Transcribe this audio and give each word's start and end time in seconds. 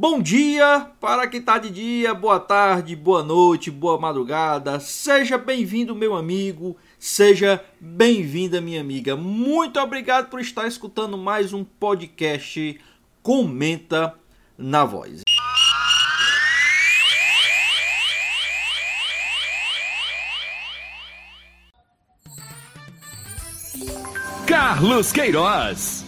Bom 0.00 0.22
dia 0.22 0.92
para 1.00 1.26
quem 1.26 1.40
está 1.40 1.58
de 1.58 1.70
dia, 1.70 2.14
boa 2.14 2.38
tarde, 2.38 2.94
boa 2.94 3.20
noite, 3.20 3.68
boa 3.68 3.98
madrugada. 3.98 4.78
Seja 4.78 5.36
bem-vindo, 5.36 5.92
meu 5.92 6.14
amigo, 6.14 6.76
seja 7.00 7.64
bem-vinda, 7.80 8.60
minha 8.60 8.80
amiga. 8.80 9.16
Muito 9.16 9.80
obrigado 9.80 10.30
por 10.30 10.40
estar 10.40 10.68
escutando 10.68 11.18
mais 11.18 11.52
um 11.52 11.64
podcast 11.64 12.80
Comenta 13.24 14.14
na 14.56 14.84
Voz. 14.84 15.22
Carlos 24.46 25.10
Queiroz. 25.10 26.04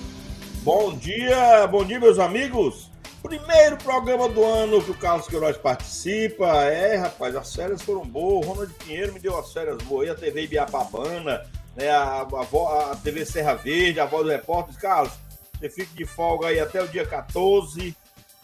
Bom 0.62 0.96
dia, 0.96 1.66
bom 1.66 1.84
dia, 1.84 1.98
meus 1.98 2.20
amigos. 2.20 2.90
Primeiro 3.23 3.77
programa 3.77 4.29
do 4.29 4.42
ano 4.42 4.83
que 4.83 4.91
o 4.91 4.98
Carlos 4.98 5.29
Queiroz 5.29 5.56
participa. 5.59 6.47
É, 6.65 6.97
rapaz, 6.97 7.37
as 7.37 7.55
férias 7.55 7.83
foram 7.83 8.02
boas. 8.02 8.46
O 8.46 8.51
Ronald 8.51 8.73
Pinheiro 8.74 9.13
me 9.13 9.21
deu 9.21 9.38
as 9.38 9.52
férias 9.52 9.76
boas. 9.82 10.09
E 10.09 10.10
a 10.10 10.15
TV 10.15 10.45
Ibiapabana, 10.45 11.46
né, 11.76 11.91
a, 11.91 12.23
a, 12.23 12.93
a, 12.93 12.96
TV 12.96 13.26
Serra 13.26 13.54
Verde, 13.54 14.01
a 14.01 14.07
voz 14.07 14.24
do 14.24 14.30
repórter. 14.30 14.74
Carlos, 14.80 15.13
você 15.59 15.68
fica 15.68 15.95
de 15.95 16.07
folga 16.07 16.48
aí 16.48 16.59
até 16.59 16.82
o 16.82 16.88
dia 16.88 17.07
14, 17.07 17.95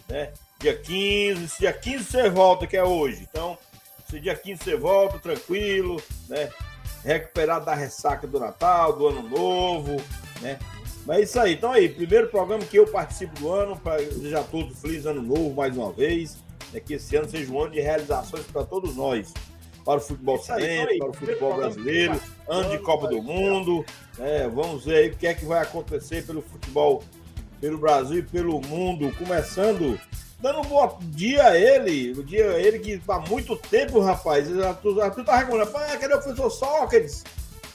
né? 0.08 0.32
Dia 0.60 0.76
15. 0.76 1.44
Esse 1.44 1.58
dia 1.60 1.72
15 1.72 2.04
você 2.04 2.28
volta, 2.28 2.66
que 2.66 2.76
é 2.76 2.84
hoje. 2.84 3.26
Então, 3.28 3.56
esse 4.06 4.20
dia 4.20 4.36
15 4.36 4.62
você 4.62 4.76
volta, 4.76 5.18
tranquilo, 5.18 6.02
né? 6.28 6.50
Recuperado 7.02 7.64
da 7.64 7.74
ressaca 7.74 8.26
do 8.26 8.38
Natal, 8.38 8.92
do 8.92 9.08
Ano 9.08 9.22
Novo, 9.22 9.96
né? 10.42 10.58
Mas 11.06 11.18
é 11.18 11.22
isso 11.22 11.40
aí. 11.40 11.54
Então 11.54 11.70
aí, 11.72 11.88
primeiro 11.88 12.28
programa 12.28 12.64
que 12.64 12.78
eu 12.78 12.86
participo 12.86 13.38
do 13.38 13.52
ano, 13.52 13.78
para 13.78 13.98
desejar 13.98 14.42
todos 14.44 14.78
feliz 14.80 15.06
ano 15.06 15.22
novo 15.22 15.54
mais 15.54 15.76
uma 15.76 15.92
vez. 15.92 16.44
É 16.74 16.80
que 16.80 16.94
esse 16.94 17.14
ano 17.16 17.28
seja 17.28 17.50
um 17.52 17.62
ano 17.62 17.72
de 17.72 17.80
realizações 17.80 18.44
para 18.46 18.64
todos 18.64 18.96
nós. 18.96 19.32
Para 19.84 19.98
o 19.98 20.00
futebol 20.00 20.36
cearense, 20.38 20.98
para 20.98 21.10
o 21.10 21.14
futebol 21.14 21.54
brasileiro, 21.54 22.20
ano 22.48 22.70
de 22.70 22.78
Copa 22.78 23.06
do 23.06 23.22
Mundo. 23.22 23.84
É, 24.18 24.48
vamos 24.48 24.84
ver 24.84 24.96
aí 24.96 25.10
o 25.10 25.16
que 25.16 25.28
é 25.28 25.34
que 25.34 25.44
vai 25.44 25.62
acontecer 25.62 26.26
pelo 26.26 26.42
futebol, 26.42 27.04
pelo 27.60 27.78
Brasil 27.78 28.18
e 28.18 28.22
pelo 28.22 28.60
mundo. 28.62 29.14
Começando, 29.16 29.96
dando 30.40 30.58
um 30.58 30.64
bom 30.64 30.98
dia 31.02 31.46
a 31.46 31.56
ele. 31.56 32.18
O 32.18 32.24
dia 32.24 32.50
a 32.50 32.58
ele 32.58 32.80
que 32.80 33.00
há 33.06 33.20
muito 33.20 33.54
tempo, 33.56 34.00
rapaz. 34.00 34.48
Tu, 34.82 34.94
tu 35.14 35.24
tá 35.24 35.36
reclamando, 35.36 35.70
cadê 35.70 36.14
o 36.14 36.20
professor 36.20 36.50
Sócrates? 36.50 37.22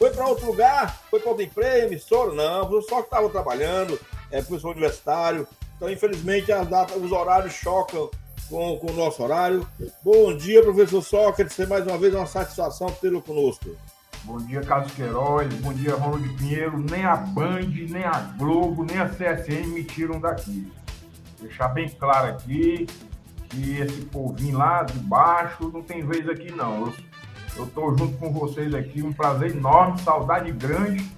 Foi 0.01 0.09
para 0.09 0.25
outro 0.25 0.47
lugar? 0.47 0.99
Foi 1.11 1.19
para 1.19 1.29
outra 1.29 1.45
empresa, 1.45 1.85
emissora? 1.85 2.33
Não, 2.33 2.81
só 2.81 3.01
que 3.01 3.03
estava 3.03 3.29
trabalhando, 3.29 3.99
é 4.31 4.41
professor 4.41 4.71
universitário. 4.71 5.47
Então, 5.75 5.87
infelizmente, 5.91 6.51
as 6.51 6.67
datas, 6.67 6.97
os 6.97 7.11
horários 7.11 7.53
chocam 7.53 8.09
com, 8.49 8.79
com 8.79 8.91
o 8.91 8.95
nosso 8.95 9.21
horário. 9.21 9.63
Bom 10.03 10.35
dia, 10.35 10.63
professor 10.63 11.03
Sócrates. 11.03 11.55
Mais 11.67 11.85
uma 11.85 11.99
vez, 11.99 12.15
uma 12.15 12.25
satisfação 12.25 12.89
tê-lo 12.89 13.21
conosco. 13.21 13.77
Bom 14.23 14.37
dia, 14.37 14.61
Carlos 14.61 14.91
Queiroz. 14.93 15.53
Bom 15.57 15.71
dia, 15.71 15.93
Ronald 15.93 16.27
Pinheiro. 16.29 16.79
Nem 16.79 17.05
a 17.05 17.17
Band, 17.17 17.69
nem 17.87 18.03
a 18.03 18.33
Globo, 18.39 18.83
nem 18.83 18.97
a 18.97 19.07
CSN 19.07 19.67
me 19.67 19.83
tiram 19.83 20.19
daqui. 20.19 20.73
Deixar 21.39 21.67
bem 21.67 21.87
claro 21.87 22.29
aqui 22.29 22.87
que 23.51 23.77
esse 23.79 24.01
povinho 24.05 24.57
lá 24.57 24.81
de 24.81 24.97
baixo 24.97 25.69
não 25.71 25.83
tem 25.83 26.03
vez 26.03 26.27
aqui, 26.27 26.51
não. 26.51 26.87
Eu 26.87 26.93
eu 27.55 27.65
estou 27.65 27.97
junto 27.97 28.17
com 28.17 28.31
vocês 28.31 28.73
aqui, 28.73 29.01
um 29.01 29.13
prazer 29.13 29.51
enorme, 29.51 29.99
saudade 30.01 30.51
grande. 30.51 31.09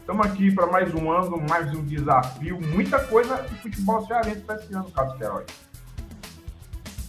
Estamos 0.00 0.26
aqui 0.26 0.50
para 0.52 0.66
mais 0.66 0.94
um 0.94 1.10
ano, 1.10 1.36
mais 1.48 1.74
um 1.74 1.84
desafio, 1.84 2.60
muita 2.60 2.98
coisa 3.06 3.36
de 3.42 3.54
futebol 3.56 4.06
cearense 4.06 4.40
para 4.40 4.56
esse 4.56 4.72
ano, 4.72 4.90
Carlos 4.90 5.18
Queiroz. 5.18 5.46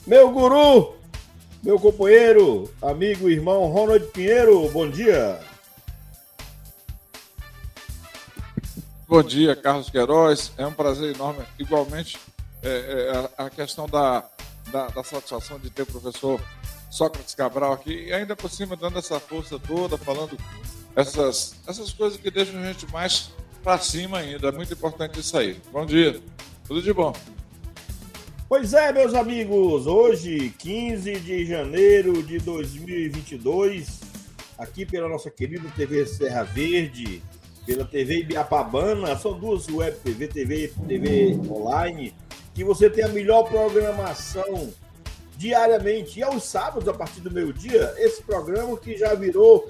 Meu 0.05 0.31
guru, 0.31 0.95
meu 1.61 1.79
companheiro, 1.79 2.69
amigo, 2.81 3.29
irmão 3.29 3.67
Ronald 3.67 4.05
Pinheiro, 4.07 4.67
bom 4.69 4.89
dia. 4.89 5.39
Bom 9.07 9.23
dia, 9.23 9.55
Carlos 9.55 9.89
Queiroz. 9.89 10.51
É 10.57 10.67
um 10.67 10.73
prazer 10.73 11.15
enorme. 11.15 11.45
Igualmente, 11.57 12.17
é, 12.61 13.29
é, 13.37 13.43
a 13.43 13.49
questão 13.49 13.87
da, 13.87 14.25
da, 14.69 14.87
da 14.87 15.03
satisfação 15.03 15.57
de 15.59 15.69
ter 15.69 15.83
o 15.83 15.85
professor 15.85 16.41
Sócrates 16.89 17.35
Cabral 17.35 17.73
aqui, 17.73 18.07
e 18.07 18.13
ainda 18.13 18.35
por 18.35 18.49
cima 18.49 18.75
dando 18.75 18.99
essa 18.99 19.19
força 19.19 19.59
toda, 19.59 19.97
falando 19.97 20.37
essas, 20.95 21.55
essas 21.67 21.93
coisas 21.93 22.19
que 22.19 22.31
deixam 22.31 22.59
a 22.59 22.65
gente 22.65 22.91
mais 22.91 23.31
para 23.63 23.77
cima 23.77 24.19
ainda. 24.19 24.47
É 24.47 24.51
muito 24.51 24.73
importante 24.73 25.19
isso 25.19 25.37
aí. 25.37 25.59
Bom 25.71 25.85
dia, 25.85 26.19
tudo 26.67 26.81
de 26.81 26.93
bom. 26.93 27.13
Pois 28.49 28.73
é, 28.73 28.93
meus 28.93 29.13
amigos, 29.13 29.87
hoje, 29.87 30.53
15 30.57 31.19
de 31.19 31.45
janeiro 31.45 32.23
de 32.23 32.37
2022, 32.37 33.99
aqui 34.57 34.85
pela 34.85 35.09
nossa 35.09 35.29
querida 35.29 35.69
TV 35.75 36.05
Serra 36.05 36.43
Verde, 36.43 37.21
pela 37.65 37.83
TV 37.83 38.21
Ibiapabana, 38.21 39.17
são 39.17 39.37
duas 39.37 39.67
web 39.67 39.97
TV, 39.97 40.27
TV, 40.29 40.73
TV 40.87 41.37
online, 41.49 42.15
que 42.55 42.63
você 42.63 42.89
tem 42.89 43.03
a 43.03 43.09
melhor 43.09 43.43
programação 43.43 44.73
diariamente 45.37 46.19
e 46.19 46.23
aos 46.23 46.43
sábados, 46.43 46.87
a 46.89 46.93
partir 46.93 47.21
do 47.21 47.31
meio-dia, 47.31 47.93
esse 47.97 48.23
programa 48.23 48.75
que 48.77 48.97
já 48.97 49.13
virou 49.13 49.69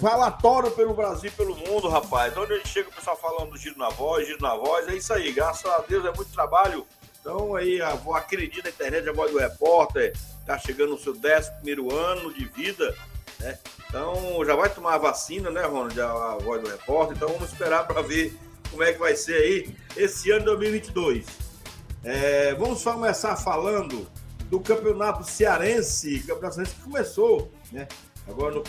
falatório 0.00 0.70
pelo 0.70 0.94
Brasil 0.94 1.30
e 1.30 1.32
pelo 1.32 1.54
mundo, 1.54 1.88
rapaz. 1.88 2.36
Onde 2.36 2.54
a 2.54 2.56
gente 2.56 2.68
chega 2.68 2.88
o 2.88 2.92
pessoal 2.92 3.16
falando 3.16 3.50
do 3.50 3.58
giro 3.58 3.78
na 3.78 3.90
voz, 3.90 4.26
giro 4.26 4.40
na 4.40 4.54
voz, 4.54 4.88
é 4.88 4.94
isso 4.94 5.12
aí. 5.12 5.32
Graças 5.32 5.70
a 5.70 5.78
Deus 5.78 6.04
é 6.04 6.12
muito 6.12 6.32
trabalho. 6.32 6.86
Então 7.20 7.54
aí, 7.54 7.80
a, 7.80 7.98
acredito 8.14 8.64
na 8.64 8.70
internet, 8.70 9.08
a 9.08 9.12
voz 9.12 9.30
do 9.30 9.38
repórter 9.38 10.16
tá 10.46 10.58
chegando 10.58 10.90
no 10.90 10.98
seu 10.98 11.12
11 11.12 11.50
primeiro 11.56 11.94
ano 11.94 12.32
de 12.32 12.44
vida, 12.46 12.94
né? 13.40 13.58
Então 13.88 14.44
já 14.44 14.54
vai 14.54 14.70
tomar 14.70 14.94
a 14.94 14.98
vacina, 14.98 15.50
né, 15.50 15.62
Ronald? 15.62 16.00
A, 16.00 16.38
voz 16.38 16.62
do 16.62 16.68
repórter. 16.70 17.16
Então 17.16 17.28
vamos 17.28 17.52
esperar 17.52 17.86
para 17.86 18.00
ver 18.00 18.34
como 18.70 18.82
é 18.82 18.92
que 18.92 18.98
vai 18.98 19.14
ser 19.14 19.34
aí 19.34 19.76
esse 19.96 20.30
ano 20.30 20.40
de 20.40 20.46
2022. 20.46 21.26
É, 22.04 22.54
vamos 22.54 22.82
começar 22.82 23.36
falando 23.36 24.06
do 24.48 24.60
Campeonato 24.60 25.24
Cearense, 25.24 26.20
Campeonato 26.20 26.54
Cearense 26.54 26.76
começou, 26.82 27.50
né? 27.72 27.88
Agora 28.28 28.54
no, 28.54 28.62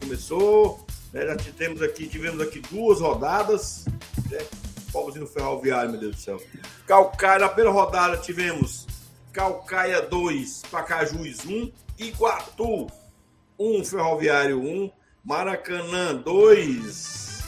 começou, 0.00 0.86
né? 1.12 1.26
já 1.26 1.36
tivemos 1.36 1.82
aqui, 1.82 2.06
tivemos 2.06 2.40
aqui 2.40 2.60
duas 2.60 3.00
rodadas, 3.00 3.84
né? 4.30 4.38
No 4.92 5.26
Ferroviário, 5.26 5.92
meu 5.92 6.00
Deus 6.00 6.16
do 6.16 6.20
céu. 6.20 6.42
Calcaia, 6.86 7.38
na 7.38 7.48
primeira 7.48 7.70
rodada 7.70 8.16
tivemos 8.16 8.86
Calcaia 9.32 10.02
2, 10.02 10.62
Pacajus 10.70 11.44
1, 11.46 11.72
Iguatu 11.96 12.88
1, 13.56 13.84
Ferroviário 13.84 14.60
1, 14.60 14.90
Maracanã 15.24 16.16
2, 16.16 17.44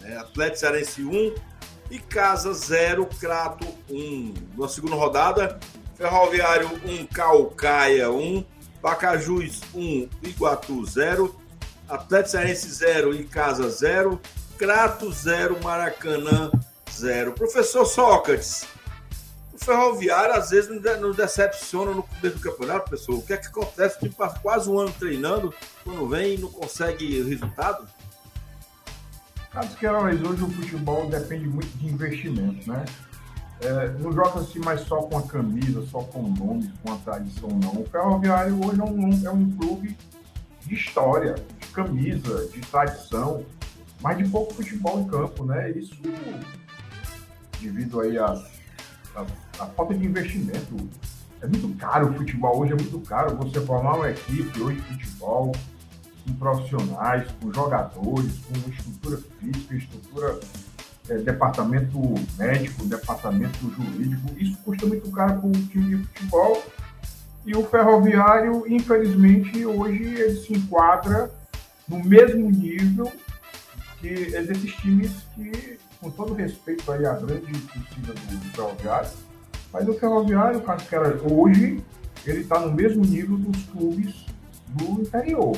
né? 0.00 0.16
Atlético 0.18 0.58
Cearense 0.58 1.02
1 1.02 1.34
e 1.90 1.98
Casa 1.98 2.54
0, 2.54 3.06
Crato 3.18 3.66
1. 3.90 4.34
Na 4.56 4.68
segunda 4.68 4.94
rodada, 4.94 5.58
Ferroviário 5.96 6.70
1, 6.84 7.06
Calcaia 7.06 8.10
1, 8.10 8.44
Pacajus 8.80 9.60
1, 9.74 10.08
Iguatu 10.22 10.84
0, 10.84 11.34
Atlético 11.88 12.30
Cearense 12.30 12.68
0 12.68 13.14
e 13.14 13.24
Casa 13.24 13.68
0, 13.68 14.20
Crato 14.58 15.12
0, 15.12 15.58
Maracanã 15.62 16.50
0. 16.90 17.32
Professor 17.32 17.84
Sócrates, 17.84 18.66
o 19.52 19.58
Ferroviário 19.58 20.34
às 20.34 20.50
vezes 20.50 20.70
nos 21.00 21.16
decepciona 21.16 21.92
no 21.92 22.02
começo 22.02 22.36
do 22.36 22.40
campeonato, 22.40 22.90
pessoal. 22.90 23.18
O 23.18 23.22
que 23.22 23.32
é 23.32 23.36
que 23.36 23.46
acontece? 23.46 23.96
O 23.96 24.00
time 24.00 24.14
passa 24.14 24.38
quase 24.40 24.68
um 24.68 24.78
ano 24.78 24.92
treinando, 24.98 25.54
quando 25.84 26.08
vem 26.08 26.34
e 26.34 26.38
não 26.38 26.50
consegue 26.50 27.22
resultado? 27.22 27.88
Carlos 29.50 29.74
Queiroz, 29.74 30.22
hoje 30.22 30.42
o 30.42 30.50
futebol 30.50 31.08
depende 31.08 31.46
muito 31.46 31.68
de 31.78 31.86
investimento, 31.86 32.70
né? 32.70 32.84
É, 33.62 33.88
não 34.00 34.12
joga-se 34.12 34.58
mais 34.58 34.80
só 34.82 35.02
com 35.02 35.18
a 35.18 35.22
camisa, 35.22 35.86
só 35.86 36.00
com 36.02 36.20
o 36.20 36.28
nome, 36.28 36.72
com 36.82 36.92
a 36.92 36.96
tradição, 36.96 37.48
não. 37.48 37.82
O 37.82 37.86
Ferroviário 37.86 38.58
hoje 38.66 38.80
é 38.80 38.84
um, 38.84 39.26
é 39.26 39.30
um 39.30 39.50
clube 39.52 39.96
de 40.66 40.74
história, 40.74 41.34
de 41.60 41.66
camisa, 41.68 42.48
de 42.48 42.60
tradição, 42.60 43.44
mas 44.00 44.18
de 44.18 44.24
pouco 44.28 44.54
futebol 44.54 45.00
em 45.00 45.06
campo, 45.06 45.44
né? 45.44 45.70
Isso 45.70 45.94
devido 47.60 48.00
aí 48.00 48.18
a, 48.18 48.26
a, 49.14 49.26
a 49.60 49.66
falta 49.66 49.94
de 49.94 50.04
investimento 50.04 50.76
é 51.40 51.46
muito 51.46 51.76
caro 51.78 52.10
o 52.10 52.14
futebol, 52.14 52.60
hoje 52.60 52.72
é 52.72 52.76
muito 52.76 53.00
caro 53.00 53.36
você 53.36 53.60
formar 53.60 53.96
uma 53.96 54.10
equipe 54.10 54.60
hoje 54.60 54.80
de 54.80 54.82
futebol 54.82 55.52
com 56.24 56.34
profissionais, 56.34 57.28
com 57.40 57.52
jogadores, 57.52 58.32
com 58.46 58.70
estrutura 58.70 59.18
física, 59.38 59.74
estrutura 59.74 60.40
é, 61.08 61.18
departamento 61.18 61.98
médico, 62.38 62.84
departamento 62.84 63.58
jurídico. 63.70 64.28
Isso 64.36 64.58
custa 64.64 64.86
muito 64.86 65.10
caro 65.10 65.40
para 65.40 65.48
um 65.48 65.52
time 65.52 65.96
de 65.96 66.04
futebol. 66.04 66.62
E 67.44 67.56
o 67.56 67.64
ferroviário, 67.64 68.64
infelizmente, 68.68 69.66
hoje 69.66 70.04
ele 70.04 70.36
se 70.36 70.52
enquadra 70.52 71.30
no 71.88 72.02
mesmo 72.04 72.50
nível 72.50 73.10
que 74.00 74.08
desses 74.08 74.74
times 74.76 75.10
que, 75.34 75.78
com 76.00 76.10
todo 76.10 76.34
respeito 76.34 76.90
aí 76.90 77.04
à 77.04 77.14
grande 77.14 77.52
torcida 77.52 78.14
do 78.14 78.50
ferroviário, 78.50 79.10
mas 79.72 79.88
o 79.88 79.94
ferroviário, 79.94 80.60
Cascara, 80.60 81.18
hoje, 81.22 81.82
ele 82.26 82.40
está 82.40 82.60
no 82.60 82.72
mesmo 82.72 83.04
nível 83.04 83.36
dos 83.36 83.64
clubes 83.66 84.26
do 84.68 85.00
interior. 85.00 85.56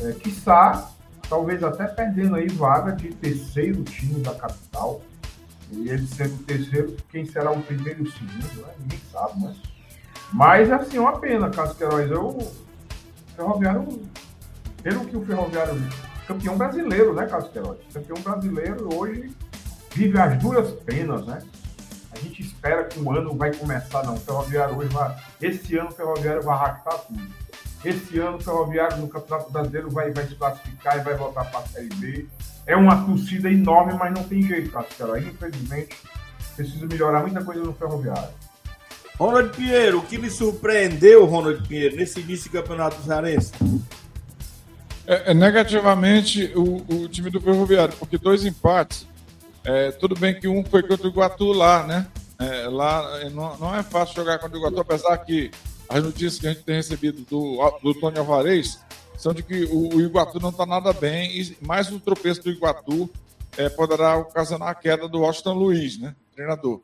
É, 0.00 0.12
quiçá, 0.12 0.90
talvez 1.32 1.64
até 1.64 1.86
perdendo 1.86 2.36
aí 2.36 2.46
vaga 2.46 2.92
de 2.92 3.08
terceiro 3.14 3.82
time 3.84 4.20
da 4.20 4.34
capital. 4.34 5.00
E 5.70 5.88
ele 5.88 6.06
sendo 6.06 6.34
o 6.34 6.42
terceiro, 6.44 6.94
quem 7.08 7.24
será 7.24 7.50
o 7.50 7.62
primeiro 7.62 8.04
e 8.04 8.06
o 8.06 8.12
segundo, 8.12 8.66
né? 8.66 8.74
ninguém 8.78 9.00
sabe, 9.10 9.40
né? 9.40 9.56
Mas, 10.30 10.70
assim, 10.70 10.98
uma 10.98 11.18
pena, 11.18 11.48
Carlos 11.48 11.74
Queiroz. 11.74 12.10
Eu, 12.10 12.52
Ferroviário, 13.34 14.02
pelo 14.82 15.06
que 15.06 15.16
o 15.16 15.24
Ferroviário, 15.24 15.82
campeão 16.26 16.58
brasileiro, 16.58 17.14
né, 17.14 17.24
Carlos 17.24 17.50
Queiroz? 17.50 17.78
Campeão 17.94 18.20
brasileiro 18.20 18.94
hoje 18.94 19.34
vive 19.94 20.18
as 20.18 20.38
duras 20.38 20.70
penas, 20.84 21.26
né? 21.26 21.38
A 22.14 22.18
gente 22.18 22.42
espera 22.42 22.84
que 22.84 23.00
o 23.00 23.10
ano 23.10 23.34
vai 23.34 23.54
começar, 23.54 24.04
não. 24.04 24.16
O 24.16 24.20
Ferroviário 24.20 24.76
hoje 24.76 24.90
vai. 24.90 25.16
Esse 25.40 25.78
ano 25.78 25.88
o 25.88 25.92
Ferroviário 25.92 26.42
vai 26.42 26.58
ractar 26.58 26.98
tudo. 27.06 27.41
Esse 27.84 28.18
ano 28.18 28.36
o 28.36 28.40
Ferroviário 28.40 28.98
no 28.98 29.08
Campeonato 29.08 29.50
Brasileiro 29.50 29.90
vai, 29.90 30.10
vai 30.12 30.26
se 30.26 30.34
classificar 30.36 30.98
e 30.98 31.00
vai 31.02 31.14
voltar 31.14 31.44
para 31.46 31.60
a 31.60 31.66
Série 31.66 31.88
B. 31.94 32.26
É 32.66 32.76
uma 32.76 33.04
torcida 33.04 33.50
enorme, 33.50 33.94
mas 33.94 34.12
não 34.14 34.22
tem 34.22 34.42
jeito, 34.42 34.70
Castelão. 34.70 35.18
Infelizmente, 35.18 35.96
precisa 36.54 36.86
melhorar 36.86 37.20
muita 37.20 37.42
coisa 37.44 37.62
no 37.62 37.72
Ferroviário. 37.72 38.28
Ronald 39.18 39.50
Pinheiro, 39.50 39.98
o 39.98 40.02
que 40.02 40.16
lhe 40.16 40.30
surpreendeu, 40.30 41.24
Ronald 41.26 41.66
Pinheiro, 41.66 41.96
nesse 41.96 42.20
início 42.20 42.50
do 42.50 42.60
Campeonato 42.60 43.02
Cearense? 43.02 43.52
É, 45.06 45.32
é, 45.32 45.34
negativamente 45.34 46.52
o, 46.54 46.84
o, 46.88 47.08
time 47.08 47.30
do 47.30 47.40
Ferroviário, 47.40 47.94
porque 47.98 48.16
dois 48.16 48.44
empates. 48.44 49.06
É, 49.64 49.92
tudo 49.92 50.16
bem 50.16 50.38
que 50.38 50.48
um 50.48 50.64
foi 50.64 50.82
contra 50.82 51.06
o 51.06 51.10
Iguatu 51.10 51.52
lá, 51.52 51.86
né? 51.86 52.06
É, 52.38 52.68
lá 52.68 53.20
é, 53.20 53.30
não, 53.30 53.56
não, 53.58 53.74
é 53.74 53.82
fácil 53.82 54.16
jogar 54.16 54.38
contra 54.38 54.56
o 54.56 54.60
Iguatu, 54.60 54.80
apesar 54.80 55.16
que 55.18 55.50
as 55.92 56.02
notícias 56.02 56.38
que 56.38 56.46
a 56.46 56.52
gente 56.52 56.62
tem 56.62 56.76
recebido 56.76 57.22
do, 57.28 57.78
do 57.82 57.94
Tony 57.94 58.18
Alvarez 58.18 58.80
são 59.18 59.34
de 59.34 59.42
que 59.42 59.64
o, 59.64 59.96
o 59.96 60.00
Iguatu 60.00 60.40
não 60.40 60.48
está 60.48 60.64
nada 60.64 60.90
bem 60.92 61.30
e 61.38 61.56
mais 61.60 61.92
um 61.92 61.98
tropeço 61.98 62.42
do 62.42 62.50
Iguatu 62.50 63.10
é, 63.58 63.68
poderá 63.68 64.16
ocasionar 64.16 64.68
a 64.68 64.74
queda 64.74 65.06
do 65.06 65.20
Washington 65.20 65.52
Luiz, 65.52 65.98
né, 65.98 66.14
treinador. 66.34 66.80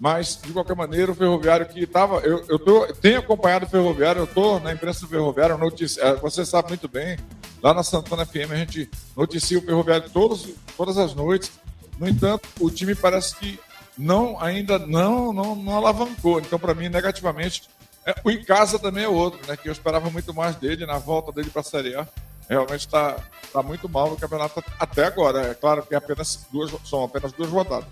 Mas, 0.00 0.40
de 0.42 0.52
qualquer 0.52 0.76
maneira, 0.76 1.10
o 1.10 1.14
Ferroviário 1.14 1.66
que 1.66 1.80
estava. 1.80 2.20
Eu, 2.20 2.44
eu 2.48 2.58
tô, 2.58 2.86
tenho 2.94 3.18
acompanhado 3.18 3.66
o 3.66 3.68
Ferroviário, 3.68 4.20
eu 4.20 4.24
estou 4.24 4.60
na 4.60 4.72
imprensa 4.72 5.00
do 5.00 5.08
Ferroviário, 5.08 5.56
é, 6.00 6.14
você 6.16 6.44
sabe 6.44 6.68
muito 6.68 6.88
bem, 6.88 7.16
lá 7.62 7.74
na 7.74 7.82
Santana 7.82 8.24
FM 8.24 8.52
a 8.52 8.56
gente 8.56 8.88
noticia 9.16 9.58
o 9.58 9.62
Ferroviário 9.62 10.10
todos, 10.10 10.48
todas 10.76 10.98
as 10.98 11.14
noites. 11.14 11.50
No 11.98 12.08
entanto, 12.08 12.48
o 12.60 12.70
time 12.70 12.94
parece 12.94 13.34
que 13.36 13.58
não 13.96 14.40
ainda 14.40 14.78
não, 14.78 15.32
não, 15.32 15.56
não 15.56 15.76
alavancou. 15.76 16.38
Então, 16.38 16.58
para 16.58 16.74
mim, 16.74 16.88
negativamente, 16.88 17.68
o 18.24 18.30
em 18.30 18.42
casa 18.42 18.78
também 18.78 19.04
é 19.04 19.08
outro, 19.08 19.40
né? 19.46 19.56
Que 19.56 19.68
eu 19.68 19.72
esperava 19.72 20.10
muito 20.10 20.32
mais 20.34 20.56
dele 20.56 20.86
na 20.86 20.98
volta 20.98 21.32
dele 21.32 21.50
para 21.50 21.60
a 21.60 21.64
Série 21.64 21.94
A. 21.94 22.06
Realmente 22.48 22.80
está 22.80 23.16
tá 23.52 23.62
muito 23.62 23.88
mal 23.88 24.08
no 24.08 24.16
campeonato 24.16 24.64
até 24.78 25.04
agora. 25.04 25.48
É 25.48 25.54
claro 25.54 25.82
que 25.82 25.94
é 25.94 25.98
apenas 25.98 26.46
duas, 26.50 26.72
são 26.84 27.04
apenas 27.04 27.32
duas 27.32 27.50
rodadas. 27.50 27.88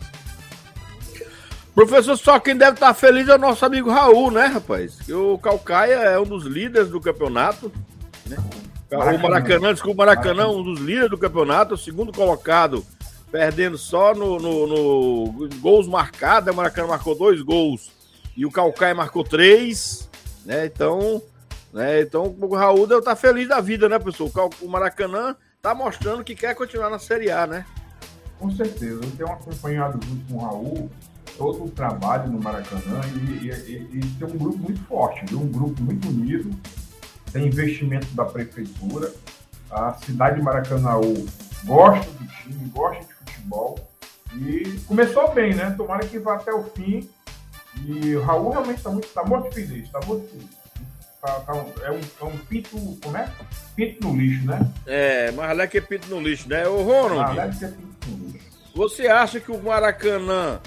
Professor, 1.74 2.16
só 2.16 2.40
quem 2.40 2.56
deve 2.56 2.72
estar 2.72 2.94
feliz 2.94 3.28
é 3.28 3.34
o 3.34 3.38
nosso 3.38 3.66
amigo 3.66 3.90
Raul, 3.90 4.30
né, 4.30 4.46
rapaz? 4.46 4.96
Que 5.02 5.12
o 5.12 5.36
Calcaia 5.36 5.96
é 5.96 6.18
um 6.18 6.24
dos 6.24 6.44
líderes 6.44 6.88
do 6.88 6.98
campeonato. 6.98 7.70
Né? 8.24 8.38
O 8.90 9.18
Maracanã, 9.18 9.74
desculpa, 9.74 10.02
o 10.02 10.06
Maracanã, 10.06 10.48
um 10.48 10.62
dos 10.62 10.80
líderes 10.80 11.10
do 11.10 11.18
campeonato, 11.18 11.74
o 11.74 11.78
segundo 11.78 12.12
colocado, 12.14 12.82
perdendo 13.30 13.76
só 13.76 14.14
no, 14.14 14.38
no, 14.38 14.66
no 14.66 15.48
gols 15.60 15.86
marcados. 15.86 16.50
O 16.50 16.56
Maracanã 16.56 16.88
marcou 16.88 17.14
dois 17.14 17.42
gols 17.42 17.90
e 18.34 18.46
o 18.46 18.50
Calcaia 18.50 18.94
marcou 18.94 19.22
três. 19.22 20.05
Né? 20.46 20.66
Então, 20.66 21.20
né? 21.72 22.00
então 22.00 22.34
o 22.40 22.54
Raul 22.54 22.86
deve 22.86 23.00
estar 23.00 23.16
feliz 23.16 23.48
da 23.48 23.60
vida, 23.60 23.88
né, 23.88 23.98
pessoal? 23.98 24.48
O 24.62 24.68
Maracanã 24.68 25.36
está 25.56 25.74
mostrando 25.74 26.22
que 26.22 26.36
quer 26.36 26.54
continuar 26.54 26.88
na 26.88 27.00
Série 27.00 27.30
A, 27.30 27.46
né? 27.48 27.66
Com 28.38 28.48
certeza. 28.52 29.00
Eu 29.02 29.10
tenho 29.10 29.28
acompanhado 29.28 29.98
junto 30.06 30.24
com 30.26 30.34
o 30.38 30.38
Raul 30.38 30.90
todo 31.36 31.64
o 31.64 31.70
trabalho 31.70 32.30
no 32.30 32.40
Maracanã 32.40 33.00
e, 33.42 33.48
e, 33.48 33.98
e, 33.98 34.00
tem 34.18 34.28
um 34.28 34.38
grupo 34.38 34.56
muito 34.56 34.80
forte, 34.84 35.26
viu? 35.26 35.40
um 35.40 35.50
grupo 35.50 35.82
muito 35.82 36.08
unido, 36.08 36.50
tem 37.30 37.46
investimento 37.46 38.06
da 38.14 38.24
prefeitura, 38.24 39.12
a 39.70 39.92
cidade 39.94 40.36
de 40.36 40.42
Maracanã 40.42 40.92
gosta 41.64 42.10
do 42.12 42.26
time, 42.26 42.70
gosta 42.72 43.04
de 43.04 43.12
futebol 43.12 43.78
e 44.34 44.78
começou 44.86 45.34
bem, 45.34 45.54
né? 45.54 45.74
Tomara 45.76 46.06
que 46.06 46.18
vá 46.18 46.36
até 46.36 46.54
o 46.54 46.62
fim 46.64 47.06
e 47.84 48.16
o 48.16 48.22
Raul 48.22 48.50
realmente 48.50 48.78
está 48.78 48.90
muito, 48.90 49.08
tá 49.08 49.24
muito 49.24 49.52
feliz, 49.52 49.84
está 49.84 50.00
muito 50.06 50.28
feliz. 50.28 50.46
Tá, 51.20 51.40
tá 51.40 51.54
um, 51.54 51.72
é, 51.82 51.90
um, 51.90 52.00
é 52.20 52.24
um 52.24 52.36
pinto, 52.38 52.98
como 53.02 53.16
é? 53.16 53.28
Pinto 53.74 54.06
no 54.06 54.16
lixo, 54.16 54.46
né? 54.46 54.70
É, 54.86 55.30
mas 55.32 55.70
que 55.70 55.78
é 55.78 55.80
pinto 55.80 56.08
no 56.08 56.20
lixo, 56.20 56.48
né? 56.48 56.66
Ô, 56.68 56.82
Ronald, 56.82 57.38
é 57.38 57.68
pinto 57.68 58.08
no 58.08 58.28
lixo. 58.28 58.46
você 58.74 59.08
acha 59.08 59.40
que 59.40 59.50
o 59.50 59.62
Maracanã 59.62 60.60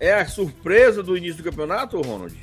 é 0.00 0.12
a 0.14 0.26
surpresa 0.26 1.02
do 1.02 1.16
início 1.16 1.42
do 1.42 1.50
campeonato, 1.50 2.00
Ronald? 2.00 2.36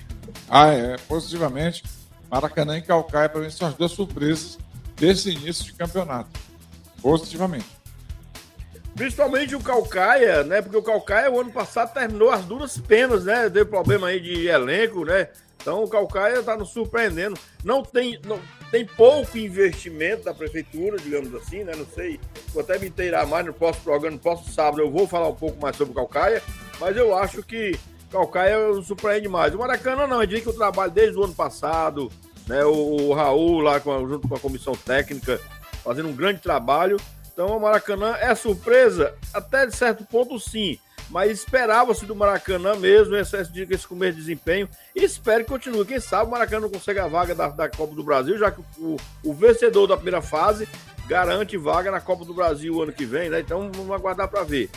Ah, 0.49 0.67
é, 0.67 0.97
positivamente. 1.07 1.83
Maracanã 2.29 2.77
e 2.77 2.81
Calcaia, 2.81 3.27
para 3.27 3.41
mim, 3.41 3.49
são 3.49 3.67
as 3.67 3.73
duas 3.73 3.91
surpresas 3.91 4.57
desse 4.95 5.31
início 5.31 5.65
de 5.65 5.73
campeonato. 5.73 6.29
Positivamente. 7.01 7.78
Principalmente 8.95 9.55
o 9.55 9.61
Calcaia, 9.61 10.43
né? 10.43 10.61
Porque 10.61 10.77
o 10.77 10.83
Calcaia, 10.83 11.31
o 11.31 11.39
ano 11.39 11.51
passado, 11.51 11.93
terminou 11.93 12.31
as 12.31 12.43
duras 12.45 12.77
penas, 12.77 13.25
né? 13.25 13.49
Teve 13.49 13.65
problema 13.65 14.07
aí 14.07 14.19
de 14.19 14.47
elenco, 14.47 15.05
né? 15.05 15.29
Então 15.61 15.83
o 15.83 15.87
Calcaia 15.87 16.39
está 16.39 16.55
nos 16.55 16.69
surpreendendo. 16.69 17.37
Não 17.63 17.83
tem, 17.83 18.19
não, 18.25 18.39
tem 18.71 18.85
pouco 18.85 19.37
investimento 19.37 20.23
da 20.23 20.33
prefeitura, 20.33 20.97
digamos 20.97 21.33
assim, 21.35 21.63
né? 21.63 21.73
Não 21.75 21.85
sei, 21.85 22.19
vou 22.53 22.63
até 22.63 22.77
me 22.77 22.87
inteirar 22.87 23.25
mais 23.25 23.45
no 23.45 23.53
próximo 23.53 23.85
programa, 23.85 24.15
no 24.15 24.21
próximo 24.21 24.53
sábado 24.53 24.81
eu 24.81 24.89
vou 24.89 25.07
falar 25.07 25.27
um 25.27 25.35
pouco 25.35 25.61
mais 25.61 25.75
sobre 25.75 25.91
o 25.91 25.95
Calcaia, 25.95 26.41
mas 26.79 26.95
eu 26.95 27.15
acho 27.15 27.43
que 27.43 27.77
Calcaia 28.11 28.57
surpreende 28.83 29.27
mais. 29.27 29.53
O 29.53 29.59
Maracanã 29.59 30.07
não, 30.07 30.21
eu 30.21 30.27
diria 30.27 30.43
que 30.43 30.49
o 30.49 30.53
trabalho 30.53 30.91
desde 30.91 31.17
o 31.17 31.23
ano 31.23 31.35
passado, 31.35 32.09
né? 32.47 32.63
O, 32.65 33.09
o 33.09 33.13
Raul 33.13 33.59
lá 33.59 33.79
com, 33.79 34.07
junto 34.07 34.27
com 34.27 34.35
a 34.35 34.39
comissão 34.39 34.73
técnica, 34.73 35.39
fazendo 35.83 36.07
um 36.07 36.15
grande 36.15 36.39
trabalho. 36.39 36.97
Então 37.39 37.55
o 37.55 37.61
Maracanã 37.61 38.17
é 38.19 38.35
surpresa, 38.35 39.15
até 39.33 39.65
de 39.65 39.73
certo 39.73 40.03
ponto 40.03 40.37
sim, 40.37 40.77
mas 41.09 41.31
esperava-se 41.31 42.05
do 42.05 42.13
Maracanã 42.13 42.75
mesmo 42.75 43.15
esse, 43.15 43.33
esse 43.37 43.87
começo 43.87 44.17
de 44.17 44.19
desempenho 44.19 44.67
e 44.93 45.05
espero 45.05 45.45
que 45.45 45.49
continue. 45.49 45.85
Quem 45.85 46.01
sabe 46.01 46.25
o 46.25 46.31
Maracanã 46.31 46.63
não 46.63 46.69
consegue 46.69 46.99
a 46.99 47.07
vaga 47.07 47.33
da, 47.33 47.47
da 47.47 47.69
Copa 47.69 47.95
do 47.95 48.03
Brasil, 48.03 48.37
já 48.37 48.51
que 48.51 48.59
o, 48.77 48.97
o, 49.23 49.33
vencedor 49.33 49.87
da 49.87 49.95
primeira 49.95 50.21
fase 50.21 50.67
garante 51.07 51.55
vaga 51.55 51.89
na 51.89 52.01
Copa 52.01 52.25
do 52.25 52.33
Brasil 52.33 52.75
o 52.75 52.83
ano 52.83 52.91
que 52.91 53.05
vem, 53.05 53.29
né? 53.29 53.39
Então 53.39 53.71
vamos 53.73 53.91
aguardar 53.91 54.27
para 54.27 54.43
ver. 54.43 54.69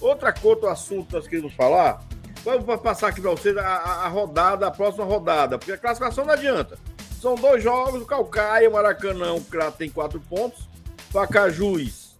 Outra 0.00 0.34
outro 0.42 0.68
assunto 0.68 1.06
que 1.06 1.14
nós 1.14 1.28
queremos 1.28 1.54
falar, 1.54 2.02
vamos 2.44 2.80
passar 2.80 3.10
aqui 3.10 3.20
para 3.20 3.30
vocês 3.30 3.56
a, 3.56 3.62
a, 3.62 4.08
rodada, 4.08 4.66
a 4.66 4.72
próxima 4.72 5.04
rodada, 5.04 5.56
porque 5.56 5.70
a 5.70 5.78
classificação 5.78 6.24
não 6.24 6.32
adianta. 6.32 6.76
São 7.20 7.36
dois 7.36 7.62
jogos, 7.62 8.02
o 8.02 8.06
Calcaia, 8.06 8.68
o 8.68 8.72
Maracanã, 8.72 9.34
o 9.34 9.44
Crato 9.44 9.78
tem 9.78 9.88
quatro 9.88 10.18
pontos, 10.18 10.71
Pacajus. 11.12 12.16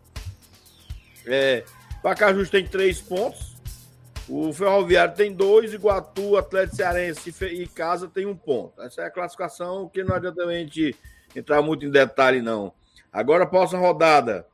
É, 1.26 1.64
Pacajus 2.02 2.50
tem 2.50 2.66
três 2.66 3.00
pontos. 3.00 3.52
O 4.28 4.52
Ferroviário 4.52 5.14
tem 5.14 5.32
dois, 5.32 5.72
Iguatu, 5.72 6.36
Atlético 6.36 6.76
Cearense 6.76 7.34
e 7.46 7.66
Casa 7.66 8.08
tem 8.08 8.26
um 8.26 8.36
ponto. 8.36 8.80
Essa 8.80 9.02
é 9.02 9.06
a 9.06 9.10
classificação 9.10 9.88
que 9.88 10.04
não 10.04 10.14
adianta 10.14 10.44
a 10.44 10.52
gente 10.52 10.94
entrar 11.34 11.60
muito 11.60 11.84
em 11.84 11.90
detalhe, 11.90 12.40
não. 12.40 12.72
Agora, 13.12 13.46
próxima 13.46 13.80
rodada 13.80 14.46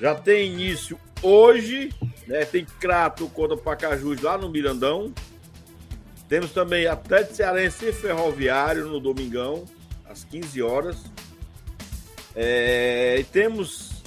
já 0.00 0.14
tem 0.14 0.52
início 0.52 0.98
hoje, 1.22 1.92
né? 2.26 2.44
Tem 2.44 2.64
Crato 2.64 3.28
contra 3.28 3.56
Pacajus 3.56 4.20
lá 4.22 4.38
no 4.38 4.48
Mirandão. 4.48 5.12
Temos 6.28 6.52
também 6.52 6.86
Atlético 6.86 7.34
Cearense 7.34 7.86
e 7.86 7.92
Ferroviário 7.92 8.86
no 8.86 8.98
Domingão, 8.98 9.64
às 10.08 10.24
15 10.24 10.62
horas. 10.62 11.04
É, 12.36 13.16
e 13.18 13.24
temos 13.24 14.02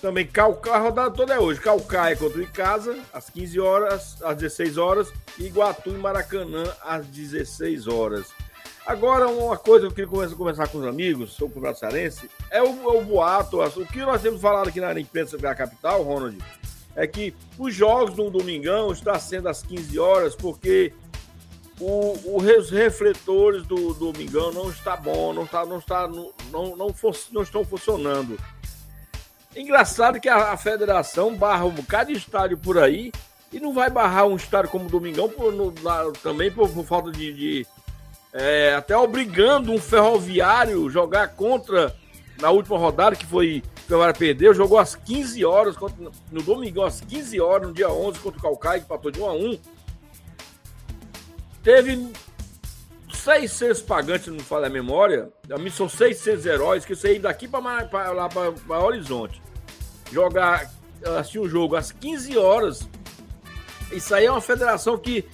também 0.00 0.26
Calcaia, 0.26 0.76
a 0.76 0.78
rodada 0.80 1.10
toda 1.10 1.34
é 1.34 1.38
hoje. 1.38 1.60
Calcaia 1.60 2.16
contra 2.16 2.38
o 2.38 2.42
Icasa, 2.42 2.98
às 3.12 3.28
15 3.28 3.60
horas, 3.60 4.22
às 4.22 4.36
16 4.36 4.78
horas. 4.78 5.12
E 5.38 5.44
Iguatu 5.44 5.90
e 5.90 5.98
Maracanã, 5.98 6.64
às 6.82 7.06
16 7.06 7.86
horas. 7.86 8.26
Agora, 8.86 9.28
uma 9.28 9.56
coisa 9.56 9.86
que 9.90 10.02
eu 10.02 10.08
queria 10.08 10.36
conversar 10.36 10.68
com 10.68 10.78
os 10.78 10.86
amigos 10.86 11.32
sobre 11.32 11.52
o 11.52 11.54
Campeonato 11.54 11.80
Cearense 11.80 12.30
é 12.50 12.62
o, 12.62 12.98
o 12.98 13.02
boato, 13.02 13.62
o 13.62 13.86
que 13.86 14.00
nós 14.00 14.20
temos 14.20 14.42
falado 14.42 14.68
aqui 14.68 14.78
na 14.78 14.98
imprensa 15.00 15.38
da 15.38 15.54
capital, 15.54 16.02
Ronald, 16.02 16.36
é 16.94 17.06
que 17.06 17.34
os 17.58 17.74
jogos 17.74 18.14
do 18.14 18.28
Domingão 18.28 18.92
estão 18.92 19.18
sendo 19.18 19.48
às 19.48 19.62
15 19.62 19.98
horas 19.98 20.34
porque 20.34 20.92
o, 21.80 22.36
os 22.36 22.70
refletores 22.70 23.64
do, 23.64 23.94
do 23.94 24.12
Domingão 24.12 24.52
não 24.52 24.70
está 24.70 24.96
bom, 24.96 25.32
não 25.32 25.44
está, 25.44 25.66
não 25.66 25.78
está, 25.78 26.06
não, 26.06 26.32
não, 26.50 26.76
não, 26.76 26.94
não 27.32 27.42
estão 27.42 27.64
funcionando. 27.64 28.38
Engraçado 29.56 30.20
que 30.20 30.28
a, 30.28 30.52
a, 30.52 30.56
federação 30.56 31.34
barra 31.36 31.64
um 31.64 31.70
bocado 31.70 32.12
de 32.12 32.18
estádio 32.18 32.58
por 32.58 32.78
aí 32.78 33.12
e 33.52 33.60
não 33.60 33.72
vai 33.72 33.88
barrar 33.88 34.26
um 34.26 34.36
estádio 34.36 34.70
como 34.70 34.86
o 34.86 34.90
Domingão 34.90 35.28
por, 35.28 35.52
no, 35.52 35.72
também 36.22 36.50
por, 36.50 36.68
por, 36.68 36.84
falta 36.84 37.12
de, 37.12 37.32
de 37.32 37.66
é, 38.32 38.74
até 38.74 38.96
obrigando 38.96 39.72
um 39.72 39.78
ferroviário 39.78 40.90
jogar 40.90 41.28
contra 41.28 41.94
na 42.40 42.50
última 42.50 42.76
rodada 42.76 43.14
que 43.14 43.26
foi 43.26 43.62
o 43.84 43.86
Ferroviário 43.86 44.18
perdeu, 44.18 44.54
jogou 44.54 44.76
às 44.76 44.96
15 44.96 45.44
horas 45.44 45.76
contra, 45.76 46.10
no 46.32 46.42
Domingão 46.42 46.84
às 46.84 47.00
15 47.00 47.40
horas 47.40 47.68
no 47.68 47.74
dia 47.74 47.88
11 47.88 48.18
contra 48.18 48.38
o 48.40 48.42
Calcaia 48.42 48.80
que 48.80 48.86
empatou 48.86 49.12
de 49.12 49.20
1 49.20 49.26
a 49.26 49.32
1 49.34 49.58
teve 51.64 52.12
600 53.12 53.80
pagantes, 53.82 54.28
não 54.28 54.38
falha 54.40 54.66
a 54.66 54.70
memória. 54.70 55.32
A 55.50 55.58
mim 55.58 55.70
são 55.70 55.88
600 55.88 56.44
heróis 56.44 56.84
que 56.84 56.94
saíram 56.94 57.22
daqui 57.22 57.48
para 57.48 58.12
lá 58.12 58.28
para 58.28 58.78
Horizonte. 58.80 59.42
Jogar 60.12 60.70
assim 61.18 61.38
o 61.38 61.44
um 61.44 61.48
jogo 61.48 61.74
às 61.74 61.90
15 61.90 62.36
horas. 62.36 62.88
Isso 63.90 64.14
aí 64.14 64.26
é 64.26 64.30
uma 64.30 64.40
federação 64.40 64.96
que. 64.98 65.24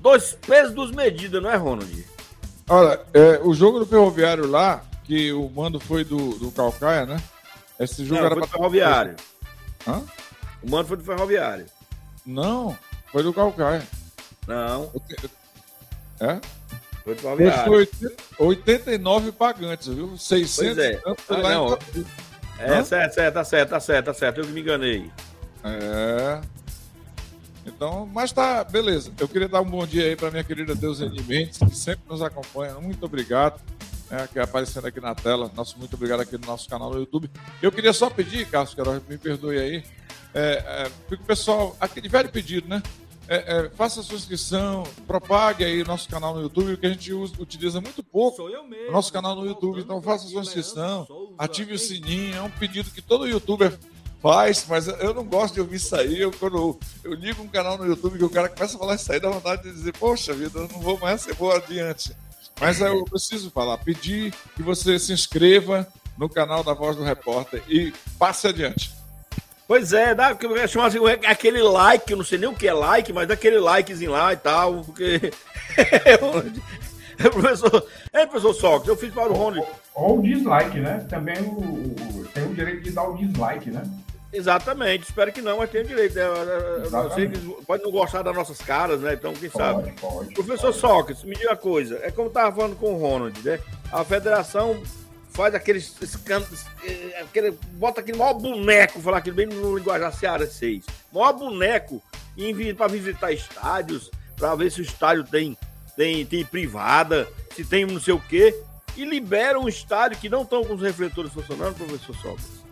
Dois 0.00 0.32
pesos, 0.46 0.72
duas 0.72 0.90
medidas, 0.92 1.42
não 1.42 1.50
é, 1.50 1.56
Ronald? 1.56 2.06
Olha, 2.68 3.00
é, 3.12 3.40
o 3.42 3.52
jogo 3.52 3.80
do 3.80 3.86
Ferroviário 3.86 4.46
lá, 4.46 4.84
que 5.04 5.32
o 5.32 5.48
mando 5.48 5.80
foi 5.80 6.04
do, 6.04 6.38
do 6.38 6.52
Calcaia, 6.52 7.06
né? 7.06 7.20
Esse 7.78 8.04
jogo 8.04 8.20
não, 8.20 8.26
era 8.26 8.34
foi 8.36 8.46
do 8.46 8.48
Ferroviário. 8.48 9.16
Hã? 9.86 10.02
O 10.62 10.70
mando 10.70 10.88
foi 10.88 10.96
do 10.96 11.04
Ferroviário. 11.04 11.66
Não, 12.24 12.78
foi 13.10 13.22
do 13.22 13.32
Calcaia. 13.32 13.82
Não. 14.46 14.84
É? 14.84 15.18
Foi 15.18 15.30
Foi 17.64 17.88
89 18.38 19.32
pagantes, 19.32 19.88
viu? 19.88 20.16
600 20.18 20.56
pois 20.56 20.78
é. 20.78 21.00
Ah, 21.06 21.36
lá 21.36 21.50
não. 21.54 21.78
Em... 21.94 22.04
É, 22.58 22.82
certo, 22.82 23.14
certo, 23.14 23.34
tá 23.34 23.44
certo, 23.44 23.70
tá 23.70 23.80
certo, 23.80 24.06
tá 24.06 24.14
certo. 24.14 24.40
Eu 24.40 24.46
me 24.48 24.60
enganei. 24.60 25.10
É. 25.62 26.40
Então, 27.66 28.08
mas 28.12 28.32
tá, 28.32 28.64
beleza. 28.64 29.12
Eu 29.18 29.28
queria 29.28 29.48
dar 29.48 29.60
um 29.60 29.64
bom 29.64 29.86
dia 29.86 30.04
aí 30.04 30.16
para 30.16 30.30
minha 30.30 30.44
querida 30.44 30.74
Deusene 30.74 31.22
Mendes, 31.22 31.58
que 31.58 31.76
sempre 31.76 32.04
nos 32.08 32.22
acompanha. 32.22 32.74
Muito 32.74 33.04
obrigado. 33.04 33.60
É, 34.08 34.26
que 34.28 34.38
é 34.38 34.42
aparecendo 34.42 34.86
aqui 34.86 35.00
na 35.00 35.14
tela. 35.14 35.50
Nosso 35.54 35.78
muito 35.78 35.94
obrigado 35.94 36.20
aqui 36.20 36.38
no 36.38 36.46
nosso 36.46 36.68
canal 36.68 36.90
no 36.90 36.98
YouTube. 36.98 37.28
Eu 37.60 37.72
queria 37.72 37.92
só 37.92 38.08
pedir, 38.08 38.46
Carlos 38.46 38.72
Queiroz, 38.72 39.02
me 39.08 39.18
perdoe 39.18 39.58
aí. 39.58 39.84
É, 40.32 40.86
é, 41.10 41.14
o 41.14 41.18
pessoal, 41.18 41.76
aquele 41.80 42.08
velho 42.08 42.28
pedido, 42.28 42.68
né? 42.68 42.82
É, 43.28 43.36
é, 43.66 43.70
faça 43.70 44.00
a 44.00 44.02
sua 44.02 44.16
inscrição, 44.16 44.84
propague 45.06 45.64
aí 45.64 45.84
nosso 45.84 46.08
canal 46.08 46.34
no 46.34 46.42
YouTube, 46.42 46.76
que 46.76 46.86
a 46.86 46.90
gente 46.90 47.12
usa, 47.12 47.34
utiliza 47.38 47.80
muito 47.80 48.02
pouco. 48.02 48.36
Sou 48.36 48.50
eu 48.50 48.64
mesmo. 48.64 48.92
Nosso 48.92 49.12
canal 49.12 49.34
no 49.34 49.46
YouTube, 49.46 49.80
então 49.80 50.00
faça 50.00 50.26
a 50.26 50.28
sua 50.28 50.42
inscrição, 50.42 51.06
ative 51.36 51.74
o 51.74 51.78
sininho, 51.78 52.36
é 52.36 52.42
um 52.42 52.50
pedido 52.50 52.90
que 52.90 53.02
todo 53.02 53.26
youtuber 53.26 53.76
faz, 54.22 54.64
mas 54.68 54.88
eu 54.88 55.14
não 55.14 55.24
gosto 55.24 55.54
de 55.54 55.60
ouvir 55.60 55.76
isso 55.76 55.94
aí. 55.94 56.20
Eu, 56.20 56.32
quando 56.32 56.78
eu 57.04 57.14
ligo 57.14 57.42
um 57.42 57.48
canal 57.48 57.76
no 57.76 57.86
YouTube 57.86 58.18
que 58.18 58.24
o 58.24 58.30
cara 58.30 58.48
começa 58.48 58.76
a 58.76 58.78
falar 58.78 58.94
isso 58.94 59.12
aí, 59.12 59.20
dá 59.20 59.30
vontade 59.30 59.62
de 59.62 59.72
dizer, 59.72 59.92
poxa 59.92 60.32
vida, 60.32 60.58
eu 60.58 60.68
não 60.68 60.80
vou 60.80 60.98
mais, 60.98 61.26
eu 61.26 61.34
vou 61.34 61.52
adiante. 61.52 62.14
Mas 62.60 62.80
eu 62.80 63.04
preciso 63.04 63.50
falar, 63.50 63.76
pedir 63.78 64.32
que 64.54 64.62
você 64.62 64.98
se 64.98 65.12
inscreva 65.12 65.86
no 66.16 66.28
canal 66.28 66.64
da 66.64 66.72
Voz 66.72 66.96
do 66.96 67.02
Repórter 67.02 67.62
e 67.68 67.92
passe 68.18 68.46
adiante. 68.46 68.90
Pois 69.68 69.92
é, 69.92 70.14
dá, 70.14 70.28
assim, 70.28 70.98
aquele 71.26 71.60
like, 71.60 72.10
eu 72.10 72.16
não 72.16 72.24
sei 72.24 72.38
nem 72.38 72.48
o 72.48 72.54
que 72.54 72.68
é 72.68 72.72
like, 72.72 73.12
mas 73.12 73.28
aquele 73.30 73.58
likezinho 73.58 74.12
lá 74.12 74.32
e 74.32 74.36
tal, 74.36 74.84
porque. 74.84 75.32
é, 77.18 77.28
professor, 77.28 77.86
é, 78.12 78.26
professor 78.26 78.54
Sócrates, 78.54 78.88
eu 78.88 78.96
fiz 78.96 79.12
para 79.12 79.28
o 79.28 79.34
Rony. 79.34 79.60
Ou 79.94 80.20
o 80.20 80.22
dislike, 80.22 80.78
né? 80.78 81.04
Também 81.08 81.38
o, 81.40 81.58
o, 81.58 82.28
tem 82.32 82.44
o 82.44 82.54
direito 82.54 82.82
de 82.82 82.92
dar 82.92 83.08
o 83.08 83.16
dislike, 83.16 83.70
né? 83.70 83.82
Exatamente, 84.32 85.04
espero 85.04 85.32
que 85.32 85.40
não, 85.40 85.58
mas 85.58 85.70
tem 85.70 85.80
o 85.80 85.86
direito. 85.86 86.14
Né? 86.14 86.24
Que 87.14 87.64
pode 87.64 87.82
não 87.82 87.90
gostar 87.90 88.22
das 88.22 88.36
nossas 88.36 88.58
caras, 88.58 89.00
né? 89.00 89.14
Então, 89.14 89.32
quem 89.32 89.50
pode, 89.50 89.64
sabe? 89.64 89.92
Pode, 90.00 90.34
Professor 90.34 90.68
pode. 90.68 90.78
Sócrates, 90.78 91.24
me 91.24 91.34
diga 91.34 91.50
uma 91.50 91.56
coisa, 91.56 91.98
é 92.02 92.10
como 92.10 92.26
eu 92.26 92.28
estava 92.28 92.54
falando 92.54 92.76
com 92.76 92.94
o 92.94 92.98
Ronald, 92.98 93.36
né? 93.42 93.58
A 93.90 94.04
federação 94.04 94.80
faz 95.36 95.54
aqueles 95.54 95.94
eh, 96.82 97.20
aquele, 97.20 97.50
bota 97.72 98.00
aquele 98.00 98.16
maior 98.16 98.32
boneco, 98.32 99.00
falar 99.00 99.18
aquilo 99.18 99.36
bem 99.36 99.46
no 99.46 99.76
linguajar 99.76 100.10
Seara 100.12 100.46
6, 100.46 100.84
maior 101.12 101.34
boneco 101.34 102.02
para 102.76 102.88
visitar 102.88 103.32
estádios, 103.32 104.10
para 104.34 104.54
ver 104.54 104.72
se 104.72 104.80
o 104.80 104.82
estádio 104.82 105.24
tem, 105.24 105.56
tem, 105.94 106.24
tem 106.24 106.44
privada, 106.44 107.28
se 107.54 107.64
tem 107.64 107.84
não 107.84 108.00
sei 108.00 108.14
o 108.14 108.20
quê, 108.20 108.58
e 108.96 109.04
libera 109.04 109.60
um 109.60 109.68
estádio 109.68 110.18
que 110.18 110.30
não 110.30 110.40
estão 110.42 110.64
com 110.64 110.72
os 110.72 110.80
refletores 110.80 111.32
funcionando, 111.32 111.74
professor 111.74 112.16
Sócrates. 112.16 112.64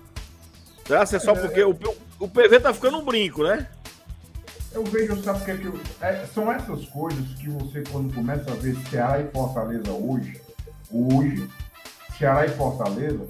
Será 0.87 1.07
que 1.07 1.17
é 1.17 1.19
só 1.19 1.33
é, 1.33 1.35
porque 1.35 1.63
o, 1.63 1.79
o 2.19 2.29
PV 2.29 2.61
tá 2.61 2.73
ficando 2.73 2.99
um 2.99 3.05
brinco, 3.05 3.43
né? 3.43 3.69
Eu 4.73 4.85
vejo, 4.85 5.23
sabe 5.23 5.39
o 5.39 5.51
é 5.51 5.57
que 5.57 5.65
eu, 5.67 5.81
é, 6.01 6.27
são 6.35 6.51
essas 6.51 6.87
coisas 6.87 7.27
que 7.39 7.49
você, 7.49 7.83
quando 7.91 8.13
começa 8.15 8.51
a 8.51 8.55
ver 8.55 8.75
Ceará 8.91 9.21
e 9.21 9.31
Fortaleza 9.31 9.93
hoje, 9.93 10.41
hoje, 10.91 11.49
Ceará 12.19 12.47
e 12.47 12.51
Fortaleza, 12.51 13.27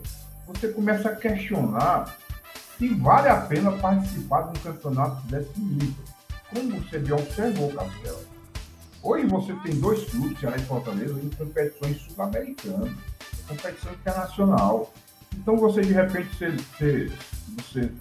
você 0.46 0.68
começa 0.68 1.08
a 1.08 1.16
questionar 1.16 2.16
se 2.78 2.88
vale 2.88 3.28
a 3.28 3.36
pena 3.36 3.72
participar 3.72 4.42
de 4.42 4.58
um 4.58 4.62
campeonato 4.62 5.26
desse 5.26 5.58
nível. 5.60 6.04
Como 6.52 6.80
você 6.80 7.04
já 7.04 7.14
observou, 7.14 7.72
Castelo. 7.72 8.20
Hoje 9.02 9.26
você 9.26 9.52
tem 9.62 9.74
dois 9.76 10.04
clubes, 10.04 10.38
Ceará 10.40 10.56
e 10.56 10.62
Fortaleza, 10.62 11.12
em 11.22 11.30
competições 11.30 12.00
sul-americanas, 12.02 12.90
competição 13.46 13.92
internacional. 13.92 14.92
Então 15.34 15.56
você, 15.56 15.82
de 15.82 15.92
repente, 15.92 16.34
você, 16.36 16.50
você, 16.50 17.12
você 17.56 17.92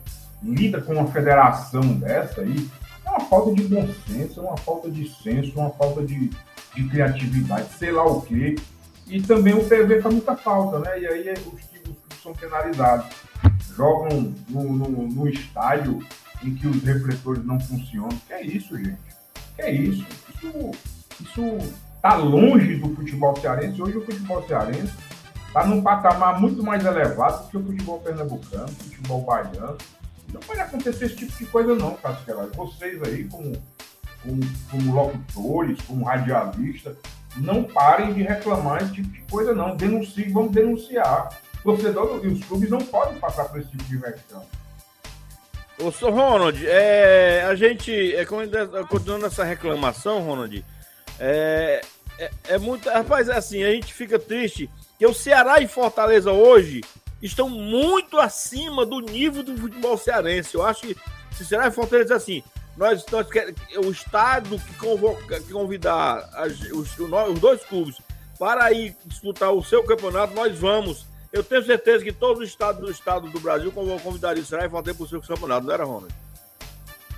lida 0.41 0.81
com 0.81 0.93
uma 0.93 1.07
federação 1.07 1.81
dessa 1.81 2.41
aí, 2.41 2.69
é 3.05 3.09
uma 3.09 3.21
falta 3.21 3.53
de 3.53 3.63
bom 3.63 3.87
senso, 4.07 4.39
é 4.39 4.43
uma 4.43 4.57
falta 4.57 4.89
de 4.89 5.09
senso, 5.21 5.59
uma 5.59 5.69
falta 5.71 6.03
de, 6.03 6.29
de 6.75 6.89
criatividade, 6.89 7.69
sei 7.77 7.91
lá 7.91 8.05
o 8.05 8.21
quê. 8.21 8.55
E 9.13 9.21
também 9.21 9.53
o 9.53 9.63
PV 9.63 10.01
faz 10.01 10.11
muita 10.11 10.35
falta, 10.35 10.79
né? 10.79 10.99
E 10.99 11.05
aí 11.05 11.33
os 11.33 11.61
times 11.65 11.95
são 12.23 12.33
penalizados. 12.33 13.15
Jogam 13.75 14.33
no, 14.49 14.63
no, 14.73 15.07
no, 15.07 15.29
estádio 15.29 15.99
em 16.43 16.55
que 16.55 16.65
os 16.67 16.81
refletores 16.81 17.45
não 17.45 17.59
funcionam. 17.59 18.09
Que 18.25 18.33
é 18.33 18.43
isso, 18.43 18.75
gente? 18.75 18.97
Que 19.55 19.61
é 19.61 19.71
isso? 19.71 20.03
Isso, 20.33 20.71
isso 21.21 21.73
tá 22.01 22.15
longe 22.15 22.77
do 22.77 22.95
futebol 22.95 23.39
cearense. 23.39 23.79
Hoje 23.79 23.99
o 23.99 24.03
futebol 24.03 24.41
cearense 24.47 24.93
está 25.45 25.63
num 25.63 25.83
patamar 25.83 26.41
muito 26.41 26.63
mais 26.63 26.83
elevado 26.83 27.43
do 27.43 27.49
que 27.51 27.57
o 27.57 27.63
futebol 27.67 27.99
pernambucano, 27.99 28.65
o 28.65 28.83
futebol 28.83 29.21
baiano. 29.21 29.77
Não 30.33 30.41
pode 30.41 30.59
acontecer 30.59 31.05
esse 31.05 31.17
tipo 31.17 31.37
de 31.37 31.45
coisa 31.45 31.75
não, 31.75 31.93
Casqueira. 31.97 32.47
Vocês 32.55 32.99
aí, 33.03 33.25
como, 33.25 33.61
como, 34.23 34.41
como 34.71 34.91
locutores, 34.91 35.79
como 35.83 36.03
radialistas, 36.03 36.97
não 37.37 37.63
parem 37.63 38.13
de 38.13 38.23
reclamar 38.23 38.83
esse 38.83 38.93
tipo 38.93 39.09
de 39.09 39.21
coisa, 39.23 39.53
não. 39.53 39.75
Denuncie, 39.75 40.29
vamos 40.29 40.51
denunciar. 40.51 41.29
O 41.63 41.71
torcedor 41.71 42.19
e 42.23 42.27
os 42.27 42.43
clubes 42.45 42.69
não 42.69 42.79
podem 42.79 43.17
passar 43.19 43.45
por 43.45 43.59
esse 43.59 43.69
tipo 43.69 43.83
de 43.83 43.97
versão. 43.97 44.45
Ô, 45.79 45.91
Sr. 45.91 46.11
Ronald, 46.11 46.67
é, 46.67 47.45
a 47.45 47.55
gente, 47.55 48.15
é, 48.15 48.25
continuando 48.25 49.25
essa 49.25 49.43
reclamação, 49.43 50.21
Ronald, 50.21 50.63
é, 51.19 51.81
é, 52.19 52.31
é 52.49 52.57
muito. 52.57 52.89
Rapaz, 52.89 53.27
é 53.27 53.37
assim, 53.37 53.63
a 53.63 53.71
gente 53.71 53.93
fica 53.93 54.19
triste 54.19 54.69
que 54.99 55.05
o 55.05 55.13
Ceará 55.13 55.59
e 55.59 55.67
Fortaleza 55.67 56.31
hoje 56.31 56.81
estão 57.21 57.49
muito 57.49 58.19
acima 58.19 58.85
do 58.85 58.99
nível 58.99 59.43
do 59.43 59.57
futebol 59.57 59.97
cearense. 59.97 60.55
Eu 60.55 60.65
acho 60.65 60.81
que 60.81 60.95
se 61.31 61.45
Ceará 61.45 61.67
e 61.67 61.71
Fortaleza 61.71 62.15
assim, 62.15 62.43
nós, 62.75 63.05
nós 63.11 63.27
o 63.77 63.91
Estado 63.91 64.59
que, 64.59 64.73
convoca, 64.75 65.39
que 65.39 65.51
convidar 65.51 66.29
as, 66.33 66.59
os, 66.71 66.97
os 66.97 67.39
dois 67.39 67.63
clubes 67.65 67.97
para 68.39 68.71
ir 68.71 68.95
disputar 69.05 69.51
o 69.51 69.63
seu 69.63 69.83
campeonato, 69.83 70.33
nós 70.33 70.57
vamos. 70.57 71.05
Eu 71.31 71.43
tenho 71.43 71.65
certeza 71.65 72.03
que 72.03 72.11
todos 72.11 72.43
os 72.43 72.49
estados 72.49 72.81
do 72.81 72.91
estado 72.91 73.29
do 73.29 73.39
Brasil 73.39 73.71
convidariam 73.71 74.43
o 74.43 74.45
Ceará 74.45 74.65
e 74.65 74.69
Fortaleza 74.69 74.97
para 74.97 75.05
o 75.05 75.09
seu 75.09 75.21
campeonato, 75.21 75.65
não 75.65 75.73
era, 75.73 75.83
Ronald? 75.83 76.13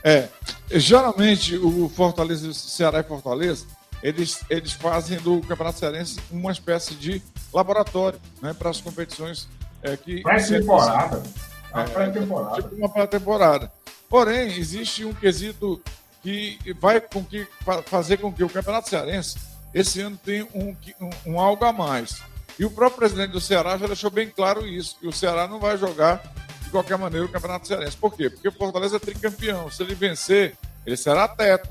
É, 0.03 0.29
geralmente 0.71 1.57
o 1.57 1.89
Fortaleza, 1.89 2.53
Ceará 2.53 2.99
e 2.99 3.03
Fortaleza, 3.03 3.65
eles, 4.03 4.39
eles 4.49 4.71
fazem 4.73 5.17
do 5.17 5.41
Campeonato 5.41 5.79
Cearense 5.79 6.19
uma 6.29 6.51
espécie 6.51 6.93
de 6.93 7.21
laboratório 7.51 8.19
né, 8.41 8.53
para 8.53 8.69
as 8.69 8.79
competições 8.79 9.47
é, 9.81 9.97
que. 9.97 10.21
Pré-temporada. 10.21 11.23
É, 11.73 11.83
pré-temporada. 11.85 12.61
Tipo 12.61 12.75
uma 12.75 12.89
pré-temporada. 12.89 13.71
Porém, 14.09 14.57
existe 14.57 15.03
um 15.05 15.13
quesito 15.13 15.81
que 16.21 16.57
vai 16.79 16.99
com 16.99 17.23
que, 17.23 17.47
fazer 17.85 18.17
com 18.17 18.31
que 18.31 18.43
o 18.43 18.49
Campeonato 18.49 18.89
Cearense 18.89 19.37
esse 19.73 20.01
ano 20.01 20.17
tem 20.23 20.41
um, 20.53 20.75
um, 21.01 21.33
um 21.33 21.39
algo 21.39 21.65
a 21.65 21.73
mais. 21.73 22.21
E 22.57 22.63
o 22.63 22.71
próprio 22.71 22.97
presidente 22.97 23.31
do 23.31 23.41
Ceará 23.41 23.77
já 23.77 23.85
deixou 23.87 24.09
bem 24.09 24.29
claro 24.29 24.65
isso, 24.65 24.97
que 24.99 25.07
o 25.07 25.11
Ceará 25.11 25.47
não 25.47 25.59
vai 25.59 25.77
jogar 25.77 26.23
de 26.61 26.69
qualquer 26.69 26.97
maneira 26.97 27.25
o 27.25 27.29
Campeonato 27.29 27.67
Cearense. 27.67 27.97
Por 27.97 28.15
quê? 28.15 28.29
Porque 28.29 28.47
o 28.47 28.51
Fortaleza 28.51 28.95
é 28.95 28.99
tricampeão. 28.99 29.69
Se 29.69 29.83
ele 29.83 29.93
vencer, 29.93 30.55
ele 30.85 30.95
será 30.95 31.27
teto. 31.27 31.69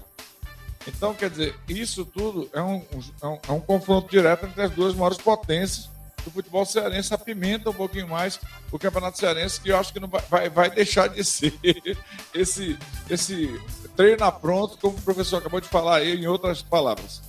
Então, 0.87 1.15
quer 1.15 1.31
dizer, 1.31 1.59
isso 1.67 2.05
tudo 2.05 2.51
é 2.53 2.61
um, 2.61 2.85
é 3.23 3.27
um, 3.27 3.39
é 3.49 3.53
um 3.53 3.61
confronto 3.61 4.11
direto 4.11 4.45
entre 4.45 4.63
as 4.63 4.71
duas 4.71 4.95
maiores 4.95 5.17
potências 5.17 5.89
do 6.25 6.31
futebol 6.31 6.65
cearense, 6.65 7.13
apimenta 7.13 7.71
um 7.71 7.75
pouquinho 7.75 8.09
mais 8.09 8.41
o 8.73 8.79
Campeonato 8.79 9.19
Cearense, 9.19 9.61
que 9.61 9.71
eu 9.71 9.77
acho 9.77 9.93
que 9.93 10.01
não 10.01 10.09
vai, 10.09 10.49
vai 10.49 10.71
deixar 10.71 11.09
de 11.09 11.23
ser 11.23 11.55
esse, 12.35 12.79
esse 13.09 13.61
treina 13.97 14.33
pronto, 14.33 14.79
como 14.79 14.97
o 14.97 15.03
professor 15.03 15.39
acabou 15.39 15.61
de 15.61 15.69
falar 15.69 15.97
aí, 15.97 16.17
em 16.17 16.27
outras 16.27 16.63
palavras. 16.63 17.23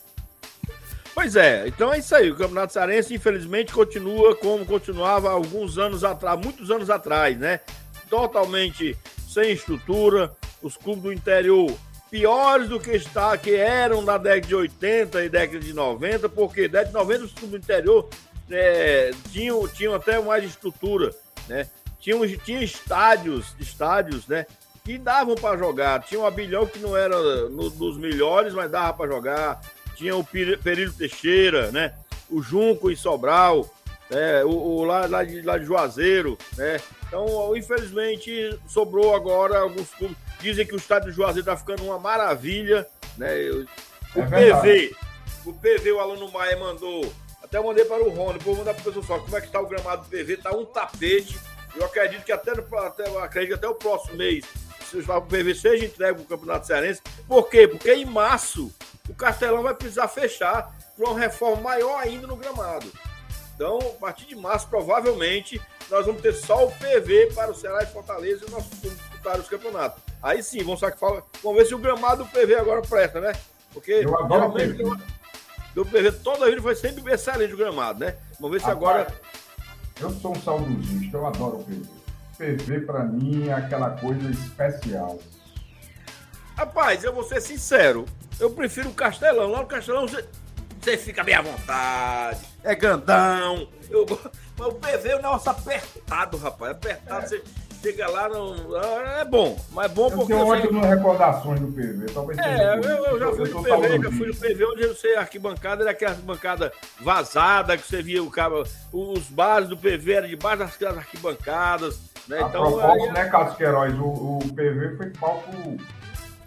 Pois 1.13 1.35
é, 1.35 1.67
então 1.67 1.93
é 1.93 1.99
isso 1.99 2.13
aí. 2.13 2.29
O 2.29 2.35
Campeonato 2.35 2.73
Cearense, 2.73 3.13
infelizmente, 3.13 3.71
continua 3.71 4.35
como 4.35 4.65
continuava 4.65 5.29
alguns 5.29 5.77
anos 5.77 6.03
atrás, 6.03 6.39
muitos 6.39 6.69
anos 6.69 6.89
atrás, 6.89 7.37
né? 7.37 7.61
Totalmente 8.09 8.97
sem 9.27 9.51
estrutura, 9.51 10.35
os 10.61 10.75
clubes 10.75 11.03
do 11.03 11.13
interior 11.13 11.73
piores 12.15 12.69
do 12.69 12.79
que 12.79 12.91
está, 12.91 13.37
que 13.37 13.55
eram 13.55 14.01
na 14.01 14.17
década 14.17 14.47
de 14.47 14.55
80 14.55 15.25
e 15.25 15.29
década 15.29 15.59
de 15.59 15.73
90, 15.73 16.29
porque 16.29 16.61
década 16.67 16.87
de 16.87 16.93
90 16.93 17.23
os 17.25 17.33
clubes 17.33 17.51
do 17.51 17.57
interior 17.57 18.09
é, 18.49 19.11
tinham, 19.31 19.67
tinham 19.67 19.93
até 19.93 20.19
mais 20.19 20.43
estrutura, 20.43 21.13
né? 21.47 21.67
Tinham, 21.99 22.21
tinha 22.37 22.61
estádios, 22.61 23.55
estádios, 23.59 24.27
né? 24.27 24.45
Que 24.83 24.97
davam 24.97 25.35
para 25.35 25.57
jogar. 25.57 26.03
Tinha 26.03 26.19
o 26.19 26.25
Abilhão 26.25 26.67
que 26.67 26.77
não 26.79 26.95
era 26.95 27.49
no, 27.49 27.69
dos 27.69 27.97
melhores, 27.97 28.53
mas 28.53 28.69
dava 28.69 28.93
para 28.93 29.11
jogar. 29.11 29.61
Tinha 29.95 30.15
o 30.15 30.23
Período 30.23 30.93
Teixeira, 30.93 31.71
né? 31.71 31.93
O 32.29 32.41
Junco 32.41 32.91
em 32.91 32.95
Sobral, 32.95 33.67
né? 34.09 34.43
o, 34.43 34.49
o 34.49 34.83
lá, 34.83 35.07
lá, 35.07 35.23
de, 35.23 35.41
lá 35.41 35.57
de 35.57 35.65
Juazeiro, 35.65 36.37
né? 36.55 36.79
Então, 37.07 37.55
infelizmente, 37.55 38.59
sobrou 38.67 39.15
agora 39.15 39.59
alguns 39.59 39.89
clubes. 39.95 40.17
Dizem 40.39 40.65
que 40.65 40.75
o 40.75 40.77
estádio 40.77 41.09
de 41.09 41.15
Juazeiro 41.15 41.39
está 41.39 41.57
ficando 41.57 41.83
uma 41.83 41.97
maravilha, 41.97 42.85
né? 43.17 43.33
O 44.15 44.21
é 44.21 44.25
PV, 44.25 44.95
o 45.45 45.53
PV, 45.53 45.91
o 45.93 45.99
Aluno 45.99 46.31
Maia 46.31 46.57
mandou 46.57 47.11
até 47.55 47.65
mandei 47.65 47.85
para 47.85 48.03
o 48.03 48.09
Rony, 48.09 48.39
vou 48.39 48.55
mandar 48.55 48.73
para 48.73 48.89
o 48.89 48.93
pessoal 48.93 49.21
como 49.21 49.37
é 49.37 49.39
que 49.39 49.47
está 49.47 49.61
o 49.61 49.67
gramado 49.67 50.03
do 50.03 50.09
PV, 50.09 50.33
está 50.33 50.51
um 50.51 50.65
tapete. 50.65 51.39
Eu 51.73 51.85
acredito 51.85 52.23
que 52.23 52.31
até, 52.31 52.51
até, 52.51 53.17
acredito 53.19 53.55
até 53.55 53.67
o 53.67 53.75
próximo 53.75 54.17
mês 54.17 54.45
o 54.93 55.21
PV 55.21 55.55
seja 55.55 55.85
entregue 55.85 56.13
para 56.13 56.23
o 56.23 56.25
Campeonato 56.25 56.67
Cearense. 56.67 57.01
Por 57.27 57.49
quê? 57.49 57.67
Porque 57.67 57.93
em 57.93 58.05
março 58.05 58.71
o 59.09 59.13
Castelão 59.13 59.61
vai 59.61 59.73
precisar 59.73 60.07
fechar 60.07 60.73
para 60.95 61.09
uma 61.09 61.19
reforma 61.19 61.61
maior 61.61 61.99
ainda 61.99 62.27
no 62.27 62.37
gramado. 62.37 62.89
Então, 63.53 63.77
a 63.79 63.99
partir 63.99 64.25
de 64.25 64.35
março, 64.35 64.67
provavelmente, 64.69 65.59
nós 65.89 66.05
vamos 66.05 66.21
ter 66.21 66.33
só 66.33 66.65
o 66.65 66.71
PV 66.71 67.33
para 67.33 67.51
o 67.51 67.55
Ceará 67.55 67.83
e 67.83 67.87
Fortaleza 67.87 68.45
e 68.47 68.51
nós 68.51 68.63
vamos 68.63 68.97
disputar 68.97 69.39
os 69.39 69.49
campeonatos. 69.49 70.01
Aí 70.23 70.41
sim, 70.41 70.63
vamos, 70.63 70.79
vamos 70.79 71.57
ver 71.57 71.65
se 71.65 71.75
o 71.75 71.79
gramado 71.79 72.23
do 72.23 72.29
PV 72.29 72.55
agora 72.55 72.81
presta, 72.81 73.19
né? 73.19 73.33
Porque 73.73 73.91
eu 73.91 74.17
adoro 74.17 74.57
geralmente, 74.57 74.83
do 74.83 74.91
PV 74.91 75.03
toda 76.23 76.45
a 76.45 76.49
vida 76.49 76.61
foi 76.61 76.75
sempre 76.75 77.11
excelente 77.11 77.53
o 77.53 77.57
gramado, 77.57 77.99
né? 77.99 78.15
Vamos 78.39 78.57
ver 78.57 78.63
se 78.63 78.69
agora. 78.69 79.07
Eu 79.99 80.09
sou 80.11 80.31
um 80.31 80.41
saudosista, 80.41 81.17
eu 81.17 81.25
adoro 81.25 81.57
o 81.57 81.63
PV. 81.63 81.85
PV 82.37 82.81
para 82.81 83.03
mim 83.03 83.47
é 83.47 83.53
aquela 83.53 83.91
coisa 83.91 84.29
especial. 84.29 85.19
Rapaz, 86.55 87.03
eu 87.03 87.13
vou 87.13 87.23
ser 87.23 87.41
sincero, 87.41 88.05
eu 88.39 88.49
prefiro 88.51 88.89
o 88.89 88.93
Castelão. 88.93 89.49
Lá 89.51 89.59
no 89.59 89.67
Castelão 89.67 90.07
você, 90.07 90.25
você 90.79 90.97
fica 90.97 91.23
bem 91.23 91.35
à 91.35 91.41
vontade, 91.41 92.45
é 92.63 92.75
grandão. 92.75 93.67
Eu, 93.89 94.05
mas 94.57 94.67
o 94.67 94.73
PV 94.73 95.09
é 95.09 95.15
um 95.15 95.21
negócio 95.21 95.51
apertado, 95.51 96.37
rapaz. 96.37 96.71
Apertado, 96.71 97.25
é. 97.25 97.27
você 97.27 97.43
chega 97.85 98.09
lá, 98.09 98.27
não, 98.27 98.55
é 99.19 99.25
bom, 99.25 99.57
mas 99.71 99.91
é 99.91 99.93
bom 99.93 100.09
eu 100.09 100.11
porque. 100.11 100.33
Tenho 100.33 100.47
ótimas 100.47 100.89
recordações 100.89 101.59
do 101.59 101.67
PV. 101.67 102.05
Talvez 102.13 102.39
é, 102.39 102.75
eu, 102.75 102.81
eu, 102.81 103.19
já 103.19 103.31
fui 103.31 103.49
no 103.49 103.63
PV, 103.63 104.03
já 104.03 104.11
fui 104.11 104.27
no 104.27 104.35
PV 104.35 104.65
onde 104.65 104.87
você 104.87 105.07
arquibancada 105.09 105.83
era 105.83 105.91
aquela 105.91 106.11
arquibancada 106.11 106.71
vazada, 106.99 107.77
que 107.77 107.87
você 107.87 108.01
via 108.01 108.23
o 108.23 108.31
cara, 108.31 108.63
os 108.91 109.29
bares 109.29 109.69
do 109.69 109.77
PV 109.77 110.13
eram 110.13 110.27
debaixo 110.27 110.79
das 110.79 110.97
arquibancadas. 110.97 111.99
Né? 112.27 112.37
A 112.41 112.47
então, 112.47 112.71
propósito, 112.71 113.05
aí... 113.05 113.13
né, 113.13 113.25
Carlos 113.29 113.55
Queiroz, 113.55 113.93
o, 113.99 114.37
o 114.37 114.53
PV 114.55 114.97
foi 114.97 115.09
palco 115.11 115.77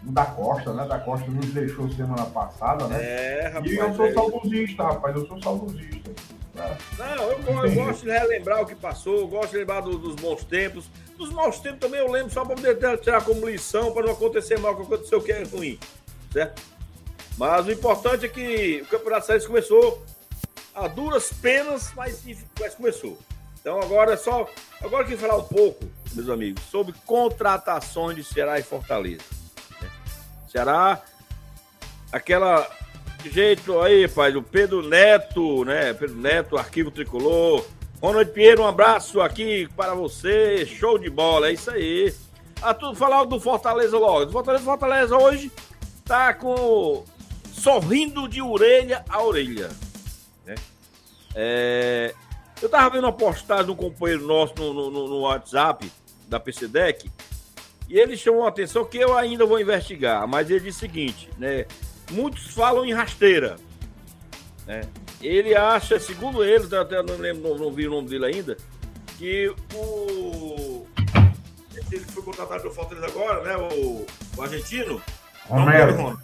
da 0.02 0.24
Costa, 0.24 0.72
né? 0.72 0.86
Da 0.86 0.98
Costa 0.98 1.30
nos 1.30 1.46
deixou 1.52 1.88
semana 1.90 2.26
passada, 2.26 2.88
né? 2.88 2.98
É, 3.00 3.48
rapaz. 3.48 3.70
E 3.70 3.76
eu 3.76 3.94
sou 3.94 4.06
é... 4.06 4.12
saudosista, 4.12 4.82
rapaz, 4.82 5.14
eu 5.14 5.26
sou 5.26 5.40
saudosista. 5.40 6.10
Não, 6.98 7.30
eu, 7.30 7.64
eu 7.66 7.74
gosto 7.74 8.02
de 8.02 8.10
relembrar 8.10 8.62
o 8.62 8.66
que 8.66 8.74
passou, 8.74 9.18
eu 9.18 9.28
gosto 9.28 9.52
de 9.52 9.58
lembrar 9.58 9.80
do, 9.80 9.96
dos 9.96 10.16
bons 10.16 10.42
tempos. 10.44 10.90
Dos 11.18 11.32
maus 11.32 11.58
tempos 11.58 11.80
também 11.80 11.98
eu 11.98 12.08
lembro 12.08 12.32
só 12.32 12.44
para 12.44 12.54
poder 12.54 12.98
tirar 13.00 13.24
como 13.24 13.44
lição, 13.44 13.92
para 13.92 14.06
não 14.06 14.12
acontecer 14.12 14.56
mal, 14.60 14.76
que 14.76 14.82
aconteceu 14.82 15.20
que 15.20 15.32
é 15.32 15.42
ruim, 15.42 15.76
certo? 16.32 16.62
Mas 17.36 17.66
o 17.66 17.72
importante 17.72 18.24
é 18.24 18.28
que 18.28 18.82
o 18.82 18.86
Campeonato 18.86 19.26
Séries 19.26 19.44
começou 19.44 20.04
a 20.72 20.86
duras 20.86 21.32
penas, 21.32 21.92
mas, 21.96 22.22
mas 22.58 22.74
começou. 22.76 23.18
Então 23.60 23.80
agora 23.80 24.12
é 24.12 24.16
só. 24.16 24.48
Agora 24.80 25.02
queria 25.02 25.18
falar 25.18 25.38
um 25.38 25.44
pouco, 25.44 25.84
meus 26.14 26.28
amigos, 26.28 26.62
sobre 26.70 26.94
contratações 27.04 28.14
de 28.14 28.22
Ceará 28.22 28.60
e 28.60 28.62
Fortaleza. 28.62 29.24
Né? 29.82 29.90
Ceará, 30.48 31.02
aquela 32.12 32.70
jeito 33.24 33.80
aí, 33.80 34.06
pai, 34.06 34.36
o 34.36 34.42
Pedro 34.42 34.88
Neto, 34.88 35.64
né? 35.64 35.92
Pedro 35.94 36.14
Neto, 36.14 36.56
Arquivo 36.56 36.92
Tricolor. 36.92 37.64
Ronald 38.00 38.30
Pinheiro, 38.30 38.62
um 38.62 38.66
abraço 38.66 39.20
aqui 39.20 39.68
para 39.76 39.94
você. 39.94 40.64
Show 40.64 40.98
de 40.98 41.10
bola, 41.10 41.48
é 41.48 41.52
isso 41.52 41.70
aí. 41.70 42.14
Ah, 42.62 42.72
tu 42.72 42.94
falar 42.94 43.24
do 43.24 43.40
Fortaleza 43.40 43.98
logo. 43.98 44.26
Do 44.26 44.32
Fortaleza, 44.32 44.64
Fortaleza 44.64 45.16
hoje 45.16 45.50
tá 46.04 46.32
com 46.32 47.04
sorrindo 47.52 48.28
de 48.28 48.40
orelha 48.40 49.04
a 49.08 49.22
orelha. 49.22 49.68
Né? 50.46 50.54
É... 51.34 52.14
Eu 52.62 52.68
tava 52.68 52.90
vendo 52.90 53.04
uma 53.04 53.12
postagem 53.12 53.66
de 53.66 53.72
um 53.72 53.76
companheiro 53.76 54.26
nosso 54.26 54.54
no, 54.56 54.90
no, 54.90 55.08
no 55.08 55.20
WhatsApp 55.20 55.90
da 56.28 56.40
PCDEC 56.40 57.10
e 57.88 57.98
ele 57.98 58.16
chamou 58.16 58.44
a 58.44 58.48
atenção 58.48 58.84
que 58.84 58.98
eu 58.98 59.16
ainda 59.16 59.46
vou 59.46 59.60
investigar, 59.60 60.26
mas 60.26 60.50
ele 60.50 60.60
disse 60.60 60.78
o 60.78 60.80
seguinte, 60.80 61.30
né? 61.38 61.66
muitos 62.10 62.48
falam 62.48 62.84
em 62.84 62.92
rasteira. 62.92 63.56
Né? 64.66 64.82
Ele 65.20 65.54
acha, 65.54 65.98
segundo 65.98 66.44
ele, 66.44 66.74
até 66.76 67.02
não 67.02 67.16
lembro, 67.16 67.48
não, 67.48 67.58
não 67.58 67.72
vi 67.72 67.88
o 67.88 67.90
nome 67.90 68.08
dele 68.08 68.26
ainda, 68.26 68.56
que 69.16 69.52
o. 69.74 70.86
Ele 71.90 72.04
foi 72.04 72.22
contratado 72.22 72.62
pelo 72.62 72.74
Fortaleza 72.74 73.06
agora, 73.06 73.42
né? 73.42 73.56
O, 73.56 74.06
o 74.36 74.42
argentino. 74.42 75.02
Romero. 75.46 76.20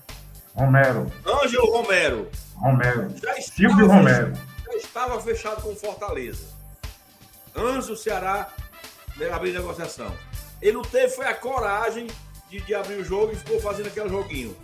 Romero. 0.54 1.12
Ângelo 1.26 1.70
Romero. 1.72 2.30
Romero. 2.56 3.08
Já 3.20 3.34
Silvio 3.40 3.86
Romero. 3.86 4.32
Já 4.66 4.74
estava 4.76 5.20
fechado 5.20 5.62
com 5.62 5.72
o 5.72 5.76
Fortaleza. 5.76 6.46
Antes 7.56 7.88
do 7.88 7.96
Ceará 7.96 8.52
né, 9.16 9.30
abrir 9.30 9.52
negociação. 9.52 10.12
Ele 10.60 10.72
não 10.72 10.82
teve 10.82 11.08
foi 11.10 11.26
a 11.26 11.34
coragem 11.34 12.06
de, 12.50 12.60
de 12.60 12.74
abrir 12.74 12.94
o 12.94 13.04
jogo 13.04 13.32
e 13.32 13.36
ficou 13.36 13.60
fazendo 13.60 13.88
aquele 13.88 14.08
joguinho. 14.08 14.56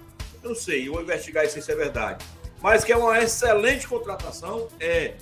Eu 0.42 0.50
não 0.50 0.56
sei, 0.56 0.88
eu 0.88 0.92
vou 0.92 1.02
investigar 1.02 1.44
isso 1.44 1.60
se 1.60 1.72
é 1.72 1.74
verdade. 1.74 2.24
Mas 2.60 2.84
que 2.84 2.92
é 2.92 2.96
uma 2.96 3.18
excelente 3.18 3.86
contratação, 3.88 4.68
é. 4.78 5.14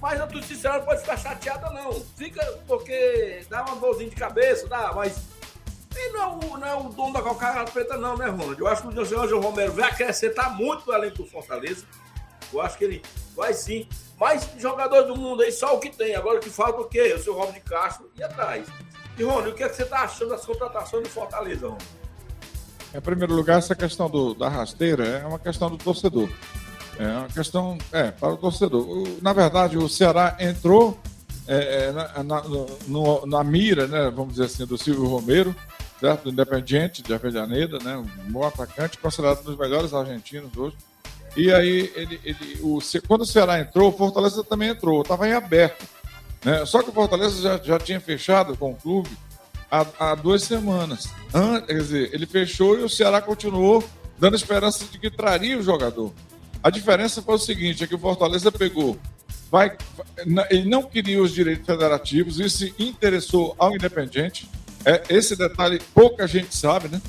Mas 0.00 0.20
a 0.20 0.28
sincera 0.42 0.78
não 0.78 0.84
pode 0.84 1.00
ficar 1.00 1.16
chateada, 1.16 1.70
não. 1.70 1.92
Fica 2.16 2.44
porque 2.66 3.44
dá 3.48 3.64
uma 3.64 3.76
dorzinha 3.76 4.10
de 4.10 4.16
cabeça, 4.16 4.66
dá, 4.66 4.92
mas 4.92 5.22
ele 5.94 6.12
não 6.12 6.22
é 6.22 6.26
o, 6.26 6.58
não 6.58 6.66
é 6.66 6.74
o 6.74 6.88
dono 6.88 7.12
da 7.12 7.22
calcada 7.22 7.70
preta, 7.70 7.96
não, 7.96 8.16
né, 8.16 8.26
Ronald? 8.26 8.58
Eu 8.58 8.66
acho 8.66 8.82
que 8.82 8.88
o 8.88 9.04
José 9.04 9.34
Romero 9.34 9.72
vai 9.72 9.88
acrescentar 9.90 10.56
muito 10.56 10.86
no 10.86 10.94
elenco 10.94 11.18
do 11.18 11.26
Fortaleza. 11.26 11.84
Eu 12.52 12.60
acho 12.60 12.76
que 12.76 12.84
ele 12.84 13.02
vai 13.36 13.54
sim. 13.54 13.86
Mas 14.18 14.48
jogadores 14.58 15.06
do 15.06 15.16
mundo 15.16 15.42
aí, 15.42 15.52
só 15.52 15.76
o 15.76 15.80
que 15.80 15.90
tem. 15.90 16.14
Agora 16.14 16.38
o 16.38 16.40
que 16.40 16.50
falta 16.50 16.80
o 16.80 16.84
quê? 16.84 17.14
O 17.14 17.22
seu 17.22 17.34
Robert 17.34 17.54
de 17.54 17.60
Castro 17.60 18.10
e 18.16 18.22
atrás. 18.22 18.66
E, 19.18 19.22
Ronald, 19.22 19.50
o 19.50 19.54
que, 19.54 19.62
é 19.62 19.68
que 19.68 19.76
você 19.76 19.82
está 19.82 20.00
achando 20.00 20.30
das 20.30 20.44
contratações 20.44 21.02
do 21.04 21.08
Fortaleza, 21.08 21.66
Ronald? 21.66 21.84
Em 22.94 23.00
primeiro 23.00 23.34
lugar, 23.34 23.58
essa 23.58 23.74
questão 23.74 24.08
do, 24.08 24.34
da 24.34 24.48
rasteira 24.48 25.06
é 25.06 25.26
uma 25.26 25.38
questão 25.38 25.70
do 25.70 25.78
torcedor. 25.78 26.28
É 26.98 27.06
uma 27.06 27.28
questão, 27.28 27.78
é, 27.90 28.10
para 28.10 28.34
o 28.34 28.36
torcedor. 28.36 28.86
O, 28.88 29.18
na 29.22 29.32
verdade, 29.32 29.78
o 29.78 29.88
Ceará 29.88 30.36
entrou 30.38 30.98
é, 31.46 31.86
é 31.86 31.92
na, 31.92 32.22
na, 32.22 32.42
no, 32.86 33.26
na, 33.26 33.42
mira, 33.42 33.86
né, 33.86 34.10
vamos 34.14 34.34
dizer 34.34 34.44
assim, 34.44 34.66
do 34.66 34.78
Silvio 34.78 35.06
Romero, 35.06 35.54
certo? 35.98 36.24
do 36.24 36.30
Independiente 36.30 37.02
de 37.02 37.12
Avejaneda, 37.12 37.78
né, 37.78 37.96
um 37.96 38.30
bom 38.30 38.46
atacante, 38.46 38.98
considerado 38.98 39.40
um 39.40 39.44
dos 39.44 39.58
melhores 39.58 39.92
argentinos 39.92 40.56
hoje. 40.56 40.76
E 41.36 41.52
aí, 41.52 41.90
ele, 41.96 42.20
ele, 42.24 42.58
o, 42.60 42.78
quando 43.08 43.22
o 43.22 43.26
Ceará 43.26 43.58
entrou, 43.58 43.88
o 43.88 43.96
Fortaleza 43.96 44.44
também 44.44 44.68
entrou, 44.68 45.00
estava 45.00 45.26
em 45.26 45.32
aberto. 45.32 45.84
Né? 46.44 46.64
Só 46.66 46.82
que 46.82 46.90
o 46.90 46.92
Fortaleza 46.92 47.40
já, 47.40 47.58
já 47.58 47.78
tinha 47.78 48.00
fechado 48.00 48.56
com 48.56 48.72
o 48.72 48.76
clube 48.76 49.08
há, 49.70 49.86
há 49.98 50.14
duas 50.14 50.42
semanas. 50.42 51.08
Quer 51.66 51.74
dizer, 51.74 52.10
ele 52.12 52.26
fechou 52.26 52.78
e 52.78 52.82
o 52.82 52.88
Ceará 52.88 53.22
continuou 53.22 53.82
dando 54.18 54.36
esperança 54.36 54.84
de 54.84 54.98
que 54.98 55.10
traria 55.10 55.58
o 55.58 55.62
jogador. 55.62 56.12
A 56.62 56.70
diferença 56.70 57.20
foi 57.20 57.34
o 57.34 57.38
seguinte: 57.38 57.82
é 57.82 57.86
que 57.86 57.94
o 57.94 57.98
Fortaleza 57.98 58.52
pegou. 58.52 58.98
Vai, 59.50 59.76
ele 60.50 60.68
não 60.68 60.82
queria 60.82 61.20
os 61.20 61.30
direitos 61.30 61.66
federativos, 61.66 62.40
isso 62.40 62.58
se 62.58 62.74
interessou 62.78 63.54
ao 63.58 63.74
Independente. 63.74 64.48
É, 64.84 65.02
esse 65.10 65.36
detalhe 65.36 65.80
pouca 65.94 66.26
gente 66.26 66.56
sabe, 66.56 66.88
né? 66.88 67.00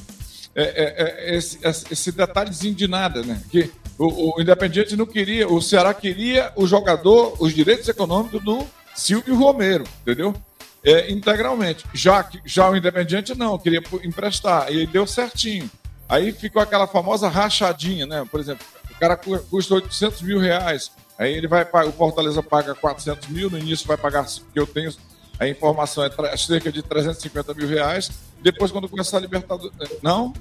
É, 0.53 0.63
é, 0.63 1.33
é 1.33 1.37
esse, 1.37 1.57
esse 1.63 2.11
detalhezinho 2.11 2.75
de 2.75 2.87
nada, 2.87 3.23
né? 3.23 3.41
Que 3.49 3.71
o, 3.97 4.37
o 4.37 4.41
Independiente 4.41 4.95
não 4.95 5.05
queria, 5.05 5.47
o 5.47 5.61
Ceará 5.61 5.93
queria 5.93 6.51
o 6.55 6.67
jogador, 6.67 7.35
os 7.39 7.53
direitos 7.53 7.87
econômicos 7.87 8.43
do 8.43 8.67
Silvio 8.93 9.35
Romero, 9.35 9.85
entendeu? 10.01 10.35
É, 10.83 11.11
integralmente. 11.11 11.85
Já, 11.93 12.29
já 12.45 12.69
o 12.69 12.75
Independiente 12.75 13.33
não, 13.35 13.57
queria 13.57 13.81
emprestar, 14.03 14.71
e 14.71 14.85
deu 14.85 15.07
certinho. 15.07 15.69
Aí 16.09 16.31
ficou 16.31 16.61
aquela 16.61 16.87
famosa 16.87 17.29
rachadinha, 17.29 18.05
né? 18.05 18.27
Por 18.29 18.39
exemplo, 18.39 18.65
o 18.95 18.99
cara 18.99 19.17
custa 19.17 19.75
800 19.75 20.21
mil 20.21 20.39
reais, 20.39 20.91
aí 21.17 21.33
ele 21.33 21.47
vai, 21.47 21.65
o 21.87 21.91
Fortaleza 21.91 22.41
paga 22.41 22.73
400 22.75 23.27
mil, 23.29 23.49
no 23.49 23.57
início 23.57 23.87
vai 23.87 23.97
pagar, 23.97 24.25
que 24.25 24.59
eu 24.59 24.67
tenho 24.67 24.91
a 25.39 25.47
informação 25.47 26.03
é 26.03 26.37
cerca 26.37 26.71
de 26.71 26.81
350 26.81 27.53
mil 27.53 27.67
reais, 27.67 28.11
depois 28.41 28.71
quando 28.71 28.87
começar 28.87 29.17
a 29.17 29.19
Libertadores... 29.19 29.73
Não? 30.01 30.33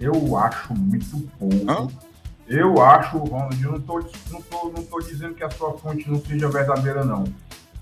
Eu 0.00 0.36
acho 0.36 0.74
muito 0.74 1.20
pouco. 1.38 1.70
Hã? 1.70 1.88
Eu 2.46 2.82
acho, 2.82 3.16
Ronald, 3.18 3.62
eu 3.62 3.72
não 3.72 3.78
estou 3.78 4.10
não 4.30 4.42
tô, 4.42 4.68
não 4.70 4.82
tô 4.82 5.00
dizendo 5.00 5.34
que 5.34 5.44
a 5.44 5.50
sua 5.50 5.72
fonte 5.78 6.10
não 6.10 6.20
seja 6.20 6.48
verdadeira, 6.48 7.04
não. 7.04 7.24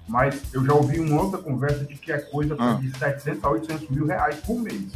Mas 0.06 0.40
eu 0.52 0.64
já 0.64 0.72
ouvi 0.72 1.00
uma 1.00 1.22
outra 1.22 1.40
conversa 1.40 1.84
de 1.84 1.94
que 1.94 2.12
é 2.12 2.18
coisa 2.18 2.54
de 2.78 2.96
700 2.96 3.44
a 3.44 3.50
800 3.50 3.88
mil 3.88 4.06
reais 4.06 4.36
por 4.40 4.60
mês. 4.60 4.92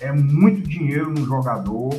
É 0.00 0.12
muito 0.12 0.68
dinheiro 0.68 1.10
no 1.10 1.24
jogador. 1.24 1.94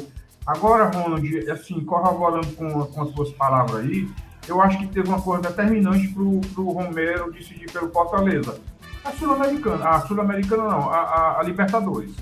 Agora, 0.45 0.85
Ronald, 0.85 1.49
assim, 1.49 1.83
corroborando 1.83 2.47
com, 2.53 2.85
com 2.85 3.01
as 3.01 3.09
suas 3.11 3.31
palavras 3.31 3.83
aí, 3.83 4.07
eu 4.47 4.61
acho 4.61 4.77
que 4.77 4.87
teve 4.87 5.07
uma 5.07 5.21
coisa 5.21 5.41
determinante 5.41 6.07
para 6.09 6.21
o 6.21 6.71
Romero 6.71 7.31
decidir 7.31 7.71
pelo 7.71 7.91
Fortaleza. 7.91 8.59
A 9.03 9.11
Sul-Americana, 9.11 9.89
a 9.89 10.01
Sul-Americana 10.01 10.63
não, 10.63 10.89
a, 10.89 10.97
a, 10.97 11.39
a 11.39 11.43
Libertadores. 11.43 12.15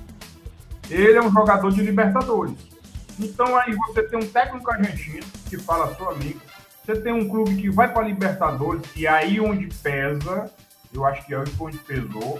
Ele 0.89 1.17
é 1.17 1.21
um 1.21 1.31
jogador 1.31 1.71
de 1.71 1.81
Libertadores 1.81 2.73
então 3.19 3.55
aí 3.57 3.75
você 3.75 4.03
tem 4.03 4.19
um 4.19 4.27
técnico 4.27 4.71
argentino 4.71 5.25
que 5.49 5.57
fala 5.57 5.85
a 5.85 5.95
sua 5.95 6.13
língua, 6.13 6.41
você 6.83 6.99
tem 6.99 7.13
um 7.13 7.29
clube 7.29 7.55
que 7.55 7.69
vai 7.69 7.91
para 7.91 8.03
Libertadores, 8.03 8.83
e 8.95 9.07
aí 9.07 9.39
onde 9.39 9.67
pesa, 9.67 10.51
eu 10.93 11.05
acho 11.05 11.25
que 11.25 11.33
é 11.33 11.37
onde 11.37 11.77
pesou. 11.79 12.39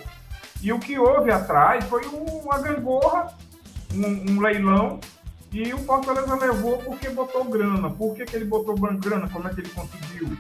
E 0.62 0.72
o 0.72 0.80
que 0.80 0.98
houve 0.98 1.32
atrás 1.32 1.86
foi 1.86 2.06
uma 2.06 2.60
gangorra, 2.60 3.34
um, 3.94 4.32
um 4.32 4.42
leilão, 4.42 5.00
e 5.54 5.74
o 5.74 5.78
Fortaleza 5.80 6.36
levou 6.36 6.80
porque 6.80 7.10
botou 7.10 7.44
grana. 7.46 7.90
Por 7.90 8.16
que, 8.16 8.26
que 8.26 8.36
ele 8.36 8.46
botou 8.46 8.76
grana? 8.76 9.30
Como 9.30 9.48
é 9.48 9.54
que 9.54 9.62
ele 9.62 9.70
conseguiu? 9.70 10.36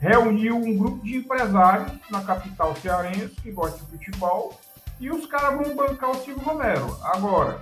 Reuniu 0.00 0.56
um 0.56 0.76
grupo 0.76 1.04
de 1.04 1.16
empresários 1.16 1.92
na 2.10 2.22
capital 2.22 2.74
cearense 2.76 3.34
que 3.42 3.52
gosta 3.52 3.78
de 3.84 3.90
futebol 3.90 4.58
e 4.98 5.10
os 5.10 5.26
caras 5.26 5.56
vão 5.56 5.76
bancar 5.76 6.10
o 6.10 6.14
Silvio 6.14 6.42
Romero. 6.42 6.98
Agora, 7.02 7.60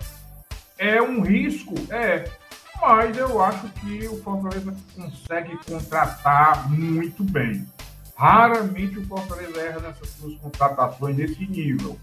é 0.79 1.03
um 1.03 1.23
risco? 1.23 1.75
É. 1.91 2.25
Mas 2.81 3.17
eu 3.17 3.43
acho 3.43 3.69
que 3.69 4.07
o 4.09 4.21
Fortaleza 4.23 4.75
consegue 4.97 5.57
contratar 5.65 6.69
muito 6.71 7.23
bem. 7.23 7.67
Raramente 8.17 8.99
o 8.99 9.07
Fortaleza 9.07 9.61
erra 9.61 9.81
nessas 9.81 10.09
suas 10.11 10.35
contratações 10.38 11.17
nesse 11.17 11.47
nível. 11.47 11.99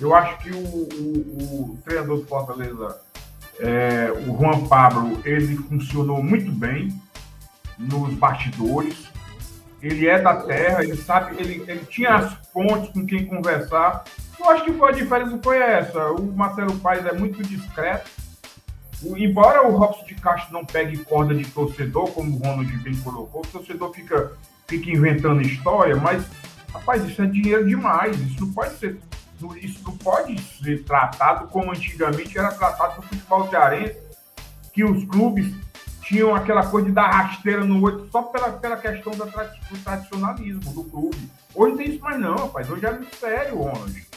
Eu 0.00 0.14
acho 0.14 0.38
que 0.38 0.50
o, 0.50 0.58
o, 0.58 1.72
o 1.72 1.78
treinador 1.84 2.18
do 2.18 2.26
Fortaleza, 2.26 3.00
é, 3.60 4.12
o 4.26 4.36
Juan 4.38 4.66
Pablo, 4.66 5.20
ele 5.24 5.56
funcionou 5.56 6.22
muito 6.22 6.50
bem 6.50 6.88
nos 7.78 8.14
bastidores. 8.14 9.08
Ele 9.80 10.08
é 10.08 10.20
da 10.20 10.34
terra, 10.34 10.82
ele 10.82 10.96
sabe, 10.96 11.36
ele, 11.38 11.64
ele 11.66 11.84
tinha 11.86 12.16
as 12.16 12.34
fontes 12.52 12.90
com 12.90 13.06
quem 13.06 13.26
conversar 13.26 14.04
eu 14.38 14.50
acho 14.50 14.64
que 14.64 14.72
foi 14.72 14.90
a 14.90 14.92
diferença 14.92 15.40
foi 15.42 15.58
essa. 15.58 16.12
O 16.12 16.32
Marcelo 16.32 16.76
Paes 16.78 17.04
é 17.04 17.12
muito 17.12 17.42
discreto. 17.42 18.10
O, 19.02 19.16
embora 19.16 19.66
o 19.66 19.76
Robson 19.76 20.04
de 20.06 20.14
Castro 20.14 20.52
não 20.52 20.64
pegue 20.64 20.96
corda 20.98 21.34
de 21.34 21.44
torcedor, 21.46 22.10
como 22.12 22.36
o 22.36 22.38
Ronald 22.38 22.70
bem 22.78 22.96
colocou, 22.96 23.42
o 23.42 23.46
torcedor 23.46 23.92
fica, 23.92 24.32
fica 24.66 24.90
inventando 24.90 25.40
história, 25.40 25.96
mas, 25.96 26.24
rapaz, 26.72 27.04
isso 27.04 27.22
é 27.22 27.26
dinheiro 27.26 27.66
demais. 27.66 28.18
Isso 28.20 28.40
não 28.40 28.52
pode 28.52 28.76
ser. 28.78 28.98
Isso 29.56 29.80
não 29.84 29.96
pode 29.96 30.40
ser 30.40 30.84
tratado 30.84 31.48
como 31.48 31.70
antigamente 31.70 32.38
era 32.38 32.52
tratado 32.52 32.96
no 32.96 33.02
futebol 33.02 33.48
cearense, 33.48 33.98
que 34.72 34.84
os 34.84 35.04
clubes 35.04 35.54
tinham 36.02 36.34
aquela 36.34 36.66
coisa 36.66 36.88
de 36.88 36.94
dar 36.94 37.10
rasteira 37.10 37.64
no 37.64 37.82
outro 37.82 38.08
só 38.10 38.22
pela, 38.22 38.52
pela 38.52 38.76
questão 38.76 39.12
da, 39.12 39.24
do 39.24 39.78
tradicionalismo 39.84 40.72
do 40.72 40.84
clube. 40.84 41.30
Hoje 41.54 41.76
tem 41.76 41.90
isso 41.90 42.00
mais 42.02 42.18
não, 42.18 42.36
rapaz. 42.36 42.70
Hoje 42.70 42.86
é 42.86 42.92
muito 42.92 43.14
sério, 43.16 43.56
Ronald 43.56 44.08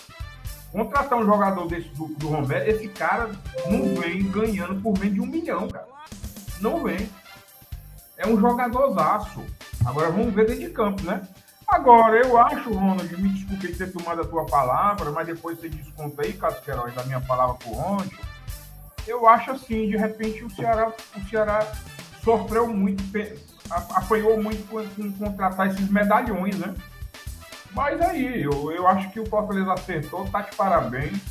contratar 0.71 1.19
um 1.19 1.25
jogador 1.25 1.67
desse 1.67 1.89
do, 1.89 2.07
do 2.07 2.29
Romero, 2.29 2.69
esse 2.69 2.87
cara 2.87 3.29
não 3.67 4.01
vem 4.01 4.23
ganhando 4.31 4.81
por 4.81 4.97
menos 4.97 5.13
de 5.13 5.21
um 5.21 5.25
milhão, 5.25 5.67
cara. 5.67 5.87
Não 6.61 6.83
vem. 6.83 7.09
É 8.17 8.27
um 8.27 8.39
jogadorzaço. 8.39 9.43
Agora 9.85 10.11
vamos 10.11 10.33
ver 10.33 10.45
dentro 10.45 10.61
de 10.61 10.69
campo, 10.69 11.03
né? 11.03 11.21
Agora, 11.71 12.17
eu 12.17 12.37
acho, 12.37 12.69
Ronald, 12.69 13.15
me 13.17 13.29
desculpe 13.29 13.73
ter 13.73 13.93
tomado 13.93 14.19
a 14.19 14.25
tua 14.25 14.45
palavra, 14.45 15.09
mas 15.09 15.25
depois 15.25 15.57
você 15.57 15.69
desconta 15.69 16.21
aí, 16.21 16.33
Cássio 16.33 16.61
Queiroz, 16.63 16.93
da 16.93 17.05
minha 17.05 17.21
palavra 17.21 17.55
pro 17.55 17.71
Ronald. 17.71 18.13
Eu 19.07 19.25
acho 19.25 19.51
assim, 19.51 19.87
de 19.87 19.95
repente 19.95 20.43
o 20.43 20.49
Ceará, 20.49 20.91
o 21.15 21.29
Ceará 21.29 21.65
sofreu 22.21 22.67
muito, 22.67 23.01
apanhou 23.95 24.43
muito 24.43 24.67
com, 24.67 25.11
contratar 25.13 25.67
esses 25.67 25.89
medalhões, 25.89 26.59
né? 26.59 26.75
Mas 27.73 28.01
aí, 28.01 28.43
eu, 28.43 28.69
eu 28.73 28.85
acho 28.85 29.09
que 29.09 29.21
o 29.21 29.25
Fortaleza 29.25 29.71
acertou, 29.71 30.27
tá 30.27 30.41
de 30.41 30.53
parabéns. 30.57 31.21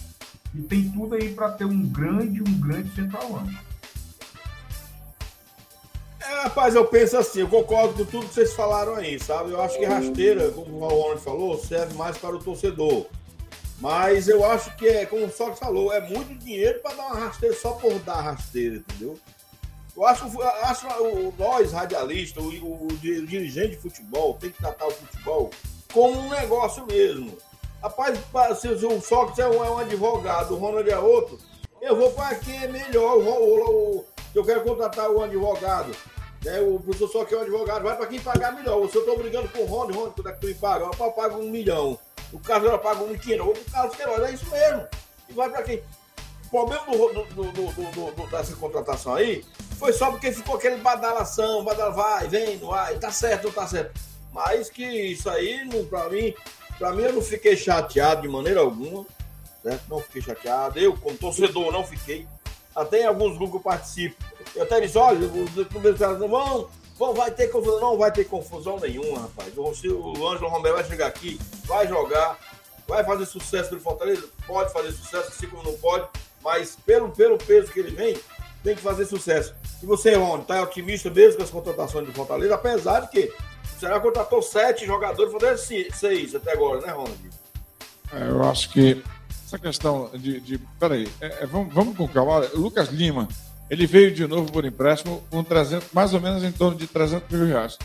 E 0.55 0.62
tem 0.62 0.90
tudo 0.90 1.16
aí 1.16 1.35
para 1.35 1.50
ter 1.50 1.66
um 1.66 1.87
grande, 1.87 2.40
um 2.40 2.61
grande 2.61 2.90
centroavante. 2.94 3.57
É, 6.31 6.43
rapaz, 6.43 6.77
eu 6.77 6.87
penso 6.87 7.16
assim, 7.16 7.40
eu 7.40 7.49
concordo 7.49 7.93
com 7.93 8.05
tudo 8.09 8.29
que 8.29 8.35
vocês 8.35 8.53
falaram 8.53 8.95
aí, 8.95 9.19
sabe? 9.19 9.51
Eu 9.51 9.61
acho 9.61 9.77
que 9.77 9.85
rasteira, 9.85 10.49
como 10.53 10.77
o 10.77 10.87
Raul 10.87 11.19
falou, 11.19 11.59
serve 11.59 11.95
mais 11.95 12.16
para 12.16 12.37
o 12.37 12.38
torcedor. 12.38 13.07
Mas 13.81 14.29
eu 14.29 14.45
acho 14.45 14.77
que 14.77 14.87
é, 14.87 15.05
como 15.07 15.25
o 15.27 15.31
Sócrates 15.31 15.59
falou, 15.59 15.93
é 15.93 16.01
muito 16.01 16.33
dinheiro 16.38 16.79
para 16.81 16.95
dar 16.95 17.07
uma 17.07 17.19
rasteira 17.19 17.53
só 17.57 17.73
por 17.73 17.99
dar 18.01 18.21
rasteira, 18.21 18.77
entendeu? 18.77 19.19
Eu 19.97 20.07
acho, 20.07 20.40
acho 20.40 20.87
nós, 21.37 21.73
radialistas, 21.73 22.45
o, 22.45 22.49
o, 22.49 22.87
o 22.87 22.97
dirigente 22.97 23.71
de 23.71 23.83
futebol, 23.83 24.35
tem 24.35 24.51
que 24.51 24.59
tratar 24.59 24.87
o 24.87 24.93
futebol 24.93 25.51
como 25.93 26.16
um 26.16 26.31
negócio 26.31 26.87
mesmo. 26.87 27.37
Rapaz, 27.83 28.21
se 28.61 28.69
o 28.69 29.01
Sócrates 29.01 29.40
é 29.40 29.49
um, 29.49 29.64
é 29.64 29.71
um 29.71 29.79
advogado, 29.79 30.55
o 30.55 30.59
Ronald 30.59 30.88
é 30.88 30.99
outro, 30.99 31.40
eu 31.83 31.97
vou 31.97 32.12
para 32.12 32.37
quem 32.37 32.57
é 32.62 32.69
melhor. 32.69 33.16
O, 33.16 34.05
eu 34.33 34.45
quero 34.45 34.62
contratar 34.62 35.11
um 35.11 35.23
advogado. 35.23 35.90
Né? 36.44 36.61
O 36.61 36.81
professor 36.81 37.09
só 37.09 37.24
quer 37.24 37.37
um 37.37 37.42
advogado, 37.42 37.83
vai 37.83 37.96
para 37.96 38.07
quem 38.07 38.20
pagar 38.20 38.53
melhor. 38.53 38.88
Se 38.88 38.96
eu 38.96 39.03
estou 39.03 39.18
brigando 39.18 39.48
com 39.48 39.61
o 39.61 39.66
Ronald, 39.66 39.94
Ronald, 39.94 40.14
quando 40.14 40.29
é 40.29 40.33
que 40.33 40.40
tu 40.40 40.46
me 40.46 40.55
paga? 40.55 40.85
Eu 40.85 41.12
pago 41.12 41.38
um 41.38 41.50
milhão. 41.50 41.98
O 42.33 42.38
Carlos 42.38 42.68
ela 42.68 42.79
paga 42.79 43.03
um 43.03 43.16
quilo, 43.18 43.50
o 43.50 43.70
Carlos 43.70 43.96
Queiroz, 43.96 44.22
é 44.22 44.33
isso 44.33 44.48
mesmo. 44.50 44.87
E 45.29 45.33
vai 45.33 45.50
para 45.50 45.62
quem? 45.62 45.83
O 46.46 46.50
problema 46.50 46.85
do, 46.87 47.24
do, 47.24 48.12
do, 48.12 48.31
dessa 48.31 48.55
contratação 48.57 49.14
aí 49.14 49.44
foi 49.79 49.92
só 49.92 50.11
porque 50.11 50.33
ficou 50.33 50.57
aquele 50.57 50.76
badalação, 50.76 51.64
badala 51.64 51.90
vai, 51.90 52.29
vem, 52.29 52.59
vai, 52.59 52.98
tá 52.98 53.11
certo, 53.11 53.44
não 53.44 53.53
tá 53.53 53.66
certo. 53.66 53.98
Mas 54.33 54.68
que 54.68 54.85
isso 54.85 55.29
aí, 55.29 55.68
para 55.88 56.09
mim, 56.09 56.35
para 56.79 56.92
mim 56.92 57.03
eu 57.03 57.12
não 57.14 57.22
fiquei 57.22 57.57
chateado 57.57 58.22
de 58.22 58.29
maneira 58.29 58.61
alguma, 58.61 59.05
certo? 59.62 59.83
Não 59.88 60.00
fiquei 60.00 60.22
chateado. 60.22 60.79
Eu, 60.79 60.96
como 60.96 61.16
torcedor, 61.16 61.72
não 61.72 61.85
fiquei. 61.85 62.26
Até 62.74 63.02
em 63.02 63.06
alguns 63.06 63.37
grupos 63.37 63.50
que 63.50 63.56
eu 63.56 63.72
participo. 63.72 64.24
Eu 64.54 64.62
até 64.62 64.80
disse, 64.80 64.96
olha, 64.96 65.20
os 65.26 65.98
caras 65.98 66.18
não 66.18 66.28
vão, 66.28 67.14
vai 67.14 67.30
ter 67.30 67.48
confusão. 67.48 67.80
Não 67.80 67.98
vai 67.98 68.12
ter 68.12 68.24
confusão 68.24 68.78
nenhuma, 68.78 69.20
rapaz. 69.20 69.52
O, 69.56 69.62
o 69.62 70.28
Ângelo 70.28 70.48
Romero 70.48 70.76
vai 70.76 70.85
chegar 70.85 71.06
aqui, 71.06 71.38
vai 71.64 71.87
jogar, 71.87 72.38
vai 72.87 73.04
fazer 73.04 73.26
sucesso 73.26 73.74
no 73.74 73.80
Fortaleza? 73.80 74.28
Pode 74.46 74.72
fazer 74.72 74.92
sucesso, 74.92 75.28
assim 75.28 75.48
como 75.48 75.62
não 75.62 75.76
pode, 75.78 76.09
mas 76.42 76.76
pelo, 76.87 77.11
pelo 77.11 77.38
peso 77.38 77.72
que 77.72 77.80
ele 77.80 77.90
vem, 77.90 78.16
tem 78.62 78.74
que 78.74 78.83
fazer 78.83 79.06
sucesso. 79.06 79.54
E 79.83 79.87
você, 79.87 80.14
Rony, 80.14 80.44
tá 80.44 80.62
otimista 80.62 81.11
mesmo 81.11 81.38
com 81.38 81.42
as 81.42 81.50
contratações 81.50 82.06
do 82.06 82.12
Fortaleza, 82.12 82.54
apesar 82.54 83.00
de 83.00 83.09
que 83.09 83.33
Será 83.80 83.94
que 83.94 84.06
contratou 84.06 84.42
sete 84.42 84.85
jogadores, 84.85 85.33
foi 85.33 85.90
seis 85.90 86.35
até 86.35 86.52
agora, 86.52 86.83
né, 86.83 86.92
Ronald? 86.92 87.30
É, 88.12 88.28
eu 88.28 88.42
acho 88.44 88.70
que 88.70 89.02
essa 89.50 89.58
questão 89.58 90.10
de. 90.14 90.40
de 90.40 90.58
peraí, 90.78 91.08
é, 91.20 91.42
é, 91.42 91.46
vamos, 91.46 91.74
vamos 91.74 91.96
com 91.96 92.06
calma. 92.06 92.46
O 92.54 92.60
Lucas 92.60 92.88
Lima, 92.88 93.28
ele 93.68 93.86
veio 93.86 94.14
de 94.14 94.26
novo 94.26 94.50
por 94.50 94.64
empréstimo 94.64 95.22
com 95.28 95.42
300, 95.42 95.88
mais 95.92 96.14
ou 96.14 96.20
menos 96.20 96.44
em 96.44 96.52
torno 96.52 96.78
de 96.78 96.86
300 96.86 97.28
mil 97.28 97.46
reais. 97.46 97.76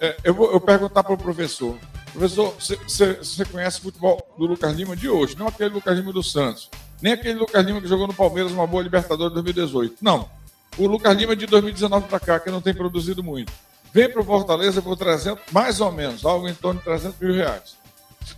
É, 0.00 0.16
eu 0.24 0.34
vou 0.34 0.52
eu 0.52 0.60
perguntar 0.60 1.04
para 1.04 1.14
o 1.14 1.18
professor. 1.18 1.78
Professor, 2.12 2.54
você 2.58 3.44
conhece 3.44 3.78
o 3.78 3.82
futebol 3.82 4.20
do 4.36 4.46
Lucas 4.46 4.74
Lima 4.76 4.96
de 4.96 5.08
hoje, 5.08 5.36
não 5.36 5.48
aquele 5.48 5.70
Lucas 5.70 5.96
Lima 5.96 6.12
do 6.12 6.22
Santos, 6.22 6.70
nem 7.00 7.12
aquele 7.12 7.38
Lucas 7.38 7.64
Lima 7.64 7.80
que 7.80 7.88
jogou 7.88 8.06
no 8.06 8.14
Palmeiras 8.14 8.52
uma 8.52 8.66
boa 8.66 8.82
Libertadores 8.82 9.34
2018. 9.34 9.96
Não. 10.00 10.28
o 10.76 10.86
Lucas 10.86 11.16
Lima 11.16 11.34
de 11.34 11.46
2019 11.46 12.08
para 12.08 12.20
cá, 12.20 12.40
que 12.40 12.50
não 12.50 12.60
tem 12.60 12.74
produzido 12.74 13.22
muito. 13.22 13.52
Vem 13.92 14.10
para 14.10 14.20
o 14.20 14.24
Fortaleza 14.24 14.82
por 14.82 14.96
300, 14.96 15.52
mais 15.52 15.80
ou 15.80 15.92
menos, 15.92 16.24
algo 16.24 16.48
em 16.48 16.54
torno 16.54 16.78
de 16.80 16.84
300 16.84 17.20
mil 17.20 17.34
reais. 17.34 17.76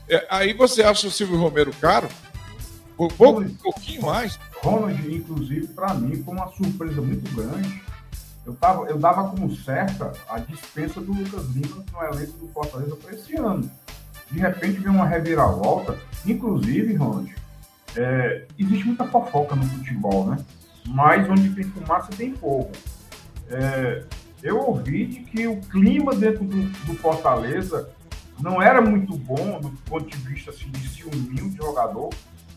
É, 0.09 0.27
aí 0.29 0.53
você 0.53 0.83
acha 0.83 1.07
o 1.07 1.11
Silvio 1.11 1.39
Romero 1.39 1.73
caro? 1.81 2.09
Um, 2.99 3.09
pouco, 3.09 3.41
um 3.43 3.55
pouquinho 3.55 4.03
mais? 4.03 4.39
Ronald, 4.63 5.15
inclusive, 5.15 5.69
para 5.69 5.95
mim, 5.95 6.23
foi 6.23 6.35
uma 6.35 6.49
surpresa 6.49 7.01
muito 7.01 7.35
grande. 7.35 7.83
Eu, 8.45 8.55
tava, 8.55 8.87
eu 8.87 8.99
dava 8.99 9.29
como 9.29 9.55
certa 9.55 10.13
a 10.29 10.39
dispensa 10.39 11.01
do 11.01 11.13
Lucas 11.13 11.47
Lima 11.49 11.85
no 11.93 12.03
elenco 12.03 12.39
do 12.39 12.49
Fortaleza 12.49 12.97
para 12.97 13.13
esse 13.13 13.37
ano. 13.37 13.71
De 14.31 14.39
repente 14.39 14.81
vem 14.81 14.91
uma 14.91 15.07
reviravolta. 15.07 15.99
Inclusive, 16.25 16.95
Ronald, 16.95 17.35
é, 17.97 18.47
existe 18.59 18.87
muita 18.87 19.05
fofoca 19.05 19.57
no 19.57 19.65
futebol, 19.65 20.27
né? 20.27 20.39
Mas 20.87 21.29
onde 21.29 21.51
tem 21.51 21.65
fumaça 21.65 22.11
tem 22.17 22.35
fogo. 22.35 22.71
É, 23.49 24.05
eu 24.43 24.59
ouvi 24.59 25.07
de 25.07 25.21
que 25.21 25.47
o 25.47 25.61
clima 25.61 26.15
dentro 26.15 26.45
do, 26.45 26.63
do, 26.63 26.95
Fortaleza 26.95 27.91
não 28.39 28.61
era 28.61 28.81
muito 28.81 29.17
bom 29.17 29.61
do 29.61 29.71
ponto 29.85 30.07
de 30.07 30.17
vista 30.19 30.51
assim, 30.51 30.71
de 30.71 30.89
ciúminho 30.89 31.51
de 31.51 31.57
jogador, 31.57 32.11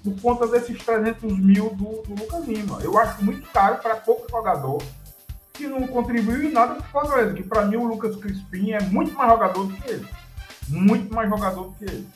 por 0.03 0.19
conta 0.21 0.47
desses 0.47 0.77
300 0.83 1.37
mil 1.37 1.69
do, 1.71 2.01
do 2.03 2.21
Lucas 2.21 2.45
Lima. 2.45 2.79
Eu 2.81 2.97
acho 2.97 3.23
muito 3.23 3.47
caro 3.51 3.77
para 3.77 3.95
pouco 3.95 4.29
jogador 4.29 4.81
que 5.53 5.67
não 5.67 5.85
contribuiu 5.87 6.43
em 6.43 6.51
nada 6.51 6.75
para 6.75 6.83
o 6.83 6.89
Fortaleza. 6.89 7.33
Que 7.33 7.43
para 7.43 7.65
mim 7.65 7.75
o 7.75 7.87
Lucas 7.87 8.15
Crispim 8.15 8.71
é 8.71 8.81
muito 8.81 9.13
mais 9.13 9.29
jogador 9.29 9.65
do 9.65 9.73
que 9.73 9.89
ele. 9.89 10.07
Muito 10.69 11.13
mais 11.13 11.29
jogador 11.29 11.63
do 11.63 11.71
que 11.73 11.85
ele. 11.85 12.07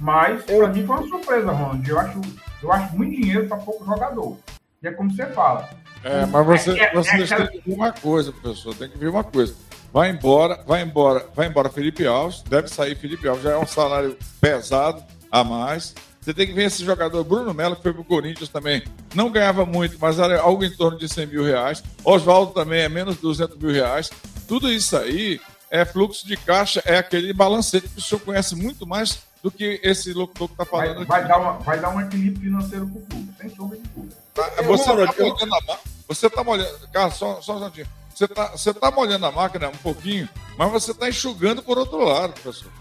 Mas 0.00 0.44
para 0.44 0.68
mim 0.68 0.86
foi 0.86 0.96
uma 0.96 1.08
surpresa, 1.08 1.52
Ronald. 1.52 1.88
Eu 1.88 1.98
acho, 1.98 2.20
eu 2.62 2.72
acho 2.72 2.96
muito 2.96 3.20
dinheiro 3.20 3.48
para 3.48 3.56
pouco 3.58 3.84
jogador. 3.84 4.36
E 4.82 4.88
é 4.88 4.92
como 4.92 5.10
você 5.10 5.26
fala. 5.26 5.68
É, 6.02 6.26
mas 6.26 6.46
você, 6.46 6.78
é, 6.78 6.84
é, 6.84 6.94
você 6.94 7.22
é, 7.22 7.36
tem 7.36 7.60
que 7.60 7.70
ver 7.70 7.74
uma 7.74 7.92
coisa, 7.92 8.32
professor. 8.32 8.74
Tem 8.74 8.88
que 8.88 8.98
ver 8.98 9.08
uma 9.08 9.24
coisa. 9.24 9.54
Vai 9.92 10.10
embora, 10.10 10.62
vai 10.66 10.82
embora, 10.82 11.26
vai 11.34 11.46
embora 11.46 11.68
Felipe 11.70 12.04
Alves, 12.04 12.42
deve 12.42 12.68
sair 12.68 12.96
Felipe 12.96 13.28
Alves, 13.28 13.44
já 13.44 13.52
é 13.52 13.56
um 13.56 13.66
salário 13.66 14.18
pesado 14.40 15.02
a 15.30 15.44
mais. 15.44 15.94
Você 16.24 16.32
tem 16.32 16.46
que 16.46 16.54
ver 16.54 16.64
esse 16.64 16.82
jogador 16.82 17.22
Bruno 17.22 17.52
Melo, 17.52 17.76
que 17.76 17.82
foi 17.82 17.92
para 17.92 18.00
o 18.00 18.04
Corinthians 18.04 18.48
também. 18.48 18.82
Não 19.14 19.30
ganhava 19.30 19.66
muito, 19.66 19.98
mas 20.00 20.18
era 20.18 20.40
algo 20.40 20.64
em 20.64 20.70
torno 20.70 20.98
de 20.98 21.06
100 21.06 21.26
mil 21.26 21.44
reais. 21.44 21.82
Oswaldo 22.02 22.52
também 22.52 22.80
é 22.80 22.88
menos 22.88 23.16
de 23.16 23.20
200 23.20 23.58
mil 23.58 23.70
reais. 23.70 24.10
Tudo 24.48 24.72
isso 24.72 24.96
aí 24.96 25.38
é 25.70 25.84
fluxo 25.84 26.26
de 26.26 26.34
caixa, 26.38 26.82
é 26.86 26.96
aquele 26.96 27.30
balancete 27.34 27.88
que 27.88 27.98
o 27.98 28.02
senhor 28.02 28.20
conhece 28.20 28.56
muito 28.56 28.86
mais 28.86 29.18
do 29.42 29.50
que 29.50 29.78
esse 29.82 30.14
locutor 30.14 30.48
que 30.48 30.54
está 30.54 30.64
falando 30.64 31.04
vai, 31.04 31.20
vai, 31.20 31.28
Dar 31.28 31.38
uma, 31.38 31.52
vai 31.58 31.78
dar 31.78 31.90
um 31.90 32.00
equilíbrio 32.00 32.40
financeiro 32.40 32.86
para 32.86 32.98
o 32.98 33.02
clube, 33.02 33.34
sem 33.38 33.54
sombra 33.54 33.76
de 33.76 33.82
dúvida. 33.88 34.16
Tá, 34.32 34.50
você 34.62 34.92
está 34.92 35.12
molhando 35.12 35.54
a 35.54 35.60
máquina. 35.60 35.78
Você 36.08 36.26
está 36.26 36.44
molhando. 36.44 36.88
Carlos, 36.90 37.14
só, 37.16 37.42
só 37.42 37.52
um 37.52 37.56
instantinho. 37.56 37.86
Você 38.14 38.24
está 38.24 38.46
você 38.46 38.72
tá 38.72 38.90
molhando 38.90 39.26
a 39.26 39.32
máquina 39.32 39.68
um 39.68 39.76
pouquinho, 39.76 40.26
mas 40.56 40.72
você 40.72 40.92
está 40.92 41.06
enxugando 41.06 41.62
por 41.62 41.76
outro 41.76 41.98
lado, 41.98 42.32
professor. 42.32 42.72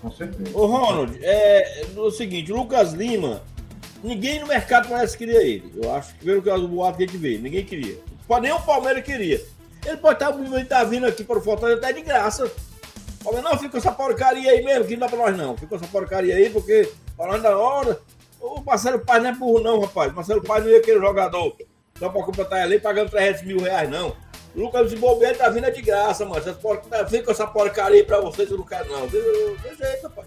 Com 0.00 0.10
certeza. 0.10 0.56
Ô, 0.56 0.66
Ronald, 0.66 1.18
é, 1.22 1.82
é 1.82 1.86
o 1.96 2.10
seguinte, 2.10 2.52
Lucas 2.52 2.92
Lima, 2.92 3.42
ninguém 4.02 4.40
no 4.40 4.46
mercado 4.46 4.88
parece 4.88 5.16
que 5.16 5.24
queria 5.24 5.42
ele. 5.42 5.72
Eu 5.82 5.94
acho 5.94 6.14
que 6.14 6.24
pelo 6.24 6.42
que 6.42 6.50
o 6.50 6.68
boato 6.68 6.98
que 6.98 7.04
a 7.04 7.06
gente 7.06 7.18
vê, 7.18 7.38
ninguém 7.38 7.64
queria. 7.64 7.98
Nem 8.40 8.52
o 8.52 8.60
Palmeiras 8.60 9.04
queria. 9.04 9.42
Ele 9.84 9.96
pode 9.98 10.22
estar, 10.22 10.36
ele 10.36 10.90
vindo 10.90 11.06
aqui 11.06 11.22
para 11.22 11.38
o 11.38 11.42
Fortaleza 11.42 11.78
até 11.78 11.92
de 11.92 12.02
graça. 12.02 12.50
Palmeiras, 13.22 13.50
não, 13.50 13.58
fica 13.58 13.70
com 13.70 13.78
essa 13.78 13.92
porcaria 13.92 14.50
aí 14.50 14.64
mesmo, 14.64 14.84
que 14.84 14.96
não 14.96 15.00
dá 15.00 15.08
para 15.08 15.18
nós 15.18 15.36
não. 15.36 15.54
Fica 15.54 15.68
com 15.68 15.76
essa 15.76 15.86
porcaria 15.86 16.34
aí, 16.34 16.50
porque 16.50 16.92
falando 17.16 17.42
da 17.42 17.56
hora. 17.56 18.00
O 18.40 18.60
Marcelo 18.60 19.00
Paz 19.00 19.22
não 19.22 19.30
é 19.30 19.34
burro, 19.34 19.60
não, 19.60 19.80
rapaz. 19.80 20.12
Marcelo 20.12 20.42
Paz 20.42 20.62
não 20.62 20.70
ia 20.70 20.80
querer 20.80 21.00
jogador 21.00 21.56
só 21.98 22.08
para 22.08 22.22
completar 22.22 22.60
ali 22.60 22.78
pagando 22.78 23.10
300 23.10 23.42
mil 23.42 23.58
reais, 23.58 23.88
não. 23.88 24.14
Lucas 24.56 24.88
de 24.88 24.96
Bobeira 24.96 25.36
tá 25.36 25.50
vindo 25.50 25.66
é 25.66 25.70
de 25.70 25.82
graça, 25.82 26.24
mano. 26.24 26.42
Vocês 26.42 26.56
por... 26.56 26.80
Vem 27.10 27.22
com 27.22 27.30
essa 27.30 27.46
porcaria 27.46 27.98
aí 27.98 28.04
pra 28.04 28.20
vocês, 28.20 28.50
eu 28.50 28.56
não 28.56 28.64
quero, 28.64 28.90
não. 28.90 29.06
Tem 29.06 29.76
jeito, 29.76 30.02
rapaz. 30.04 30.26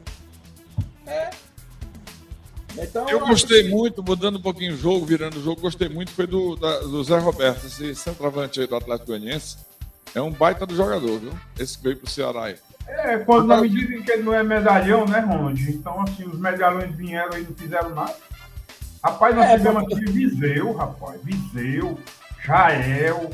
É. 1.08 1.30
Então, 2.78 3.10
eu 3.10 3.20
gostei 3.22 3.64
que... 3.64 3.70
muito, 3.70 4.04
mudando 4.04 4.38
um 4.38 4.42
pouquinho 4.42 4.74
o 4.74 4.78
jogo, 4.78 5.04
virando 5.04 5.40
o 5.40 5.44
jogo, 5.44 5.60
gostei 5.60 5.90
muito, 5.90 6.12
foi 6.12 6.28
do, 6.28 6.56
da, 6.56 6.80
do 6.82 7.04
Zé 7.04 7.18
Roberto, 7.18 7.66
esse 7.66 7.96
centroavante 7.96 8.62
aí 8.62 8.68
do 8.68 8.76
Atlético 8.76 9.08
Goianiense. 9.08 9.58
É 10.14 10.22
um 10.22 10.32
baita 10.32 10.66
do 10.66 10.76
jogador, 10.76 11.20
viu? 11.20 11.34
Esse 11.58 11.78
que 11.78 11.84
veio 11.86 11.98
pro 11.98 12.10
Ceará 12.10 12.46
aí. 12.46 12.56
É, 12.88 13.18
quando 13.18 13.48
não 13.48 13.62
me 13.62 13.70
dizem 13.70 14.02
que 14.04 14.12
ele 14.12 14.24
não 14.24 14.34
é 14.34 14.44
medalhão, 14.44 15.06
né, 15.06 15.20
Ronald? 15.20 15.62
Então, 15.70 16.02
assim, 16.02 16.26
os 16.26 16.40
medalhões 16.40 16.96
vieram 16.96 17.38
e 17.38 17.42
não 17.42 17.56
fizeram 17.56 17.90
nada. 17.90 18.16
Rapaz, 19.04 19.36
nós 19.36 19.50
é, 19.50 19.58
tivemos 19.58 19.84
aqui 19.84 20.06
Viseu, 20.12 20.74
rapaz. 20.74 21.20
Viseu, 21.24 21.98
Jael, 22.44 23.30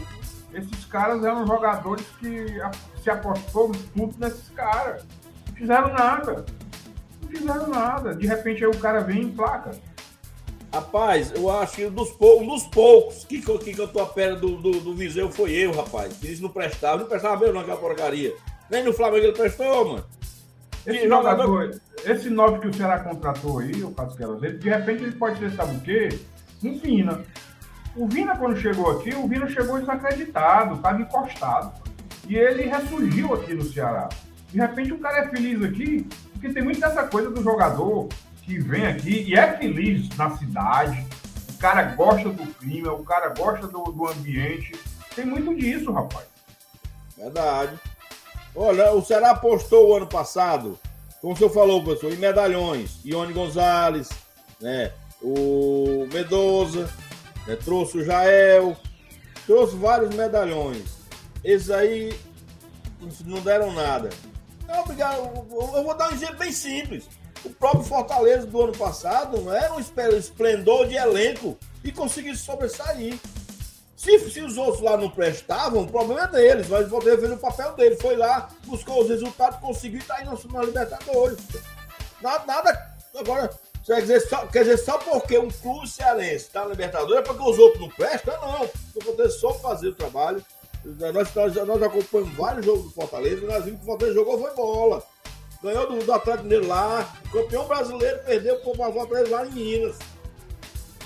esses 0.56 0.86
caras 0.86 1.24
eram 1.24 1.46
jogadores 1.46 2.06
que 2.20 2.46
se 3.04 3.10
apostou 3.10 3.72
tudo 3.94 4.16
nesses 4.18 4.50
caras. 4.50 5.04
Não 5.50 5.56
fizeram 5.56 5.94
nada. 5.94 6.46
Não 7.22 7.30
fizeram 7.30 7.68
nada. 7.68 8.16
De 8.16 8.26
repente 8.26 8.64
aí 8.64 8.70
o 8.70 8.80
cara 8.80 9.02
vem 9.02 9.24
em 9.24 9.32
placa. 9.32 9.72
Rapaz, 10.74 11.32
eu 11.36 11.50
acho 11.50 11.76
que 11.76 11.86
um 11.86 11.92
dos, 11.92 12.12
pou, 12.12 12.42
um 12.42 12.48
dos 12.48 12.64
poucos 12.64 13.24
que, 13.26 13.42
que, 13.42 13.74
que 13.74 13.80
eu 13.80 13.88
tô 13.88 14.02
a 14.02 14.06
pé 14.06 14.36
do, 14.36 14.58
do, 14.58 14.72
do 14.80 14.96
Viseu 14.96 15.32
foi 15.32 15.52
eu, 15.52 15.72
rapaz. 15.72 16.18
Que 16.18 16.28
eles 16.28 16.40
não 16.40 16.50
prestavam, 16.50 17.00
não 17.00 17.08
prestava 17.08 17.40
mesmo 17.40 17.56
naquela 17.56 17.78
porcaria. 17.78 18.34
Nem 18.70 18.84
no 18.84 18.94
Flamengo 18.94 19.26
ele 19.26 19.34
prestou, 19.34 19.86
mano. 19.86 20.06
Esse 20.86 21.08
jogador, 21.08 21.82
esse 22.06 22.30
nove 22.30 22.60
que 22.60 22.68
o 22.68 22.74
Ceará 22.74 23.00
contratou 23.00 23.60
aí, 23.60 23.84
o 23.84 23.92
Casquelas, 23.92 24.42
ele, 24.44 24.58
de 24.58 24.70
repente 24.70 25.04
ele 25.04 25.14
pode 25.14 25.40
ser, 25.40 25.52
sabe 25.52 25.78
o 25.78 25.80
quê? 25.82 26.10
Um 26.64 26.78
Vina. 26.78 27.24
O 27.96 28.08
Vina, 28.08 28.38
quando 28.38 28.58
chegou 28.58 28.92
aqui, 28.92 29.16
o 29.16 29.28
Vina 29.28 29.48
chegou 29.48 29.80
desacreditado, 29.80 30.76
estava 30.76 31.02
encostado. 31.02 31.82
E 32.28 32.36
ele 32.36 32.64
ressurgiu 32.64 33.34
aqui 33.34 33.54
no 33.54 33.64
Ceará. 33.64 34.10
De 34.50 34.60
repente 34.60 34.94
o 34.94 35.00
cara 35.00 35.20
é 35.20 35.30
feliz 35.30 35.64
aqui, 35.64 36.08
porque 36.34 36.50
tem 36.50 36.64
muito 36.64 36.80
dessa 36.80 37.04
coisa 37.08 37.30
do 37.30 37.42
jogador 37.42 38.10
que 38.42 38.60
vem 38.60 38.86
aqui 38.86 39.24
e 39.24 39.36
é 39.36 39.58
feliz 39.58 40.10
na 40.18 40.36
cidade. 40.38 41.06
O 41.54 41.58
cara 41.58 41.84
gosta 41.84 42.30
do 42.30 42.46
clima, 42.56 42.92
o 42.92 43.04
cara 43.04 43.30
gosta 43.30 43.68
do, 43.68 43.84
do 43.84 44.08
ambiente. 44.08 44.74
Tem 45.16 45.26
muito 45.26 45.56
disso, 45.56 45.92
rapaz. 45.92 46.26
Verdade. 47.18 47.80
Olha, 48.54 48.92
o 48.92 49.02
Ceará 49.02 49.32
apostou 49.32 49.90
o 49.90 49.96
ano 49.96 50.08
passado, 50.08 50.78
como 51.22 51.34
o 51.34 51.38
senhor 51.38 51.50
falou, 51.50 51.84
professor, 51.84 52.12
em 52.14 52.18
medalhões. 52.18 53.00
Ione 53.04 53.34
Gonzalez, 53.34 54.10
né? 54.62 54.92
O 55.22 56.08
Medoza, 56.14 56.90
né? 57.48 57.56
Trouxe 57.56 57.98
o 57.98 58.06
Jael, 58.06 58.76
trouxe 59.46 59.76
vários 59.76 60.14
medalhões. 60.16 60.84
Esses 61.44 61.70
aí 61.70 62.18
não 63.26 63.42
deram 63.42 63.74
nada. 63.74 64.10
Não, 64.68 64.82
obrigado. 64.82 65.18
Eu 65.18 65.84
vou 65.84 65.96
dar 65.96 66.10
um 66.10 66.14
exemplo 66.14 66.38
bem 66.38 66.52
simples. 66.52 67.06
O 67.44 67.50
próprio 67.52 67.84
Fortaleza 67.84 68.48
do 68.48 68.62
ano 68.62 68.76
passado 68.76 69.40
não 69.40 69.54
era 69.54 69.74
um 69.74 69.80
esplendor 69.80 70.88
de 70.88 70.96
elenco 70.96 71.56
e 71.84 71.92
conseguiu 71.92 72.36
sobressair. 72.36 73.20
Se, 73.96 74.20
se 74.30 74.42
os 74.42 74.58
outros 74.58 74.82
lá 74.82 74.98
não 74.98 75.10
prestavam, 75.10 75.84
o 75.84 75.88
problema 75.88 76.24
é 76.24 76.28
deles, 76.28 76.68
mas 76.68 76.92
o 76.92 77.02
fez 77.02 77.32
o 77.32 77.38
papel 77.38 77.74
dele. 77.74 77.96
Foi 77.96 78.16
lá, 78.16 78.50
buscou 78.66 79.02
os 79.02 79.10
resultados, 79.10 79.60
conseguiu 79.60 80.00
e 80.00 80.02
está 80.02 80.16
aí 80.16 80.26
na 80.26 80.62
Libertadores. 80.64 81.38
Nada, 82.22 82.44
nada. 82.46 82.96
Agora, 83.16 83.50
Quer 83.86 84.02
dizer, 84.02 84.20
só, 84.22 84.48
quer 84.48 84.64
dizer, 84.64 84.78
só 84.78 84.98
porque 84.98 85.38
um 85.38 85.50
clube 85.50 85.88
cearense 85.88 86.48
está 86.48 86.64
na 86.64 86.70
Libertadores 86.70 87.18
é 87.18 87.22
porque 87.22 87.44
os 87.44 87.60
outros 87.60 87.82
não 87.82 87.90
prestam? 87.90 88.34
Não. 88.42 88.64
O 88.96 89.04
Fortaleza 89.04 89.38
só 89.38 89.54
fazer 89.54 89.90
o 89.90 89.96
trabalho. 89.96 90.44
Nós, 90.84 91.34
nós, 91.34 91.56
nós 91.56 91.84
acompanhamos 91.84 92.36
vários 92.36 92.66
jogos 92.66 92.84
do 92.84 92.92
Fortaleza 92.92 93.46
nós 93.46 93.66
vimos 93.66 93.80
que 93.80 93.86
o 93.86 93.90
Fortaleza 93.90 94.18
jogou 94.18 94.40
foi 94.40 94.54
bola. 94.56 95.04
Ganhou 95.62 95.88
do, 95.88 96.04
do 96.04 96.14
Atlético 96.14 96.44
Mineiro 96.44 96.68
lá. 96.68 97.14
Campeão 97.32 97.68
brasileiro 97.68 98.20
perdeu 98.26 98.60
para 98.60 98.90
o 98.90 98.94
Fortaleza 98.94 99.30
lá 99.32 99.46
em 99.46 99.52
Minas. 99.52 99.98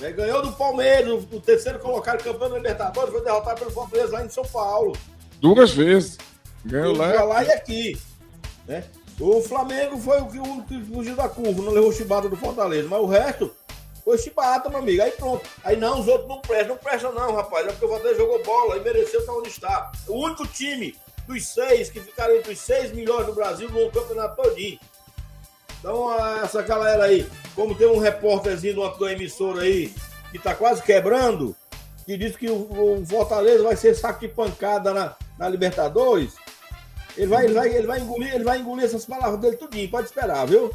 É, 0.01 0.11
ganhou 0.13 0.41
do 0.41 0.53
Palmeiras, 0.53 1.25
o 1.29 1.41
terceiro 1.41 1.79
colocado 1.79 2.23
campeão 2.23 2.49
da 2.49 2.55
Libertadores, 2.55 3.11
foi 3.11 3.21
derrotado 3.21 3.59
pelo 3.59 3.71
Fortaleza 3.71 4.13
lá 4.13 4.25
em 4.25 4.29
São 4.29 4.45
Paulo. 4.45 4.95
Duas 5.41 5.71
vezes. 5.71 6.17
Ganhou 6.63 6.95
lá. 6.95 7.23
lá 7.23 7.43
e 7.43 7.51
aqui. 7.51 7.99
Né? 8.65 8.85
O 9.19 9.41
Flamengo 9.41 9.97
foi 9.97 10.21
o 10.21 10.27
que, 10.27 10.81
fugiu 10.85 11.15
da 11.15 11.27
curva, 11.27 11.61
não 11.61 11.73
levou 11.73 11.91
chibata 11.91 12.29
do 12.29 12.37
Fortaleza, 12.37 12.87
mas 12.87 13.01
o 13.01 13.05
resto 13.05 13.53
foi 14.03 14.17
chibata, 14.17 14.69
meu 14.69 14.79
amigo. 14.79 15.01
Aí 15.01 15.11
pronto. 15.11 15.47
Aí 15.63 15.75
não, 15.75 15.99
os 15.99 16.07
outros 16.07 16.27
não 16.27 16.39
prestam. 16.39 16.69
Não 16.69 16.77
prestam, 16.77 17.13
não, 17.13 17.35
rapaz. 17.35 17.67
É 17.67 17.69
porque 17.71 17.85
o 17.85 17.89
Fortaleza 17.89 18.17
jogou 18.17 18.43
bola 18.43 18.77
e 18.77 18.79
mereceu 18.79 19.19
estar 19.19 19.33
onde 19.33 19.49
está. 19.49 19.91
O 20.07 20.23
único 20.23 20.47
time 20.47 20.95
dos 21.27 21.45
seis 21.47 21.89
que 21.89 21.99
ficaram 21.99 22.35
entre 22.35 22.53
os 22.53 22.59
seis 22.59 22.93
melhores 22.93 23.27
do 23.27 23.33
Brasil 23.33 23.69
no 23.69 23.91
campeonato 23.91 24.41
todinho. 24.41 24.79
Então, 25.79 26.11
essa 26.43 26.61
galera 26.61 27.05
aí, 27.05 27.29
como 27.55 27.75
tem 27.75 27.87
um 27.87 27.99
repórterzinho 27.99 28.73
de 28.73 28.79
uma 28.79 29.11
emissora 29.11 29.61
aí 29.61 29.93
que 30.31 30.39
tá 30.39 30.55
quase 30.55 30.81
quebrando, 30.81 31.55
que 32.05 32.17
diz 32.17 32.35
que 32.35 32.49
o, 32.49 32.99
o 33.01 33.05
Fortaleza 33.05 33.63
vai 33.63 33.75
ser 33.75 33.95
saco 33.95 34.21
de 34.21 34.27
pancada 34.27 34.93
na, 34.93 35.15
na 35.37 35.47
Libertadores. 35.47 36.33
Ele 37.17 37.27
vai, 37.27 37.45
ele 37.45 37.53
vai, 37.53 37.69
ele 37.69 37.87
vai 37.87 37.99
engolir, 37.99 38.33
ele 38.33 38.43
vai 38.43 38.59
engolir 38.59 38.85
essas 38.85 39.05
palavras 39.05 39.39
dele 39.39 39.57
tudinho, 39.57 39.89
pode 39.89 40.07
esperar, 40.07 40.45
viu? 40.45 40.71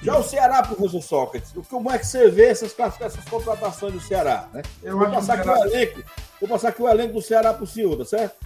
Já 0.00 0.16
o 0.16 0.22
Ceará, 0.22 0.62
professor 0.62 1.02
Sócrates, 1.02 1.52
como 1.68 1.90
é 1.90 1.98
que 1.98 2.06
você 2.06 2.30
vê 2.30 2.46
essas, 2.46 2.74
essas 3.00 3.24
contratações 3.24 3.92
do 3.92 4.00
Ceará? 4.00 4.48
Né? 4.52 4.62
Eu 4.82 4.98
vou, 4.98 5.10
passar 5.10 5.40
aqui 5.40 5.48
o 5.48 5.56
elenco, 5.56 6.02
vou 6.40 6.48
passar 6.48 6.68
aqui 6.68 6.82
o 6.82 6.88
elenco 6.88 7.14
do 7.14 7.22
Ceará 7.22 7.52
para 7.52 7.64
o 7.64 7.66
senhor, 7.66 7.96
tá 7.98 8.04
certo? 8.04 8.36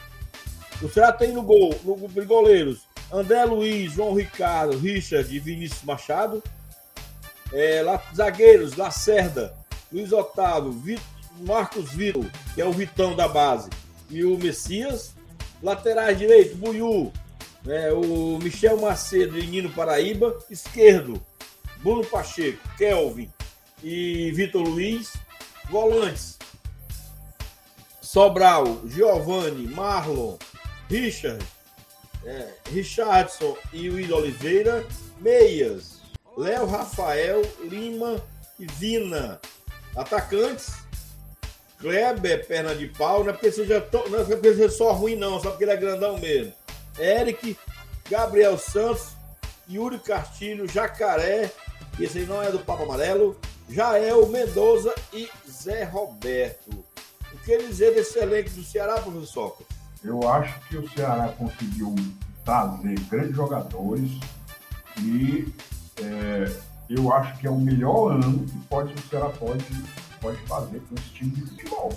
O 0.83 0.89
Ceará 0.89 1.13
tem 1.13 1.33
no 1.33 1.43
gol, 1.43 1.79
no, 1.85 1.97
goleiros, 2.25 2.81
André 3.13 3.45
Luiz, 3.45 3.93
João 3.93 4.15
Ricardo, 4.15 4.79
Richard 4.79 5.35
e 5.35 5.39
Vinícius 5.39 5.83
Machado. 5.83 6.43
É, 7.53 7.83
lá, 7.83 8.01
zagueiros, 8.15 8.77
Lacerda, 8.77 9.53
Luiz 9.93 10.13
Otávio, 10.13 10.71
Vitor, 10.71 11.05
Marcos 11.41 11.91
Vitor, 11.91 12.25
que 12.55 12.61
é 12.61 12.65
o 12.65 12.73
Vitão 12.73 13.17
da 13.17 13.27
base, 13.27 13.69
e 14.09 14.25
o 14.25 14.39
Messias. 14.39 15.15
Laterais 15.63 16.19
direito, 16.19 16.57
Buiú, 16.57 17.13
né, 17.65 17.93
o 17.93 18.39
Michel 18.43 18.81
Macedo 18.81 19.39
e 19.39 19.47
Nino 19.47 19.71
Paraíba. 19.71 20.39
Esquerdo, 20.51 21.21
Bruno 21.79 22.05
Pacheco, 22.05 22.59
Kelvin 22.77 23.31
e 23.83 24.31
Vitor 24.33 24.63
Luiz. 24.63 25.13
Volantes, 25.71 26.37
Sobral, 28.01 28.81
Giovanni, 28.89 29.69
Marlon, 29.69 30.37
Richard, 30.89 31.45
é, 32.25 32.49
Richardson 32.73 33.57
e 33.73 33.89
Will 33.89 34.13
Oliveira. 34.13 34.85
Meias, 35.21 36.01
Léo 36.37 36.67
Rafael, 36.67 37.43
Lima 37.63 38.21
e 38.59 38.67
Vina. 38.67 39.41
Atacantes, 39.95 40.73
Kleber, 41.81 42.47
perna 42.47 42.75
de 42.75 42.89
pau, 42.89 43.25
não 43.25 43.31
é 43.31 43.33
porque 43.33 43.51
seja, 43.51 43.87
não 44.11 44.21
é 44.21 44.25
porque 44.25 44.55
seja 44.55 44.69
só 44.69 44.93
ruim, 44.93 45.17
não, 45.17 45.41
só 45.41 45.51
porque 45.51 45.65
ele 45.65 45.73
é 45.73 45.77
grandão 45.77 46.19
mesmo. 46.19 46.53
Eric, 46.99 47.57
Gabriel 48.09 48.59
Santos, 48.59 49.09
Yuri 49.69 49.99
Castilho, 49.99 50.69
Jacaré, 50.69 51.51
esse 51.99 52.19
aí 52.19 52.27
não 52.27 52.43
é 52.43 52.51
do 52.51 52.59
Papa 52.59 52.83
Amarelo, 52.83 53.39
Jael 53.69 54.27
Mendoza 54.29 54.95
e 55.13 55.31
Zé 55.49 55.85
Roberto. 55.85 56.85
O 57.33 57.39
que 57.39 57.57
dizer 57.59 57.95
desse 57.95 58.19
elenco 58.19 58.51
do 58.51 58.63
Ceará, 58.63 59.01
professor? 59.01 59.57
Eu 60.05 60.29
acho 60.29 60.61
que 60.69 60.77
o 60.77 60.89
Ceará 60.91 61.29
conseguiu 61.39 61.95
trazer 62.45 62.99
grandes 63.09 63.37
jogadores 63.37 64.11
e 64.99 65.47
é, 66.03 66.53
eu 66.89 67.13
acho 67.13 67.39
que 67.39 67.47
é 67.47 67.51
o 67.51 67.59
melhor 67.59 68.13
ano 68.13 68.45
que 68.45 68.59
pode, 68.69 68.93
o 68.93 69.09
Ceará 69.09 69.29
pode, 69.29 69.65
pode 70.21 70.37
fazer 70.47 70.81
com 70.81 70.95
esse 70.95 71.11
time 71.11 71.31
de 71.31 71.43
futebol. 71.43 71.93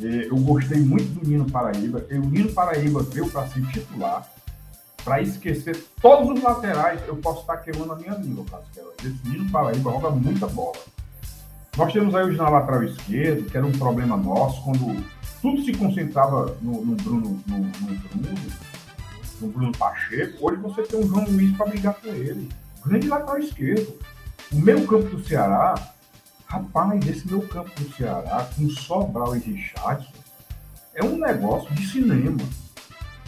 É, 0.00 0.28
eu 0.28 0.36
gostei 0.36 0.80
muito 0.80 1.08
do 1.18 1.28
Nino 1.28 1.50
Paraíba. 1.50 2.04
E 2.10 2.14
o 2.14 2.24
Nino 2.24 2.52
Paraíba 2.52 3.02
veio 3.02 3.28
para 3.30 3.46
ser 3.48 3.66
titular, 3.66 4.28
para 5.04 5.20
esquecer 5.20 5.84
todos 6.00 6.30
os 6.30 6.42
laterais. 6.42 7.00
Eu 7.06 7.16
posso 7.16 7.40
estar 7.40 7.56
queimando 7.58 7.92
a 7.92 7.96
minha 7.96 8.14
língua, 8.14 8.44
Casquela. 8.50 8.92
Esse 9.00 9.28
Nino 9.28 9.50
Paraíba 9.50 9.90
joga 9.90 10.10
muita 10.10 10.46
bola. 10.46 10.78
Nós 11.76 11.92
temos 11.92 12.14
aí 12.14 12.24
hoje 12.24 12.36
na 12.36 12.48
lateral 12.48 12.82
esquerda, 12.84 13.42
que 13.42 13.56
era 13.56 13.66
um 13.66 13.72
problema 13.72 14.16
nosso, 14.16 14.62
quando 14.64 15.04
tudo 15.40 15.62
se 15.62 15.72
concentrava 15.72 16.56
no, 16.60 16.84
no 16.84 16.96
Bruno, 16.96 17.40
no, 17.46 17.58
no, 17.58 17.68
Bruno, 17.68 18.52
no 19.40 19.48
Bruno 19.48 19.72
Pacheco. 19.72 20.38
Hoje 20.40 20.60
você 20.60 20.82
tem 20.82 20.98
um 20.98 21.06
João 21.06 21.24
Luiz 21.26 21.56
para 21.56 21.66
brigar 21.66 21.94
com 21.94 22.08
ele. 22.08 22.48
Grande 22.84 23.08
lateral 23.08 23.38
esquerdo. 23.38 23.94
O 24.52 24.56
meio 24.56 24.86
campo 24.86 25.16
do 25.16 25.24
Ceará 25.24 25.74
Rapaz, 26.48 27.06
esse 27.06 27.28
meu 27.28 27.46
campo 27.46 27.70
do 27.78 27.94
Ceará, 27.94 28.48
com 28.56 28.70
Sobral 28.70 29.36
e 29.36 29.38
Richardson, 29.38 30.12
é 30.94 31.04
um 31.04 31.18
negócio 31.18 31.72
de 31.74 31.86
cinema. 31.86 32.38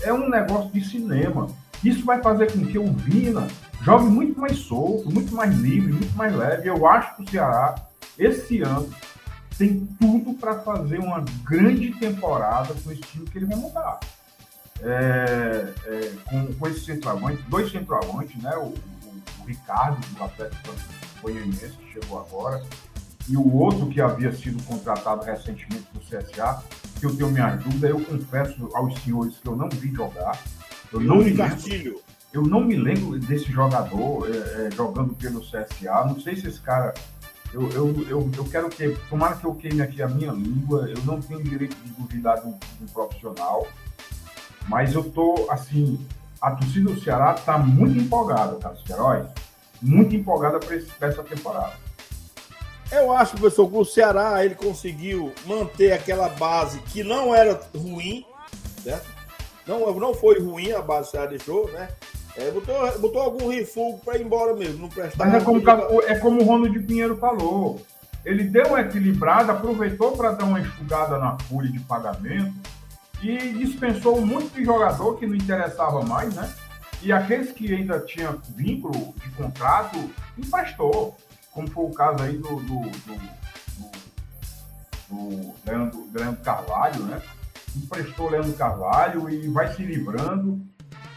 É 0.01 0.11
um 0.11 0.29
negócio 0.29 0.71
de 0.71 0.83
cinema. 0.83 1.49
Isso 1.85 2.03
vai 2.05 2.23
fazer 2.23 2.51
com 2.51 2.65
que 2.65 2.79
o 2.79 2.91
Vina 2.93 3.47
jogue 3.83 4.07
muito 4.07 4.41
mais 4.41 4.57
solto, 4.57 5.11
muito 5.11 5.35
mais 5.35 5.55
livre, 5.55 5.93
muito 5.93 6.17
mais 6.17 6.35
leve. 6.35 6.69
Eu 6.69 6.87
acho 6.87 7.17
que 7.17 7.23
o 7.23 7.31
Ceará, 7.31 7.75
esse 8.19 8.63
ano, 8.63 8.91
tem 9.59 9.87
tudo 10.01 10.33
para 10.35 10.59
fazer 10.61 10.99
uma 10.99 11.23
grande 11.45 11.93
temporada 11.93 12.73
com 12.83 12.91
esse 12.91 13.03
time 13.03 13.27
que 13.27 13.37
ele 13.37 13.47
vai 13.47 13.57
montar. 13.57 14.01
É, 14.83 15.75
é, 15.85 16.13
com, 16.25 16.55
com 16.55 16.69
esse 16.69 16.87
centroavante, 16.87 17.43
dois 17.49 17.71
centroavantes, 17.71 18.43
né? 18.43 18.57
O, 18.57 18.69
o, 18.69 19.23
o 19.41 19.45
Ricardo, 19.47 20.01
do 20.17 20.25
Atlético 20.25 20.73
Goianiense, 21.21 21.77
que 21.77 21.93
chegou 21.93 22.21
agora, 22.21 22.65
e 23.29 23.37
o 23.37 23.55
outro 23.55 23.87
que 23.89 24.01
havia 24.01 24.33
sido 24.33 24.63
contratado 24.65 25.25
recentemente 25.25 25.87
do 25.93 26.01
CSA, 26.01 26.63
que 26.99 27.07
eu 27.07 27.15
tenho 27.15 27.31
minha 27.31 27.57
dúvida, 27.57 27.89
eu 27.89 28.01
confesso 28.01 28.69
aos 28.75 28.99
senhores 29.03 29.39
que 29.39 29.49
eu 29.49 29.57
não 29.57 29.69
vi 29.69 29.93
jogar. 29.95 30.39
Eu 30.93 31.01
não 31.01 31.19
me 31.19 31.31
lembro, 31.31 32.03
eu 32.33 32.43
não 32.43 32.61
me 32.61 32.77
lembro 32.77 33.19
desse 33.19 33.51
jogador 33.51 34.29
é, 34.29 34.67
é, 34.67 34.71
jogando 34.71 35.15
pelo 35.15 35.41
CSA. 35.41 36.05
Não 36.07 36.21
sei 36.21 36.37
se 36.37 36.49
esse 36.49 36.61
cara. 36.61 36.95
Eu, 37.53 37.69
eu, 37.71 38.07
eu, 38.09 38.31
eu 38.37 38.45
quero 38.45 38.69
que. 38.69 38.97
Tomara 39.09 39.37
que 39.37 39.45
eu 39.45 39.55
queime 39.55 39.83
aqui 39.83 40.03
a 40.03 40.09
minha 40.09 40.33
língua. 40.33 40.89
Eu 40.89 41.03
não 41.05 41.21
tenho 41.21 41.43
direito 41.43 41.77
de 41.85 41.91
duvidar 41.91 42.41
de 42.41 42.47
um, 42.47 42.53
de 42.53 42.85
um 42.85 42.87
profissional. 42.87 43.67
Mas 44.69 44.95
eu 44.95 45.05
tô, 45.05 45.47
assim. 45.51 46.05
A 46.41 46.53
torcida 46.53 46.91
do 46.91 47.01
Ceará 47.01 47.35
está 47.35 47.59
muito 47.59 47.99
empolgada, 47.99 48.57
Carlos 48.57 48.83
Queiroz. 48.83 49.29
Muito 49.83 50.17
empolgada 50.17 50.59
para 50.59 50.77
essa 51.09 51.23
temporada. 51.23 51.75
Eu 52.93 53.13
acho, 53.13 53.37
professor, 53.37 53.71
que 53.71 53.77
o 53.77 53.85
Ceará 53.85 54.45
ele 54.45 54.55
conseguiu 54.55 55.33
manter 55.47 55.93
aquela 55.93 56.29
base 56.29 56.81
que 56.81 57.05
não 57.05 57.35
era 57.35 57.61
ruim, 57.77 58.25
certo? 58.83 59.09
Não, 59.67 59.95
não 59.95 60.13
foi 60.13 60.41
ruim 60.41 60.73
a 60.73 60.83
base 60.83 61.03
que 61.03 61.09
o 61.09 61.11
Ceará 61.13 61.27
deixou, 61.27 61.71
né? 61.71 61.89
É, 62.37 62.51
botou, 62.51 62.99
botou 62.99 63.23
algum 63.23 63.49
refúgio 63.49 63.99
para 64.05 64.17
ir 64.17 64.25
embora 64.25 64.55
mesmo, 64.55 64.83
não 64.83 64.89
prestava. 64.89 65.31
Mas 65.31 65.43
é 65.43 65.45
como, 65.45 65.63
é 66.03 66.15
como 66.19 66.43
o 66.43 66.45
Ronald 66.45 66.79
Pinheiro 66.81 67.17
falou. 67.17 67.81
Ele 68.25 68.45
deu 68.45 68.67
uma 68.67 68.81
equilibrada, 68.81 69.53
aproveitou 69.53 70.13
para 70.17 70.33
dar 70.33 70.45
uma 70.45 70.61
enxugada 70.61 71.19
na 71.19 71.39
folha 71.41 71.71
de 71.71 71.81
pagamento 71.81 72.55
e 73.23 73.37
dispensou 73.55 74.21
muito 74.21 74.55
de 74.55 74.65
jogador 74.65 75.17
que 75.17 75.27
não 75.27 75.35
interessava 75.35 76.03
mais, 76.03 76.35
né? 76.35 76.53
E 77.03 77.13
aqueles 77.13 77.53
que 77.53 77.73
ainda 77.73 77.99
tinham 78.01 78.39
vínculo 78.55 79.15
de 79.23 79.31
contrato, 79.31 79.99
emprestou 80.37 81.17
como 81.53 81.71
foi 81.71 81.85
o 81.85 81.91
caso 81.91 82.23
aí 82.23 82.37
do, 82.37 82.57
do, 82.57 82.81
do, 82.81 83.21
do, 85.09 85.55
Leandro, 85.67 86.09
Leandro 86.13 86.43
Carvalho, 86.43 87.03
né? 87.05 87.21
Emprestou 87.77 88.27
o 88.27 88.31
Leandro 88.31 88.53
Carvalho 88.55 89.31
e 89.31 89.49
vai 89.49 89.73
se 89.75 89.83
livrando. 89.83 90.61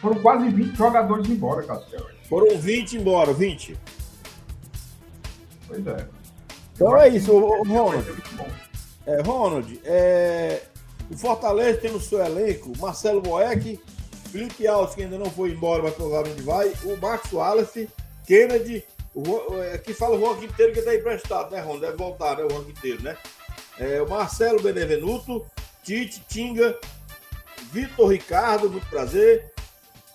Foram 0.01 0.21
quase 0.21 0.49
20 0.49 0.75
jogadores 0.75 1.29
embora, 1.29 1.63
Castelo. 1.63 2.07
Foram 2.27 2.57
20 2.57 2.97
embora, 2.97 3.33
20. 3.33 3.77
Pois 5.67 5.87
é. 5.87 6.07
Então 6.75 6.97
é 6.97 7.09
isso, 7.09 7.37
Ronald. 7.39 8.05
É, 9.05 9.21
Ronald, 9.21 9.81
é, 9.83 10.63
o 11.11 11.17
Fortaleza 11.17 11.79
tem 11.79 11.91
no 11.91 11.99
seu 11.99 12.23
elenco 12.23 12.71
Marcelo 12.79 13.21
Boeck, 13.21 13.79
Felipe 14.31 14.67
Alves, 14.67 14.95
que 14.95 15.03
ainda 15.03 15.17
não 15.17 15.29
foi 15.29 15.51
embora, 15.51 15.83
mas 15.83 15.93
provavelmente 15.93 16.41
vai, 16.41 16.73
o 16.83 16.97
Marcos 16.97 17.31
Wallace, 17.31 17.89
Kennedy 18.25 18.83
o, 19.13 19.61
aqui 19.73 19.93
fala 19.93 20.15
o 20.15 20.19
Juan 20.19 20.37
Quinteiro 20.37 20.73
que 20.73 20.79
está 20.79 20.95
emprestado, 20.95 21.51
né, 21.51 21.61
Ron? 21.61 21.79
Deve 21.79 21.97
voltar, 21.97 22.37
né, 22.37 22.43
o 22.43 22.49
Juan 22.49 22.63
Quinteiro, 22.63 23.03
né? 23.03 23.17
É, 23.77 24.01
o 24.01 24.09
Marcelo 24.09 24.61
Benevenuto, 24.61 25.45
Tite, 25.83 26.23
Tinga, 26.27 26.77
Vitor 27.71 28.09
Ricardo, 28.09 28.69
muito 28.69 28.87
prazer. 28.87 29.51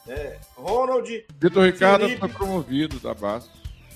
É, 0.06 0.38
Ronald. 0.56 1.26
Vitor 1.38 1.64
Ricardo 1.64 2.02
Felipe. 2.02 2.20
foi 2.20 2.28
promovido 2.28 2.98
da 3.00 3.14
base. 3.14 3.48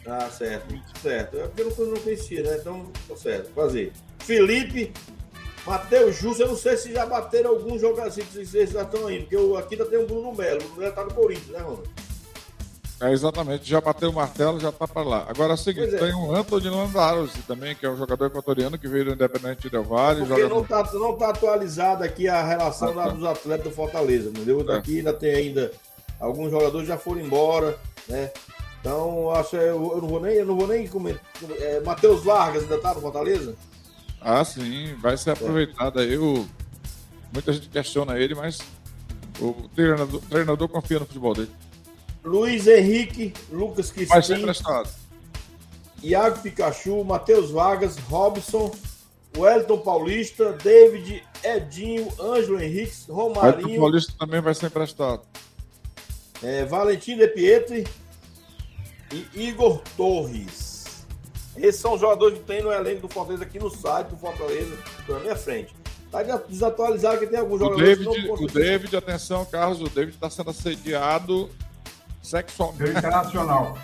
Ah, 0.06 0.28
certo, 0.28 0.74
certo. 1.00 1.38
É 1.38 1.46
porque 1.46 1.62
eu 1.62 1.86
não, 1.86 1.96
conhecia, 1.96 2.42
né? 2.42 2.56
Então, 2.60 2.90
tá 3.08 3.16
certo. 3.16 3.52
Prazer. 3.52 3.92
Felipe, 4.18 4.92
Matheus 5.64 6.16
Justo, 6.16 6.42
eu 6.42 6.48
não 6.48 6.56
sei 6.56 6.76
se 6.76 6.92
já 6.92 7.06
bateram 7.06 7.50
alguns 7.50 7.80
jogadores, 7.80 8.14
se 8.14 8.44
vocês 8.44 8.70
já 8.70 8.82
estão 8.82 9.10
indo, 9.10 9.22
porque 9.22 9.36
eu, 9.36 9.56
aqui 9.56 9.74
ainda 9.74 9.86
tem 9.86 9.98
o 9.98 10.06
Bruno 10.06 10.34
Melo. 10.34 10.60
O 10.60 10.64
Bruno 10.64 10.80
Melo 10.80 10.92
tá 10.92 11.04
no 11.04 11.14
Corinthians, 11.14 11.48
né, 11.48 11.60
Ronald? 11.60 11.88
É, 13.02 13.10
exatamente, 13.10 13.68
já 13.68 13.80
bateu 13.80 14.10
o 14.10 14.12
martelo, 14.12 14.60
já 14.60 14.70
tá 14.70 14.86
para 14.86 15.02
lá. 15.02 15.26
Agora 15.28 15.52
é 15.52 15.54
o 15.54 15.58
seguinte, 15.58 15.92
é. 15.92 15.98
tem 15.98 16.14
o 16.14 16.32
Anthony 16.32 16.68
Landaros 16.68 17.32
também, 17.48 17.74
que 17.74 17.84
é 17.84 17.90
um 17.90 17.96
jogador 17.96 18.26
equatoriano 18.26 18.78
que 18.78 18.86
veio 18.86 19.06
do 19.06 19.12
Independente 19.14 19.68
Del 19.68 19.82
Valle. 19.82 20.24
Porque 20.24 20.44
não 20.44 20.62
está 20.62 20.84
tá 20.84 21.31
atualizada 21.31 22.04
aqui 22.04 22.29
a 22.29 22.44
relação 22.44 22.90
ah, 22.90 23.06
tá. 23.06 23.08
dos 23.08 23.24
atletas 23.24 23.64
do 23.64 23.72
Fortaleza, 23.72 24.29
entendeu? 24.29 24.64
É. 24.70 24.77
Aqui 24.77 24.98
ainda 24.98 25.12
tem 25.12 25.35
ainda 25.35 25.72
alguns 26.20 26.52
jogadores 26.52 26.87
já 26.87 26.96
foram 26.96 27.20
embora, 27.20 27.77
né? 28.08 28.31
Então, 28.81 29.33
acho 29.33 29.56
eu, 29.56 29.94
eu 29.94 30.00
não 30.00 30.08
vou 30.08 30.20
nem, 30.20 30.35
eu 30.35 30.46
não 30.46 30.56
vou 30.56 30.68
nem 30.68 30.87
comentar. 30.87 31.24
É, 31.58 31.81
Matheus 31.81 32.22
Vargas 32.22 32.62
ainda 32.62 32.79
tá 32.79 32.94
no 32.94 33.00
Fortaleza? 33.00 33.56
Ah, 34.20 34.44
sim, 34.44 34.94
vai 35.00 35.16
ser 35.16 35.33
aproveitado 35.33 35.98
aí. 35.98 36.16
O... 36.16 36.46
Muita 37.33 37.52
gente 37.52 37.68
questiona 37.68 38.16
ele, 38.16 38.37
mas 38.37 38.60
o 39.40 39.68
treinador, 39.74 40.20
o 40.20 40.20
treinador 40.20 40.68
confia 40.68 41.00
no 41.00 41.06
futebol 41.06 41.35
dele. 41.35 41.50
Luiz 42.25 42.66
Henrique, 42.66 43.33
Lucas 43.50 43.90
Crispim. 43.90 44.14
Iago 46.02 46.40
Pikachu, 46.40 47.04
Matheus 47.04 47.50
Vargas, 47.50 47.96
Robson, 47.96 48.70
Wellington 49.37 49.79
Paulista, 49.79 50.52
David, 50.52 51.23
Edinho, 51.42 52.08
Ângelo 52.20 52.60
Henrique, 52.60 52.92
Romarinho. 53.08 53.56
Wellington 53.56 53.81
Paulista 53.81 54.12
também 54.18 54.40
vai 54.40 54.54
ser 54.54 54.66
emprestado. 54.66 55.23
É, 56.42 56.64
Valentim 56.64 57.16
De 57.16 57.29
Pietri, 57.29 57.87
e 59.12 59.48
Igor 59.48 59.83
Torres. 59.96 61.04
Esses 61.56 61.81
são 61.81 61.94
os 61.94 62.00
jogadores 62.00 62.38
que 62.38 62.44
tem 62.44 62.62
no 62.62 62.73
elenco 62.73 63.06
do 63.06 63.12
Fortaleza 63.12 63.44
aqui 63.44 63.58
no 63.58 63.70
site 63.70 64.08
do 64.08 64.16
Fortaleza, 64.16 64.77
na 65.08 65.20
minha 65.20 65.37
frente. 65.37 65.75
Tá 66.10 66.23
desatualizado 66.23 67.18
que 67.18 67.27
tem 67.27 67.38
alguns 67.38 67.60
O 67.60 67.64
jogadores 67.64 67.98
David, 67.98 68.10
que 68.10 68.29
não 68.29 68.35
o 68.35 68.46
David, 68.46 68.96
atenção, 68.96 69.44
Carlos, 69.44 69.81
o 69.81 69.88
David 69.88 70.14
está 70.14 70.29
sendo 70.29 70.50
assediado 70.50 71.48
sexualmente 72.23 72.79
Pelo 72.85 72.98
internacional. 72.98 73.79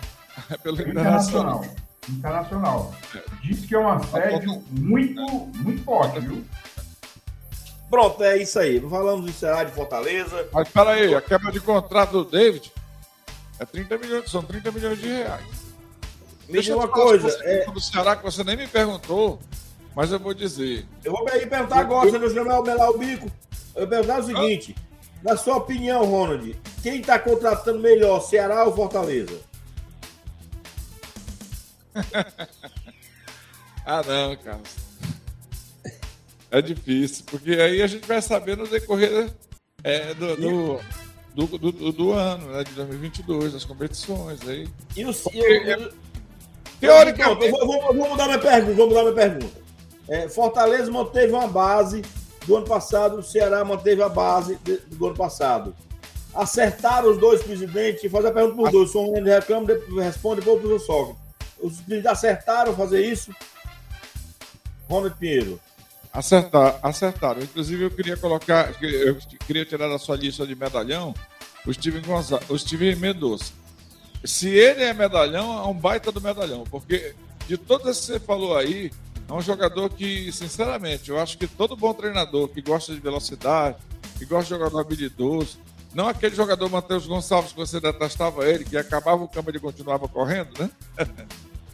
pelo 0.63 0.77
Pelo 0.77 0.89
internacional. 0.91 1.63
internacional. 1.63 1.75
Internacional. 2.09 2.95
Diz 3.43 3.65
que 3.65 3.75
é 3.75 3.79
um 3.79 3.89
assédio 3.89 4.63
muito, 4.71 5.21
muito 5.57 5.83
forte, 5.83 6.19
viu? 6.21 6.43
Pronto, 7.89 8.23
é 8.23 8.37
isso 8.37 8.57
aí. 8.59 8.79
Não 8.79 8.89
falamos 8.89 9.25
do 9.25 9.31
Ceará 9.31 9.63
de 9.63 9.71
Fortaleza. 9.71 10.47
Mas 10.51 10.69
peraí, 10.69 11.13
a 11.13 11.21
quebra 11.21 11.51
de 11.51 11.59
contrato 11.59 12.23
do 12.23 12.25
David 12.25 12.71
é 13.59 13.65
30 13.65 13.97
milhões, 13.97 14.31
são 14.31 14.41
30 14.43 14.71
milhões 14.71 14.99
de 14.99 15.07
reais. 15.07 15.45
Me 16.47 16.65
eu 16.65 16.77
uma 16.77 16.87
coisa. 16.87 17.27
É, 17.43 17.65
do 17.69 17.79
Ceará 17.79 18.15
que 18.15 18.23
você 18.23 18.43
nem 18.43 18.57
me 18.57 18.67
perguntou, 18.67 19.39
mas 19.95 20.11
eu 20.11 20.19
vou 20.19 20.33
dizer. 20.33 20.87
eu 21.03 21.11
vou 21.11 21.23
perguntar 21.25 21.79
agora, 21.79 22.09
você 22.09 22.17
não 22.17 22.29
chamar 22.29 22.59
o 22.59 22.63
melar 22.63 22.89
o 22.89 22.97
bico. 22.97 23.29
Eu 23.75 23.81
vou 23.81 23.87
perguntar 23.87 24.19
o 24.19 24.23
seguinte: 24.23 24.75
na 25.23 25.35
sua 25.37 25.57
opinião, 25.57 26.05
Ronald, 26.05 26.55
quem 26.81 26.99
está 27.01 27.17
contratando 27.19 27.79
melhor, 27.79 28.19
Ceará 28.21 28.63
ou 28.65 28.75
Fortaleza? 28.75 29.39
Ah, 33.85 34.03
não, 34.05 34.35
Carlos. 34.35 34.69
É 36.51 36.61
difícil, 36.61 37.23
porque 37.25 37.51
aí 37.53 37.81
a 37.81 37.87
gente 37.87 38.05
vai 38.07 38.21
saber 38.21 38.55
no 38.55 38.67
decorrer 38.67 39.31
é, 39.83 40.13
do, 40.13 40.35
do, 40.35 40.79
do, 41.47 41.57
do- 41.71 41.91
do 41.91 42.11
ano, 42.11 42.51
né, 42.51 42.63
de 42.63 42.71
2022, 42.73 43.53
das 43.53 43.65
competições. 43.65 44.47
Aí. 44.47 44.67
E 44.95 45.05
o, 45.05 45.11
e 45.33 45.39
é- 45.71 45.89
Teoricamente, 46.79 47.45
eu 47.47 47.51
vou, 47.51 47.65
vou- 47.81 47.93
vou 47.95 48.09
mudar 48.09 48.25
minha 48.27 48.37
pergunta. 48.39 48.73
Vou 48.75 48.87
mudar 48.89 49.01
minha 49.03 49.15
pergunta. 49.15 49.59
É, 50.07 50.29
Fortaleza 50.29 50.91
manteve 50.91 51.33
uma 51.33 51.47
base 51.47 52.03
do 52.45 52.57
ano 52.57 52.67
passado, 52.67 53.17
o 53.17 53.23
Ceará 53.23 53.65
manteve 53.65 54.03
a 54.03 54.09
base 54.09 54.59
do 54.87 55.07
ano 55.07 55.15
passado. 55.15 55.75
Acertaram 56.33 57.11
os 57.11 57.17
dois 57.17 57.41
presidentes, 57.41 58.03
e 58.03 58.09
fazer 58.09 58.27
a 58.27 58.31
pergunta 58.31 58.55
para 58.55 58.79
os 58.79 58.91
dois. 58.91 58.95
Um 58.95 59.23
de 59.23 59.29
reclamo, 59.29 59.65
depois 59.65 60.05
responde 60.05 60.41
depois 60.41 60.61
para 60.61 60.73
o 60.75 60.79
Sócrates. 60.79 61.21
Os 61.59 61.75
presidentes 61.75 62.05
acertaram 62.05 62.75
fazer 62.75 63.05
isso? 63.05 63.33
Ronald 64.87 65.15
Pinheiro. 65.17 65.59
Acertar, 66.11 66.79
acertaram. 66.81 67.41
Inclusive, 67.41 67.83
eu 67.83 67.91
queria 67.91 68.17
colocar, 68.17 68.73
eu 68.81 69.17
queria 69.45 69.65
tirar 69.65 69.87
da 69.87 69.99
sua 69.99 70.15
lista 70.15 70.45
de 70.45 70.55
medalhão 70.55 71.13
o 71.65 71.73
Steven 71.73 72.01
Gonçalves, 72.01 72.49
o 72.49 72.57
Steven 72.57 72.95
Mendonça. 72.95 73.53
Se 74.23 74.49
ele 74.49 74.83
é 74.83 74.93
medalhão, 74.93 75.59
é 75.59 75.67
um 75.67 75.73
baita 75.73 76.11
do 76.11 76.19
medalhão, 76.19 76.63
porque 76.63 77.13
de 77.47 77.57
todas 77.57 77.99
que 77.99 78.05
você 78.05 78.19
falou 78.19 78.57
aí, 78.57 78.91
é 79.27 79.33
um 79.33 79.41
jogador 79.41 79.89
que, 79.89 80.31
sinceramente, 80.31 81.09
eu 81.09 81.19
acho 81.19 81.37
que 81.37 81.47
todo 81.47 81.75
bom 81.75 81.93
treinador 81.93 82.47
que 82.47 82.61
gosta 82.61 82.93
de 82.93 82.99
velocidade, 82.99 83.77
que 84.17 84.25
gosta 84.25 84.45
de 84.45 84.49
jogador 84.49 84.79
habilidoso, 84.79 85.59
não 85.93 86.07
aquele 86.07 86.35
jogador 86.35 86.69
Matheus 86.69 87.07
Gonçalves 87.07 87.51
que 87.51 87.57
você 87.57 87.79
detestava 87.79 88.47
ele, 88.47 88.63
que 88.63 88.77
acabava 88.77 89.23
o 89.23 89.27
campo 89.27 89.49
e 89.49 89.59
continuava 89.59 90.07
correndo, 90.07 90.51
né? 90.59 90.69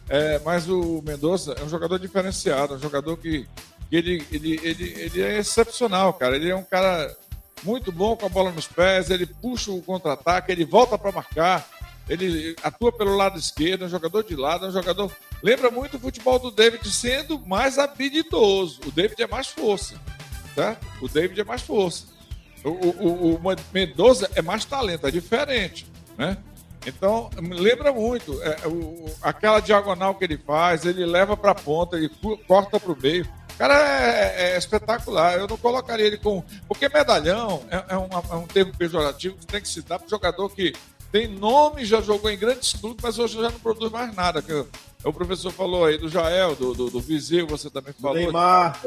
É, 0.08 0.40
mas 0.44 0.68
o 0.68 1.02
Mendonça 1.04 1.52
é 1.58 1.64
um 1.64 1.68
jogador 1.68 1.98
diferenciado, 1.98 2.74
um 2.74 2.78
jogador 2.78 3.16
que, 3.16 3.44
que 3.90 3.96
ele, 3.96 4.24
ele, 4.30 4.60
ele, 4.62 5.00
ele 5.00 5.20
é 5.20 5.38
excepcional, 5.38 6.14
cara. 6.14 6.36
Ele 6.36 6.48
é 6.48 6.54
um 6.54 6.62
cara 6.62 7.12
muito 7.64 7.90
bom 7.90 8.16
com 8.16 8.26
a 8.26 8.28
bola 8.28 8.52
nos 8.52 8.68
pés, 8.68 9.10
ele 9.10 9.26
puxa 9.26 9.72
o 9.72 9.82
contra-ataque, 9.82 10.52
ele 10.52 10.64
volta 10.64 10.96
para 10.96 11.10
marcar, 11.10 11.68
ele 12.08 12.54
atua 12.62 12.92
pelo 12.92 13.16
lado 13.16 13.36
esquerdo, 13.36 13.82
é 13.82 13.86
um 13.86 13.90
jogador 13.90 14.22
de 14.22 14.36
lado, 14.36 14.66
é 14.66 14.68
um 14.68 14.72
jogador. 14.72 15.10
Lembra 15.42 15.70
muito 15.70 15.96
o 15.96 16.00
futebol 16.00 16.38
do 16.38 16.52
David 16.52 16.88
sendo 16.88 17.38
mais 17.40 17.78
habilidoso. 17.78 18.80
O 18.86 18.92
David 18.92 19.20
é 19.20 19.26
mais 19.26 19.48
força, 19.48 20.00
tá? 20.54 20.76
O 21.00 21.08
David 21.08 21.40
é 21.40 21.44
mais 21.44 21.62
força. 21.62 22.04
O, 22.64 22.70
o, 22.70 23.34
o, 23.34 23.40
Mendoza 23.72 24.30
é 24.34 24.42
mais 24.42 24.64
talento, 24.64 25.06
é 25.06 25.10
diferente, 25.10 25.86
né? 26.16 26.36
Então, 26.86 27.30
lembra 27.36 27.92
muito. 27.92 28.40
É, 28.42 28.66
o, 28.66 29.06
aquela 29.20 29.60
diagonal 29.60 30.14
que 30.14 30.24
ele 30.24 30.38
faz, 30.38 30.84
ele 30.84 31.04
leva 31.04 31.36
para 31.36 31.50
a 31.50 31.54
ponta, 31.54 31.96
ele 31.96 32.10
corta 32.46 32.78
para 32.78 32.92
o 32.92 32.96
meio. 32.96 33.26
O 33.54 33.58
cara 33.58 33.74
é, 33.74 34.52
é 34.52 34.58
espetacular. 34.58 35.34
Eu 35.34 35.48
não 35.48 35.56
colocaria 35.56 36.06
ele 36.06 36.18
com. 36.18 36.44
Porque 36.68 36.88
medalhão 36.88 37.64
é, 37.70 37.94
é 37.94 37.98
um, 37.98 38.08
é 38.30 38.34
um 38.36 38.46
termo 38.46 38.72
pejorativo 38.76 39.36
que 39.36 39.46
tem 39.46 39.60
que 39.60 39.68
se 39.68 39.82
dar 39.82 39.98
para 39.98 40.08
jogador 40.08 40.48
que 40.50 40.74
tem 41.12 41.28
nome, 41.28 41.84
já 41.84 42.00
jogou 42.00 42.30
em 42.30 42.38
grandes 42.38 42.72
clubes, 42.72 43.02
mas 43.02 43.18
hoje 43.18 43.34
já 43.40 43.50
não 43.50 43.58
produz 43.58 43.90
mais 43.90 44.14
nada. 44.14 44.42
Que 44.42 44.52
o 45.04 45.12
professor 45.12 45.52
falou 45.52 45.84
aí 45.84 45.98
do 45.98 46.08
Jael, 46.08 46.54
do, 46.54 46.74
do, 46.74 46.90
do 46.90 47.00
você 47.00 47.70
também 47.70 47.92
falou. 47.94 48.16
Neymar. 48.16 48.80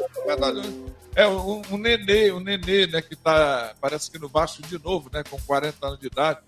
É, 1.14 1.26
um, 1.26 1.62
um 1.70 1.76
nenê, 1.76 2.30
um 2.30 2.40
nenê, 2.40 2.86
né, 2.86 3.02
que 3.02 3.16
tá, 3.16 3.74
parece 3.80 4.10
que 4.10 4.18
no 4.18 4.28
baixo 4.28 4.62
de 4.62 4.78
novo, 4.82 5.10
né, 5.12 5.22
com 5.28 5.38
40 5.40 5.86
anos 5.86 6.00
de 6.00 6.06
idade. 6.06 6.40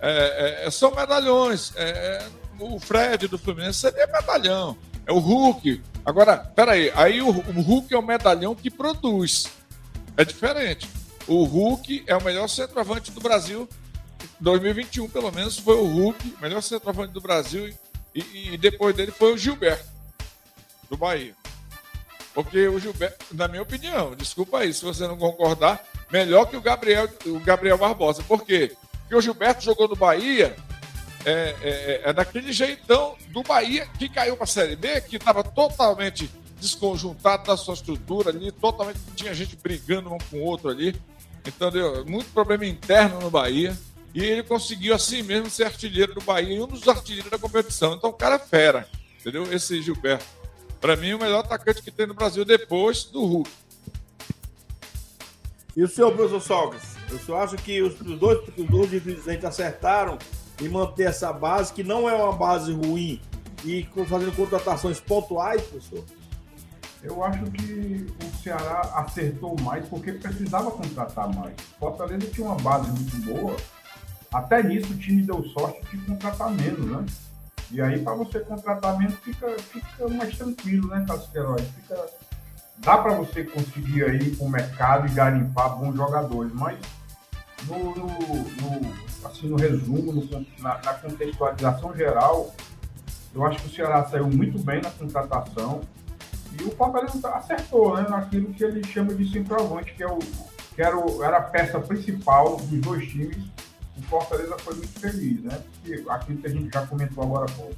É, 0.00 0.62
é, 0.62 0.66
é, 0.66 0.70
são 0.70 0.94
medalhões. 0.94 1.72
É, 1.76 1.88
é, 1.88 2.28
o 2.58 2.78
Fred 2.78 3.28
do 3.28 3.38
Fluminense 3.38 3.80
seria 3.80 4.06
medalhão. 4.06 4.76
É 5.06 5.12
o 5.12 5.18
Hulk. 5.18 5.82
Agora, 6.04 6.36
peraí, 6.36 6.90
aí 6.94 7.20
o, 7.20 7.28
o 7.28 7.60
Hulk 7.60 7.92
é 7.92 7.98
o 7.98 8.02
medalhão 8.02 8.54
que 8.54 8.70
produz. 8.70 9.46
É 10.16 10.24
diferente. 10.24 10.88
O 11.26 11.44
Hulk 11.44 12.04
é 12.06 12.16
o 12.16 12.22
melhor 12.22 12.48
centroavante 12.48 13.10
do 13.10 13.20
Brasil. 13.20 13.68
2021, 14.40 15.08
pelo 15.08 15.32
menos, 15.32 15.58
foi 15.58 15.76
o 15.76 15.86
Hulk, 15.86 16.36
melhor 16.40 16.62
centroavante 16.62 17.12
do 17.12 17.20
Brasil. 17.20 17.72
E, 18.14 18.52
e 18.52 18.56
depois 18.56 18.94
dele 18.94 19.10
foi 19.10 19.34
o 19.34 19.38
Gilberto, 19.38 19.86
do 20.88 20.96
Bahia. 20.96 21.34
Porque 22.34 22.68
o 22.68 22.78
Gilberto, 22.78 23.24
na 23.32 23.48
minha 23.48 23.62
opinião, 23.62 24.14
desculpa 24.14 24.58
aí 24.58 24.72
se 24.72 24.84
você 24.84 25.06
não 25.06 25.16
concordar, 25.16 25.82
melhor 26.10 26.46
que 26.46 26.56
o 26.56 26.60
Gabriel, 26.60 27.08
o 27.26 27.40
Gabriel 27.40 27.78
Barbosa. 27.78 28.22
Por 28.22 28.44
quê? 28.44 28.76
Porque 29.00 29.14
o 29.14 29.20
Gilberto 29.20 29.64
jogou 29.64 29.88
no 29.88 29.96
Bahia, 29.96 30.54
é, 31.24 31.56
é, 31.62 32.00
é 32.04 32.12
daquele 32.12 32.52
jeitão 32.52 33.16
do 33.28 33.42
Bahia 33.42 33.86
que 33.98 34.08
caiu 34.08 34.36
para 34.36 34.44
a 34.44 34.48
Série 34.48 34.76
B, 34.76 35.00
que 35.00 35.16
estava 35.16 35.42
totalmente 35.42 36.30
desconjuntado 36.60 37.44
da 37.44 37.56
sua 37.56 37.74
estrutura 37.74 38.30
ali, 38.30 38.50
totalmente 38.52 38.98
tinha 39.14 39.34
gente 39.34 39.56
brigando 39.56 40.12
um 40.12 40.18
com 40.18 40.38
o 40.38 40.42
outro 40.42 40.68
ali, 40.68 40.94
entendeu? 41.46 42.04
Muito 42.06 42.30
problema 42.32 42.66
interno 42.66 43.20
no 43.20 43.30
Bahia. 43.30 43.76
E 44.16 44.24
ele 44.24 44.42
conseguiu 44.42 44.94
assim 44.94 45.22
mesmo 45.22 45.50
ser 45.50 45.64
artilheiro 45.64 46.14
do 46.14 46.22
Bahia 46.22 46.54
e 46.54 46.58
um 46.58 46.66
dos 46.66 46.88
artilheiros 46.88 47.30
da 47.30 47.38
competição. 47.38 47.92
Então 47.92 48.08
o 48.08 48.14
cara 48.14 48.36
é 48.36 48.38
fera, 48.38 48.88
entendeu? 49.20 49.52
Esse 49.52 49.82
Gilberto. 49.82 50.24
Para 50.80 50.96
mim, 50.96 51.12
o 51.12 51.18
melhor 51.18 51.40
atacante 51.40 51.82
que 51.82 51.90
tem 51.90 52.06
no 52.06 52.14
Brasil 52.14 52.42
depois 52.42 53.04
do 53.04 53.22
Hulk. 53.22 53.50
E 55.76 55.84
o 55.84 55.86
senhor, 55.86 56.12
professor 56.12 56.40
Sócrates? 56.40 56.96
O 57.12 57.18
senhor 57.18 57.36
acha 57.36 57.56
que 57.58 57.82
os, 57.82 58.00
os 58.00 58.18
dois, 58.18 58.38
os 58.56 58.66
dois 58.66 58.88
presidentes 58.88 59.44
acertaram 59.44 60.16
em 60.62 60.68
manter 60.70 61.08
essa 61.08 61.30
base, 61.30 61.74
que 61.74 61.84
não 61.84 62.08
é 62.08 62.14
uma 62.14 62.32
base 62.32 62.72
ruim, 62.72 63.20
e 63.66 63.86
fazendo 64.08 64.34
contratações 64.34 64.98
pontuais, 64.98 65.60
professor? 65.60 66.02
Eu 67.02 67.22
acho 67.22 67.44
que 67.50 68.06
o 68.24 68.42
Ceará 68.42 68.80
acertou 68.94 69.60
mais 69.60 69.86
porque 69.86 70.12
precisava 70.12 70.70
contratar 70.70 71.28
mais. 71.34 71.54
Fortaleza 71.78 72.26
tinha 72.28 72.46
uma 72.46 72.56
base 72.56 72.90
muito 72.90 73.16
boa. 73.26 73.54
Até 74.32 74.62
nisso 74.62 74.92
o 74.92 74.96
time 74.98 75.22
deu 75.22 75.42
sorte 75.44 75.80
de 75.90 75.98
contratar 76.04 76.50
menos, 76.50 76.84
né? 76.90 77.06
E 77.70 77.80
aí, 77.80 78.00
para 78.00 78.14
você 78.14 78.40
contratar 78.40 78.96
menos, 78.98 79.14
fica, 79.20 79.48
fica 79.58 80.08
mais 80.08 80.36
tranquilo, 80.36 80.88
né, 80.88 81.04
Carlos 81.06 81.26
Queiroz? 81.28 81.62
Fica... 81.62 82.06
Dá 82.78 82.98
para 82.98 83.14
você 83.14 83.42
conseguir 83.42 84.04
aí 84.04 84.36
com 84.36 84.44
o 84.44 84.50
mercado 84.50 85.06
e 85.06 85.10
garimpar 85.10 85.76
bons 85.76 85.96
jogadores, 85.96 86.52
mas 86.54 86.78
no, 87.66 87.78
no, 87.94 88.06
no- 88.06 88.94
assim, 89.24 89.48
no 89.48 89.56
resumo, 89.56 90.12
no- 90.12 90.46
na, 90.60 90.78
na 90.82 90.94
contextualização 90.94 91.96
geral, 91.96 92.54
eu 93.34 93.44
acho 93.46 93.58
que 93.60 93.66
o 93.68 93.70
Ceará 93.74 94.04
saiu 94.04 94.28
muito 94.28 94.58
bem 94.58 94.80
na 94.82 94.90
contratação. 94.90 95.80
E 96.58 96.62
o 96.64 96.70
Fortaleza 96.70 97.28
acertou 97.30 97.96
né, 97.96 98.06
naquilo 98.08 98.52
que 98.54 98.62
ele 98.64 98.86
chama 98.86 99.14
de 99.14 99.30
centroavante, 99.30 99.92
que, 99.94 100.02
é 100.02 100.06
o, 100.06 100.18
que 100.74 100.80
era, 100.82 100.96
o- 100.96 101.22
era 101.24 101.38
a 101.38 101.42
peça 101.42 101.80
principal 101.80 102.56
dos 102.58 102.80
dois 102.80 103.08
times. 103.08 103.38
O 103.98 104.02
Fortaleza 104.02 104.56
foi 104.58 104.74
muito 104.74 105.00
feliz, 105.00 105.42
né? 105.42 105.62
Porque 105.82 106.04
aquilo 106.08 106.38
que 106.38 106.46
a 106.46 106.50
gente 106.50 106.72
já 106.72 106.86
comentou 106.86 107.24
agora 107.24 107.44
há 107.44 107.54
pouco. 107.54 107.76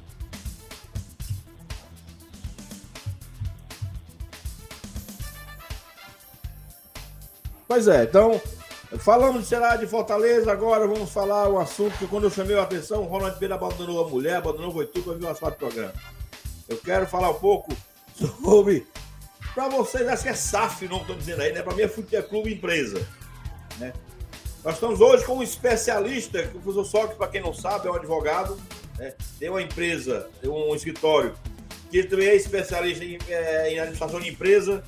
Pois 7.67 7.87
é, 7.87 8.03
então, 8.03 8.41
falamos 8.97 9.47
Ceará 9.47 9.75
de 9.75 9.85
Fortaleza, 9.85 10.51
agora 10.51 10.87
vamos 10.87 11.11
falar 11.11 11.47
um 11.47 11.59
assunto 11.59 11.95
que 11.99 12.07
quando 12.07 12.23
eu 12.23 12.31
chamei 12.31 12.57
a 12.57 12.63
atenção, 12.63 13.03
o 13.03 13.05
Ronald 13.05 13.35
Pereira 13.35 13.53
abandonou 13.53 14.03
a 14.03 14.09
mulher, 14.09 14.37
abandonou 14.37 14.69
o 14.69 14.73
Voitu 14.73 15.03
para 15.03 15.13
vir 15.13 15.21
participar 15.21 15.51
do 15.51 15.55
programa. 15.57 15.93
Eu 16.67 16.77
quero 16.77 17.05
falar 17.05 17.29
um 17.29 17.35
pouco 17.39 17.71
sobre. 18.15 18.87
Para 19.53 19.69
vocês, 19.69 20.07
acho 20.07 20.23
que 20.23 20.29
é 20.29 20.33
SAF, 20.33 20.87
não 20.87 21.01
estou 21.01 21.15
dizendo 21.15 21.41
aí, 21.41 21.53
né? 21.53 21.61
Para 21.61 21.75
mim 21.75 21.83
é 21.83 21.87
Futebol 21.87 22.23
Clube 22.23 22.53
Empresa. 22.53 23.05
Né? 23.77 23.93
Nós 24.63 24.73
estamos 24.73 24.99
hoje 24.99 25.23
com 25.23 25.37
um 25.37 25.43
especialista, 25.43 26.43
que 26.43 26.57
o 26.57 26.59
professor 26.59 26.83
Sócrates, 26.83 27.17
para 27.17 27.27
quem 27.29 27.41
não 27.41 27.53
sabe, 27.53 27.87
é 27.87 27.91
um 27.91 27.95
advogado, 27.95 28.59
né? 28.97 29.13
tem 29.39 29.49
uma 29.49 29.61
empresa, 29.61 30.29
tem 30.41 30.49
um 30.49 30.75
escritório, 30.75 31.33
que 31.89 31.99
ele 31.99 32.07
também 32.09 32.27
é 32.27 32.35
especialista 32.35 33.05
em, 33.05 33.17
é, 33.29 33.71
em 33.71 33.79
administração 33.79 34.19
de 34.19 34.29
empresa, 34.29 34.83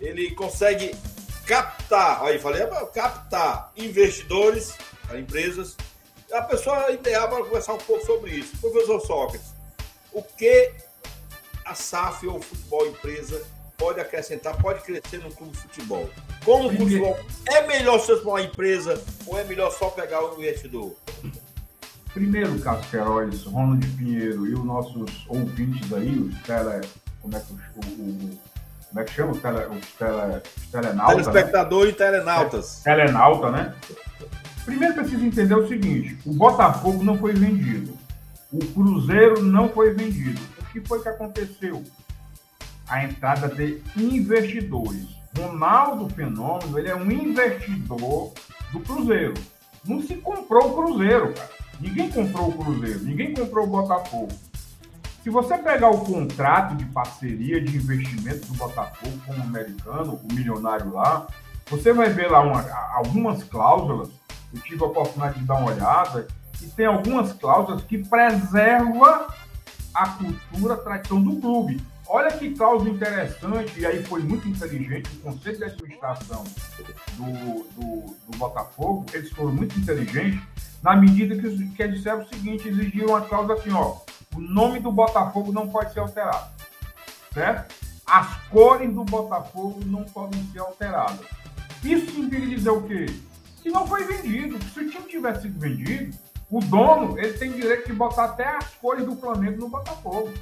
ele 0.00 0.30
consegue 0.36 0.94
captar, 1.44 2.22
aí 2.22 2.38
falei, 2.38 2.64
captar 2.94 3.72
investidores 3.76 4.72
para 5.04 5.18
empresas. 5.18 5.76
A 6.32 6.42
pessoa 6.42 6.88
ideal 6.92 7.28
para 7.28 7.42
conversar 7.42 7.74
um 7.74 7.78
pouco 7.78 8.06
sobre 8.06 8.30
isso. 8.30 8.56
Professor 8.58 9.00
Sócrates, 9.00 9.48
o 10.12 10.22
que 10.22 10.70
a 11.64 11.74
SAF 11.74 12.24
ou 12.28 12.40
futebol 12.40 12.86
empresa 12.86 13.44
pode 13.78 14.00
acrescentar, 14.00 14.56
pode 14.60 14.82
crescer 14.82 15.18
no 15.18 15.32
clube 15.32 15.52
de 15.52 15.58
futebol? 15.62 16.10
Como 16.44 16.68
o 16.68 16.76
futebol 16.76 17.18
é 17.48 17.66
melhor 17.66 17.98
se 18.00 18.12
uma 18.12 18.42
empresa 18.42 19.02
ou 19.26 19.38
é 19.38 19.44
melhor 19.44 19.70
só 19.70 19.88
pegar 19.88 20.22
o 20.22 20.34
investidor? 20.38 20.94
Primeiro, 22.12 22.58
Cássio 22.60 22.90
Queiroz, 22.90 23.44
Ronald 23.44 23.86
Pinheiro 23.96 24.46
e 24.46 24.54
os 24.54 24.64
nossos 24.64 25.24
ouvintes 25.28 25.92
aí, 25.92 26.18
os 26.18 26.42
tele. 26.42 26.86
Como 27.22 27.36
é 27.36 27.40
que, 27.40 27.52
o, 27.52 27.56
o 27.80 28.38
como 28.88 29.00
é 29.00 29.04
que 29.04 29.12
chama? 29.12 29.32
Os, 29.32 29.40
tele, 29.40 29.58
os, 29.66 29.92
tele, 29.92 30.42
os 30.56 30.66
telenautas. 30.70 31.16
Né? 31.16 31.32
Telespectador 31.32 31.84
né? 31.84 31.90
e 31.90 31.92
telenautas. 31.92 32.82
Telenauta, 32.82 33.50
né? 33.50 33.74
Primeiro 34.64 34.94
precisa 34.94 35.24
entender 35.24 35.54
o 35.54 35.68
seguinte: 35.68 36.18
o 36.26 36.32
Botafogo 36.32 37.04
não 37.04 37.16
foi 37.16 37.34
vendido. 37.34 37.96
O 38.50 38.58
Cruzeiro 38.58 39.42
não 39.42 39.68
foi 39.68 39.92
vendido. 39.92 40.40
O 40.60 40.64
que 40.72 40.80
foi 40.80 41.02
que 41.02 41.08
aconteceu? 41.08 41.84
A 42.88 43.04
entrada 43.04 43.48
de 43.48 43.82
investidores. 43.96 45.06
Ronaldo 45.36 46.08
Fenômeno, 46.14 46.78
ele 46.78 46.88
é 46.88 46.96
um 46.96 47.10
investidor 47.10 48.32
do 48.72 48.80
Cruzeiro. 48.80 49.34
Não 49.84 50.02
se 50.02 50.14
comprou 50.16 50.70
o 50.70 50.74
Cruzeiro, 50.74 51.32
cara. 51.34 51.50
Ninguém 51.80 52.10
comprou 52.10 52.48
o 52.48 52.52
Cruzeiro, 52.52 53.04
ninguém 53.04 53.34
comprou 53.34 53.66
o 53.66 53.70
Botafogo. 53.70 54.32
Se 55.22 55.30
você 55.30 55.58
pegar 55.58 55.90
o 55.90 56.00
contrato 56.04 56.74
de 56.74 56.84
parceria 56.86 57.60
de 57.60 57.76
investimento 57.76 58.46
do 58.46 58.54
Botafogo 58.54 59.12
com 59.26 59.32
o 59.32 59.42
americano, 59.42 60.20
o 60.24 60.34
milionário 60.34 60.92
lá, 60.92 61.26
você 61.70 61.92
vai 61.92 62.08
ver 62.08 62.30
lá 62.30 62.40
uma, 62.40 62.64
algumas 62.94 63.44
cláusulas. 63.44 64.08
Eu 64.52 64.60
tive 64.62 64.82
a 64.82 64.86
oportunidade 64.86 65.38
de 65.38 65.44
dar 65.44 65.56
uma 65.56 65.70
olhada 65.70 66.26
e 66.62 66.66
tem 66.66 66.86
algumas 66.86 67.32
cláusulas 67.32 67.84
que 67.84 67.98
preservam 67.98 69.26
a 69.94 70.08
cultura, 70.08 70.74
a 70.74 70.78
tradição 70.78 71.22
do 71.22 71.36
clube. 71.40 71.80
Olha 72.10 72.30
que 72.30 72.54
cláusula 72.54 72.88
interessante, 72.88 73.80
e 73.80 73.84
aí 73.84 74.02
foi 74.02 74.22
muito 74.22 74.48
inteligente, 74.48 75.10
o 75.16 75.30
Conselho 75.30 75.58
de 75.58 75.64
Administração 75.64 76.42
do, 77.16 77.64
do, 77.74 78.16
do 78.26 78.38
Botafogo, 78.38 79.04
eles 79.12 79.30
foram 79.30 79.52
muito 79.52 79.78
inteligentes, 79.78 80.40
na 80.82 80.96
medida 80.96 81.36
que, 81.36 81.68
que 81.68 81.88
disseram 81.88 82.22
o 82.22 82.28
seguinte, 82.28 82.66
exigiram 82.66 83.08
uma 83.08 83.20
cláusula 83.20 83.58
assim, 83.58 83.72
ó, 83.72 83.98
o 84.34 84.40
nome 84.40 84.80
do 84.80 84.90
Botafogo 84.90 85.52
não 85.52 85.68
pode 85.68 85.92
ser 85.92 86.00
alterado, 86.00 86.50
certo? 87.34 87.74
As 88.06 88.42
cores 88.48 88.90
do 88.90 89.04
Botafogo 89.04 89.80
não 89.84 90.04
podem 90.04 90.42
ser 90.50 90.60
alteradas. 90.60 91.26
Isso 91.84 92.06
significa 92.06 92.46
dizer 92.46 92.70
o 92.70 92.82
quê? 92.84 93.04
Que 93.62 93.70
não 93.70 93.86
foi 93.86 94.04
vendido, 94.04 94.58
se 94.72 94.80
o 94.80 94.88
time 94.88 95.04
tivesse 95.08 95.42
sido 95.42 95.60
vendido, 95.60 96.16
o 96.50 96.60
dono 96.60 97.18
ele 97.18 97.34
tem 97.34 97.52
direito 97.52 97.88
de 97.88 97.92
botar 97.92 98.24
até 98.24 98.48
as 98.56 98.74
cores 98.76 99.04
do 99.04 99.14
Flamengo 99.16 99.60
no 99.60 99.68
Botafogo. 99.68 100.32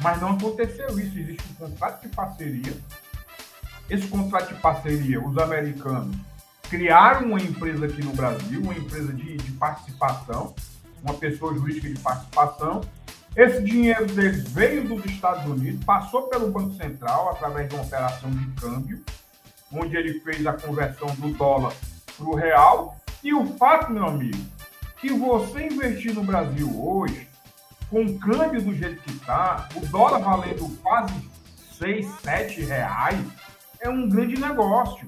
Mas 0.00 0.20
não 0.20 0.30
aconteceu 0.30 0.88
isso. 0.98 1.18
Existe 1.18 1.42
um 1.52 1.54
contrato 1.54 2.02
de 2.02 2.08
parceria. 2.08 2.76
Esse 3.88 4.06
contrato 4.08 4.54
de 4.54 4.60
parceria, 4.60 5.20
os 5.20 5.38
americanos 5.38 6.16
criaram 6.68 7.28
uma 7.28 7.40
empresa 7.40 7.86
aqui 7.86 8.02
no 8.02 8.12
Brasil, 8.12 8.60
uma 8.60 8.74
empresa 8.74 9.12
de, 9.12 9.36
de 9.36 9.52
participação, 9.52 10.54
uma 11.02 11.14
pessoa 11.14 11.54
jurídica 11.54 11.88
de 11.88 11.98
participação. 12.00 12.80
Esse 13.36 13.62
dinheiro 13.62 14.06
deles 14.06 14.50
veio 14.50 14.82
dos 14.88 15.04
Estados 15.04 15.44
Unidos, 15.44 15.84
passou 15.84 16.22
pelo 16.22 16.50
Banco 16.50 16.74
Central 16.74 17.30
através 17.30 17.68
de 17.68 17.74
uma 17.74 17.84
operação 17.84 18.30
de 18.30 18.46
câmbio, 18.60 19.04
onde 19.70 19.96
ele 19.96 20.20
fez 20.20 20.46
a 20.46 20.54
conversão 20.54 21.08
do 21.16 21.32
dólar 21.34 21.72
para 22.16 22.26
o 22.26 22.34
real. 22.34 22.96
E 23.22 23.34
o 23.34 23.46
fato, 23.56 23.92
meu 23.92 24.06
amigo, 24.06 24.38
que 25.00 25.12
você 25.12 25.66
investir 25.66 26.14
no 26.14 26.24
Brasil 26.24 26.68
hoje 26.82 27.25
com 27.90 28.04
o 28.04 28.18
câmbio 28.18 28.62
do 28.62 28.74
jeito 28.74 29.02
que 29.02 29.12
está, 29.12 29.68
o 29.74 29.80
dólar 29.86 30.18
valendo 30.18 30.68
quase 30.82 31.14
6, 31.78 32.06
7 32.22 32.62
reais, 32.62 33.20
é 33.80 33.88
um 33.88 34.08
grande 34.08 34.40
negócio. 34.40 35.06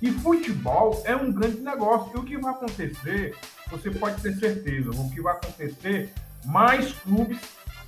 E 0.00 0.10
futebol 0.10 1.02
é 1.04 1.14
um 1.14 1.32
grande 1.32 1.60
negócio. 1.60 2.12
E 2.14 2.18
o 2.18 2.22
que 2.22 2.38
vai 2.38 2.52
acontecer, 2.52 3.36
você 3.70 3.90
pode 3.90 4.20
ter 4.22 4.34
certeza, 4.34 4.90
o 4.90 5.10
que 5.10 5.20
vai 5.20 5.34
acontecer, 5.34 6.12
mais 6.44 6.92
clubes 6.92 7.38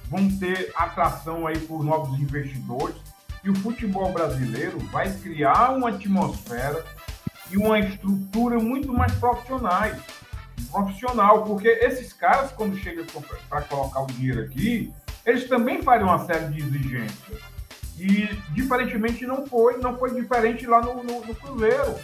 vão 0.09 0.28
ter 0.39 0.72
atração 0.74 1.47
aí 1.47 1.59
por 1.61 1.85
novos 1.85 2.18
investidores 2.18 2.97
e 3.45 3.51
o 3.51 3.55
futebol 3.55 4.12
brasileiro 4.12 4.78
vai 4.91 5.11
criar 5.18 5.70
uma 5.70 5.91
atmosfera 5.91 6.85
e 7.51 7.57
uma 7.57 7.78
estrutura 7.78 8.59
muito 8.59 8.93
mais 8.93 9.12
profissionais 9.14 9.97
profissional, 10.66 11.44
porque 11.44 11.68
esses 11.68 12.12
caras, 12.12 12.52
quando 12.52 12.76
chegam 12.78 13.04
para 13.48 13.62
colocar 13.62 14.02
o 14.02 14.06
dinheiro 14.06 14.42
aqui, 14.42 14.92
eles 15.24 15.48
também 15.48 15.82
fariam 15.82 16.08
uma 16.08 16.24
série 16.24 16.46
de 16.46 16.61
exigências. 16.61 17.40
E, 17.98 18.28
diferentemente, 18.52 19.26
não 19.26 19.46
foi, 19.46 19.76
não 19.76 19.98
foi 19.98 20.14
diferente 20.14 20.66
lá 20.66 20.80
no, 20.80 21.02
no, 21.02 21.24
no 21.24 21.34
Cruzeiro. 21.34 21.96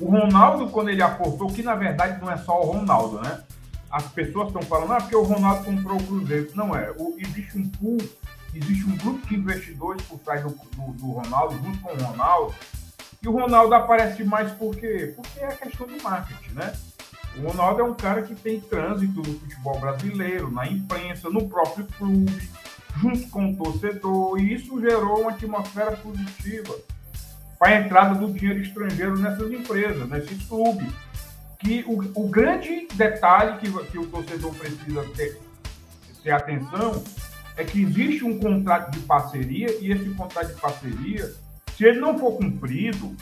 O 0.00 0.10
Ronaldo, 0.10 0.68
quando 0.70 0.90
ele 0.90 1.02
aportou, 1.02 1.46
que 1.46 1.62
na 1.62 1.76
verdade 1.76 2.20
não 2.20 2.30
é 2.30 2.36
só 2.36 2.60
o 2.60 2.72
Ronaldo, 2.72 3.20
né? 3.20 3.40
As 3.88 4.04
pessoas 4.08 4.48
estão 4.48 4.62
falando, 4.62 4.92
ah, 4.92 4.96
porque 4.96 5.14
o 5.14 5.22
Ronaldo 5.22 5.64
comprou 5.64 5.96
o 5.96 6.02
Cruzeiro. 6.02 6.50
Não 6.54 6.74
é. 6.74 6.90
O, 6.98 7.14
existe 7.18 7.56
um 7.56 7.68
pool, 7.68 7.98
existe 8.52 8.84
um 8.84 8.96
grupo 8.96 9.24
de 9.28 9.36
investidores 9.36 10.02
por 10.06 10.18
trás 10.18 10.42
do, 10.42 10.48
do, 10.48 10.92
do 10.94 11.12
Ronaldo, 11.12 11.54
junto 11.62 11.78
com 11.78 11.92
o 11.92 12.02
Ronaldo. 12.02 12.54
E 13.22 13.28
o 13.28 13.32
Ronaldo 13.32 13.72
aparece 13.74 14.24
mais 14.24 14.50
por 14.52 14.74
quê? 14.74 15.12
Porque 15.14 15.38
é 15.38 15.46
a 15.46 15.52
questão 15.52 15.86
do 15.86 16.02
marketing, 16.02 16.54
né? 16.54 16.72
O 17.36 17.48
Ronaldo 17.48 17.80
é 17.80 17.84
um 17.84 17.94
cara 17.94 18.22
que 18.22 18.34
tem 18.34 18.60
trânsito 18.60 19.20
no 19.20 19.38
futebol 19.38 19.78
brasileiro, 19.78 20.50
na 20.50 20.66
imprensa, 20.66 21.30
no 21.30 21.48
próprio 21.48 21.86
clube, 21.98 22.50
junto 23.00 23.28
com 23.28 23.50
o 23.50 23.56
torcedor, 23.56 24.38
e 24.38 24.54
isso 24.54 24.80
gerou 24.80 25.22
uma 25.22 25.30
atmosfera 25.30 25.92
positiva 25.96 26.74
para 27.58 27.70
a 27.70 27.80
entrada 27.80 28.14
do 28.14 28.32
dinheiro 28.32 28.60
estrangeiro 28.60 29.18
nessas 29.18 29.50
empresas, 29.50 30.08
nesses 30.08 30.44
clubes. 30.44 30.92
Que 31.58 31.84
o, 31.86 32.20
o 32.20 32.28
grande 32.28 32.88
detalhe 32.92 33.58
que, 33.58 33.70
que 33.84 33.98
o 33.98 34.06
torcedor 34.06 34.52
precisa 34.54 35.04
ter, 35.14 35.40
ter 36.22 36.32
atenção 36.32 37.02
é 37.56 37.64
que 37.64 37.82
existe 37.82 38.24
um 38.24 38.38
contrato 38.38 38.90
de 38.90 38.98
parceria 39.00 39.78
e 39.80 39.92
esse 39.92 40.10
contrato 40.10 40.54
de 40.54 40.60
parceria, 40.60 41.32
se 41.76 41.84
ele 41.84 42.00
não 42.00 42.18
for 42.18 42.36
cumprido, 42.36 43.14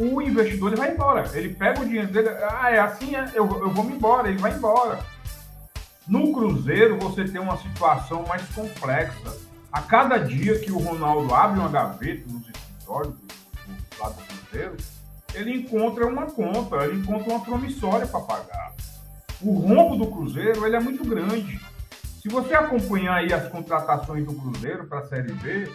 o 0.00 0.22
investidor 0.22 0.72
ele 0.72 0.80
vai 0.80 0.92
embora. 0.92 1.30
Ele 1.34 1.54
pega 1.54 1.80
o 1.80 1.84
dinheiro 1.84 2.08
dele, 2.08 2.28
ah, 2.28 2.70
é 2.70 2.78
assim, 2.78 3.14
é, 3.14 3.30
eu, 3.34 3.46
eu 3.60 3.70
vou 3.70 3.84
me 3.84 3.94
embora, 3.94 4.28
ele 4.28 4.38
vai 4.38 4.52
embora. 4.52 4.98
No 6.08 6.32
Cruzeiro, 6.32 6.98
você 6.98 7.24
tem 7.24 7.40
uma 7.40 7.58
situação 7.58 8.24
mais 8.26 8.42
complexa. 8.48 9.36
A 9.70 9.82
cada 9.82 10.18
dia 10.18 10.58
que 10.58 10.72
o 10.72 10.78
Ronaldo 10.78 11.32
abre 11.34 11.60
uma 11.60 11.68
gaveta 11.68 12.24
nos 12.26 12.48
escritórios 12.48 13.14
do, 13.14 13.26
do 13.26 14.02
lado 14.02 14.14
do 14.16 14.24
Cruzeiro, 14.24 14.76
ele 15.34 15.58
encontra 15.58 16.06
uma 16.06 16.26
conta, 16.26 16.76
ele 16.84 17.00
encontra 17.00 17.30
uma 17.30 17.44
promissória 17.44 18.06
para 18.06 18.20
pagar. 18.20 18.72
O 19.40 19.52
rombo 19.58 19.96
do 19.96 20.10
Cruzeiro 20.10 20.66
ele 20.66 20.76
é 20.76 20.80
muito 20.80 21.04
grande. 21.04 21.60
Se 22.20 22.28
você 22.28 22.54
acompanhar 22.54 23.16
aí 23.16 23.32
as 23.32 23.48
contratações 23.48 24.24
do 24.26 24.34
Cruzeiro 24.34 24.86
para 24.86 25.00
a 25.00 25.06
Série 25.06 25.32
B, 25.32 25.70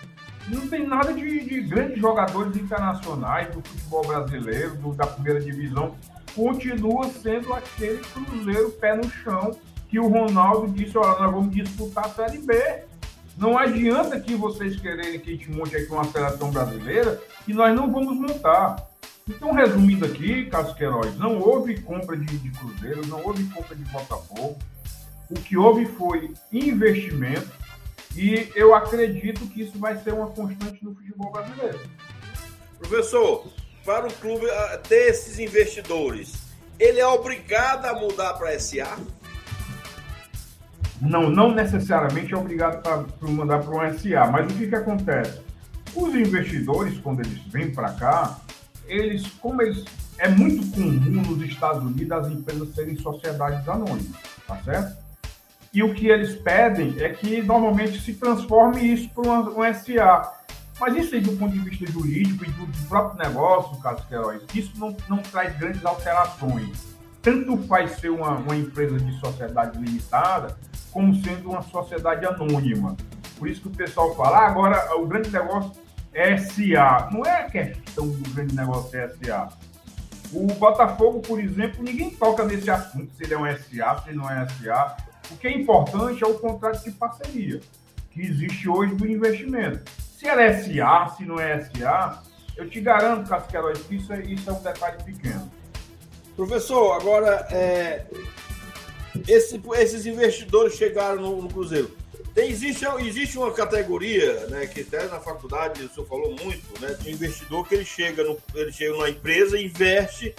não 0.48 0.68
tem 0.68 0.86
nada 0.86 1.14
de, 1.14 1.40
de, 1.44 1.62
grandes 1.62 2.00
jogadores 2.00 2.56
internacionais 2.56 3.54
do 3.54 3.62
futebol 3.62 4.06
brasileiro, 4.06 4.76
do, 4.76 4.94
da 4.94 5.08
primeira 5.08 5.42
divisão. 5.42 5.96
Continua 6.36 7.10
sendo 7.10 7.54
aquele 7.54 8.00
Cruzeiro 8.00 8.70
pé 8.72 8.96
no 8.96 9.10
chão 9.10 9.58
que 9.90 10.00
o 10.00 10.08
Ronaldo 10.08 10.72
disse: 10.72 10.98
olha, 10.98 11.20
nós 11.20 11.32
vamos 11.32 11.56
disputar 11.56 12.06
a 12.06 12.10
Série 12.10 12.40
B. 12.40 12.84
Não 13.38 13.58
adianta 13.58 14.20
que 14.20 14.36
vocês 14.36 14.80
quererem 14.80 15.20
que 15.20 15.30
a 15.30 15.34
gente 15.34 15.52
monte 15.52 15.76
aqui 15.76 15.92
uma 15.92 16.06
seleção 16.06 16.52
brasileira 16.52 17.22
que 17.46 17.54
nós 17.54 17.76
não 17.76 17.92
vamos 17.92 18.16
montar. 18.16 18.78
Então, 19.28 19.52
resumindo 19.52 20.06
aqui, 20.06 20.46
Carlos 20.46 20.74
Queiroz, 20.76 21.18
não 21.18 21.40
houve 21.40 21.82
compra 21.82 22.16
de, 22.16 22.26
de 22.26 22.52
Cruzeiro, 22.52 23.06
não 23.08 23.26
houve 23.26 23.44
compra 23.46 23.76
de 23.76 23.84
Botafogo. 23.86 24.58
O 25.30 25.34
que 25.34 25.58
houve 25.58 25.86
foi 25.88 26.32
investimento 26.54 27.65
e 28.16 28.50
eu 28.56 28.74
acredito 28.74 29.46
que 29.48 29.64
isso 29.64 29.78
vai 29.78 29.98
ser 29.98 30.14
uma 30.14 30.28
constante 30.28 30.84
no 30.84 30.96
futebol 30.96 31.32
brasileiro. 31.32 31.80
Professor, 32.80 33.46
para 33.84 34.08
o 34.08 34.14
clube 34.14 34.50
ah, 34.50 34.80
ter 34.88 35.10
esses 35.10 35.38
investidores, 35.38 36.34
ele 36.80 37.00
é 37.00 37.08
obrigado 37.08 37.86
a 37.86 37.94
mudar 37.94 38.34
para 38.34 38.58
SA? 38.60 38.98
Não, 41.02 41.30
não 41.30 41.54
necessariamente 41.54 42.34
é 42.34 42.38
obrigado 42.38 42.82
para 42.82 43.30
mandar 43.30 43.60
para 43.60 43.76
um 43.76 43.98
SA, 43.98 44.32
mas 44.32 44.52
o 44.52 44.56
que, 44.56 44.68
que 44.68 44.76
acontece? 44.76 45.42
Os 45.94 46.16
investidores, 46.16 46.98
quando 47.00 47.20
eles 47.20 47.40
vêm 47.48 47.72
para 47.72 47.92
cá, 47.94 48.40
eles, 48.88 49.28
como 49.42 49.62
eles. 49.62 49.84
É 50.18 50.30
muito 50.30 50.66
comum 50.72 51.22
nos 51.22 51.42
Estados 51.42 51.84
Unidos 51.84 52.12
as 52.14 52.28
empresas 52.30 52.74
serem 52.74 52.96
sociedades 52.96 53.68
anônimas, 53.68 54.16
tá 54.48 54.58
certo? 54.64 55.05
E 55.76 55.84
o 55.84 55.94
que 55.94 56.08
eles 56.08 56.34
pedem 56.38 56.96
é 57.00 57.10
que 57.10 57.42
normalmente 57.42 58.00
se 58.00 58.14
transforme 58.14 58.82
isso 58.82 59.10
para 59.10 59.30
um, 59.30 59.74
SA. 59.74 60.32
Mas 60.80 60.96
isso 60.96 61.16
aí, 61.16 61.20
do 61.20 61.34
ponto 61.34 61.52
de 61.52 61.60
vista 61.60 61.86
jurídico 61.92 62.46
e 62.46 62.50
do, 62.52 62.66
do 62.66 62.88
próprio 62.88 63.28
negócio, 63.28 63.78
Carlos 63.82 64.06
Queiroz, 64.06 64.42
isso 64.54 64.72
não, 64.78 64.96
não 65.10 65.18
traz 65.18 65.54
grandes 65.58 65.84
alterações. 65.84 66.96
Tanto 67.22 67.58
faz 67.64 67.92
ser 68.00 68.10
uma, 68.10 68.38
uma 68.38 68.56
empresa 68.56 68.98
de 68.98 69.20
sociedade 69.20 69.78
limitada, 69.78 70.58
como 70.94 71.14
sendo 71.22 71.50
uma 71.50 71.62
sociedade 71.62 72.26
anônima. 72.26 72.96
Por 73.38 73.50
isso 73.50 73.64
que 73.64 73.68
o 73.68 73.72
pessoal 73.72 74.16
fala, 74.16 74.38
ah, 74.38 74.48
agora 74.48 74.96
o 74.96 75.06
grande 75.06 75.30
negócio 75.30 75.74
é 76.14 76.38
SA. 76.38 77.10
Não 77.12 77.26
é 77.26 77.42
a 77.42 77.50
questão 77.50 78.08
do 78.08 78.30
grande 78.30 78.56
negócio 78.56 78.98
é 78.98 79.10
SA. 79.10 79.50
O 80.32 80.48
Botafogo, 80.54 81.20
por 81.20 81.38
exemplo, 81.38 81.84
ninguém 81.84 82.12
toca 82.12 82.46
nesse 82.46 82.70
assunto, 82.70 83.14
se 83.14 83.26
ele 83.26 83.34
é 83.34 83.38
um 83.38 83.46
SA, 83.46 84.02
se 84.04 84.10
ele 84.10 84.18
não 84.18 84.32
é 84.32 84.48
SA. 84.48 84.96
O 85.32 85.38
que 85.38 85.48
é 85.48 85.52
importante 85.52 86.24
é 86.24 86.28
o 86.28 86.36
contrato 86.36 86.84
de 86.84 86.92
parceria 86.92 87.60
que 88.12 88.22
existe 88.22 88.70
hoje 88.70 88.96
do 88.96 89.08
investimento. 89.08 89.90
Se 90.18 90.28
ela 90.28 90.44
é 90.44 90.62
SA, 90.62 91.16
se 91.18 91.26
não 91.26 91.40
é 91.40 91.62
SA, 91.62 92.24
eu 92.56 92.70
te 92.70 92.80
garanto, 92.80 93.30
Casqueiroz, 93.30 93.80
que 93.84 93.96
isso 93.96 94.14
é, 94.14 94.22
isso 94.22 94.50
é 94.50 94.54
um 94.54 94.62
detalhe 94.62 95.04
pequeno. 95.04 95.52
Professor, 96.36 96.94
agora, 96.94 97.48
é, 97.52 98.06
esse, 99.28 99.62
esses 99.76 100.06
investidores 100.06 100.76
chegaram 100.76 101.22
no, 101.22 101.42
no, 101.42 101.50
Cruzeiro. 101.50 101.96
Tem, 102.34 102.50
existe, 102.50 102.86
existe 103.00 103.38
uma 103.38 103.52
categoria, 103.52 104.48
né, 104.48 104.68
que 104.68 104.82
até 104.82 105.06
na 105.08 105.20
faculdade 105.20 105.84
o 105.84 105.90
senhor 105.90 106.08
falou 106.08 106.36
muito, 106.42 106.82
né, 106.82 106.94
de 107.00 107.12
investidor 107.12 107.68
que 107.68 107.76
ele 107.76 107.86
chega, 107.86 108.24
no, 108.24 108.38
ele 108.54 108.72
chega 108.72 108.92
numa 108.92 109.10
empresa, 109.10 109.60
investe, 109.60 110.36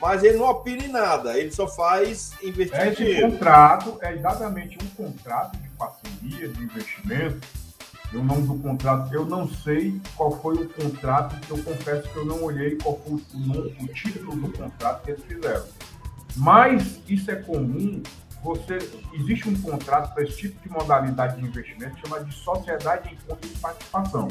mas 0.00 0.24
ele 0.24 0.38
não 0.38 0.46
opina 0.46 0.84
em 0.84 0.88
nada, 0.88 1.38
ele 1.38 1.52
só 1.52 1.68
faz 1.68 2.32
investir 2.42 2.80
Esse 2.80 2.96
dinheiro. 2.96 3.32
contrato 3.32 3.98
é 4.00 4.14
exatamente 4.14 4.78
um 4.82 4.88
contrato 5.04 5.58
de 5.58 5.68
parceria, 5.70 6.48
de 6.48 6.62
investimento. 6.62 7.46
E 8.12 8.16
o 8.16 8.24
nome 8.24 8.44
do 8.46 8.58
contrato, 8.58 9.14
eu 9.14 9.24
não 9.24 9.48
sei 9.48 10.00
qual 10.16 10.32
foi 10.40 10.56
o 10.56 10.68
contrato, 10.68 11.38
que 11.46 11.50
eu 11.52 11.62
confesso 11.62 12.08
que 12.08 12.16
eu 12.16 12.24
não 12.24 12.42
olhei 12.42 12.76
qual 12.76 12.98
foi 12.98 13.12
o, 13.12 13.38
nome, 13.38 13.76
o 13.80 13.86
título 13.88 14.34
do 14.34 14.50
contrato 14.50 15.04
que 15.04 15.12
eles 15.12 15.24
fizeram. 15.24 15.64
Mas 16.34 17.00
isso 17.08 17.30
é 17.30 17.36
comum. 17.36 18.02
Você 18.42 18.78
existe 19.12 19.48
um 19.48 19.60
contrato 19.60 20.12
para 20.14 20.24
esse 20.24 20.36
tipo 20.38 20.60
de 20.60 20.70
modalidade 20.70 21.36
de 21.36 21.46
investimento 21.46 21.98
chamado 22.00 22.24
de 22.24 22.34
sociedade 22.34 23.12
em 23.12 23.16
conta 23.28 23.46
de 23.46 23.54
participação, 23.58 24.28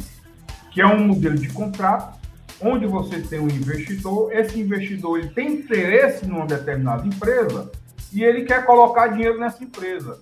que 0.71 0.81
é 0.81 0.87
um 0.87 1.07
modelo 1.07 1.37
de 1.37 1.47
contrato 1.49 2.18
onde 2.61 2.85
você 2.85 3.21
tem 3.21 3.39
um 3.39 3.49
investidor, 3.49 4.33
esse 4.33 4.59
investidor 4.59 5.19
ele 5.19 5.29
tem 5.29 5.53
interesse 5.53 6.25
numa 6.25 6.45
determinada 6.45 7.05
empresa 7.07 7.71
e 8.11 8.23
ele 8.23 8.43
quer 8.43 8.65
colocar 8.65 9.07
dinheiro 9.07 9.39
nessa 9.39 9.63
empresa. 9.63 10.19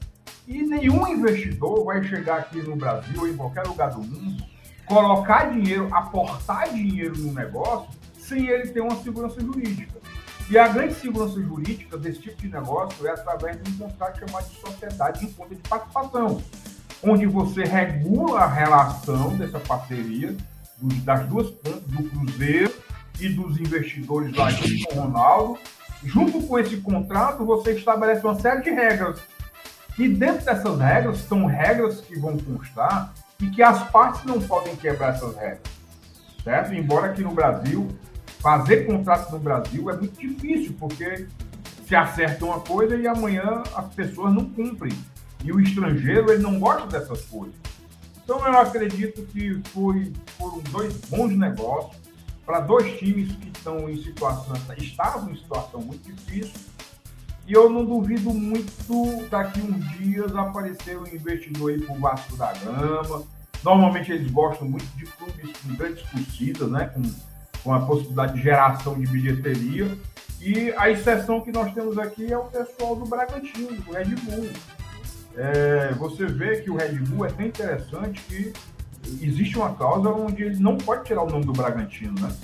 E 0.48 0.64
nenhum 0.64 1.08
investidor 1.08 1.84
vai 1.84 2.04
chegar 2.04 2.38
aqui 2.38 2.62
no 2.62 2.76
Brasil 2.76 3.20
ou 3.20 3.28
em 3.28 3.36
qualquer 3.36 3.64
lugar 3.64 3.92
do 3.92 4.02
mundo, 4.02 4.44
colocar 4.86 5.52
dinheiro, 5.52 5.90
aportar 5.92 6.74
dinheiro 6.74 7.18
no 7.18 7.34
negócio 7.34 7.90
sem 8.18 8.48
ele 8.48 8.68
ter 8.68 8.82
uma 8.82 8.96
segurança 8.98 9.40
jurídica. 9.42 9.98
E 10.50 10.58
a 10.58 10.68
grande 10.68 10.94
segurança 10.94 11.42
jurídica 11.42 11.98
desse 11.98 12.22
tipo 12.22 12.42
de 12.42 12.48
negócio 12.48 13.06
é 13.06 13.12
através 13.12 13.62
de 13.62 13.70
um 13.70 13.78
contrato 13.78 14.20
chamado 14.20 14.48
de 14.50 14.56
sociedade 14.62 15.26
em 15.26 15.32
conta 15.34 15.56
de 15.56 15.62
participação, 15.62 16.42
onde 17.04 17.26
você 17.26 17.64
regula 17.66 18.40
a 18.42 18.48
relação 18.48 19.36
dessa 19.36 19.60
parceria 19.60 20.36
das 20.82 21.26
duas 21.28 21.50
pontas, 21.50 21.82
do 21.84 22.04
Cruzeiro 22.04 22.74
e 23.20 23.30
dos 23.30 23.60
investidores 23.60 24.36
lá 24.36 24.52
de 24.52 24.84
Ronaldo. 24.94 25.60
Junto 26.04 26.42
com 26.44 26.60
esse 26.60 26.78
contrato, 26.78 27.46
você 27.46 27.72
estabelece 27.72 28.24
uma 28.24 28.40
série 28.40 28.62
de 28.62 28.70
regras. 28.70 29.20
E 29.98 30.08
dentro 30.08 30.46
dessas 30.46 30.80
regras, 30.80 31.18
são 31.20 31.46
regras 31.46 32.02
que 32.02 32.18
vão 32.20 32.38
constar 32.38 33.14
e 33.42 33.48
que 33.50 33.64
as 33.64 33.90
partes 33.90 34.24
não 34.24 34.40
podem 34.40 34.76
quebrar 34.76 35.16
essas 35.16 35.36
regras. 35.36 35.62
Certo? 36.44 36.74
Embora 36.74 37.08
aqui 37.08 37.24
no 37.24 37.32
Brasil, 37.32 37.88
fazer 38.40 38.86
contrato 38.86 39.32
no 39.32 39.40
Brasil 39.40 39.90
é 39.90 39.98
muito 39.98 40.20
difícil, 40.20 40.76
porque 40.80 41.28
se 41.88 41.96
acerta 41.96 42.46
uma 42.46 42.60
coisa 42.60 42.96
e 42.96 43.08
amanhã 43.08 43.64
as 43.76 43.94
pessoas 43.94 44.34
não 44.34 44.46
cumprem. 44.46 44.94
E 45.44 45.52
o 45.52 45.60
estrangeiro, 45.60 46.32
ele 46.32 46.44
não 46.44 46.60
gosta 46.60 46.88
dessas 46.88 47.22
coisas. 47.26 47.56
Então, 48.28 48.46
eu 48.46 48.60
acredito 48.60 49.22
que 49.28 49.62
foi, 49.70 50.12
foram 50.38 50.60
dois 50.70 50.94
bons 51.08 51.32
negócios 51.32 51.96
para 52.46 52.60
dois 52.60 53.00
times 53.00 53.34
que 53.38 53.48
estão 53.48 53.90
em 53.90 54.04
situação, 54.04 54.54
estavam 54.78 55.32
em 55.32 55.38
situação 55.38 55.80
muito 55.80 56.12
difícil. 56.12 56.60
E 57.48 57.54
eu 57.54 57.70
não 57.70 57.86
duvido 57.86 58.34
muito 58.34 59.30
daqui 59.30 59.62
uns 59.62 59.98
dias 59.98 60.36
aparecer 60.36 61.00
um 61.00 61.08
investidor 61.08 61.72
aí 61.72 61.80
para 61.80 61.96
o 61.96 62.00
Vasco 62.00 62.36
da 62.36 62.52
Gama. 62.52 63.24
Normalmente 63.64 64.12
eles 64.12 64.30
gostam 64.30 64.68
muito 64.68 64.88
de 64.98 65.06
clubes 65.06 65.50
com 65.62 65.76
grandes 65.76 66.04
torcidas, 66.10 66.70
né? 66.70 66.88
Com, 66.88 67.04
com 67.64 67.74
a 67.74 67.80
possibilidade 67.80 68.34
de 68.34 68.42
geração 68.42 69.00
de 69.00 69.08
bilheteria. 69.08 69.98
E 70.42 70.74
a 70.74 70.90
exceção 70.90 71.40
que 71.40 71.54
nós 71.54 71.74
temos 71.74 71.98
aqui 71.98 72.34
é 72.34 72.38
o 72.38 72.44
pessoal 72.44 72.94
do 72.94 73.06
Bragantino, 73.06 73.72
do 73.72 73.94
Red 73.94 74.16
Bull 74.16 74.50
é, 75.38 75.94
você 75.94 76.26
vê 76.26 76.62
que 76.62 76.70
o 76.72 76.76
Red 76.76 76.94
Bull 76.94 77.26
é 77.26 77.30
tão 77.30 77.46
interessante 77.46 78.22
que 78.24 78.52
existe 79.24 79.58
uma 79.58 79.74
cláusula 79.74 80.16
onde 80.16 80.44
ele 80.44 80.60
não 80.60 80.78
pode 80.78 81.06
tirar 81.06 81.22
o 81.22 81.30
nome 81.30 81.46
do 81.46 81.54
Bragantino, 81.54 82.20
né? 82.20 82.36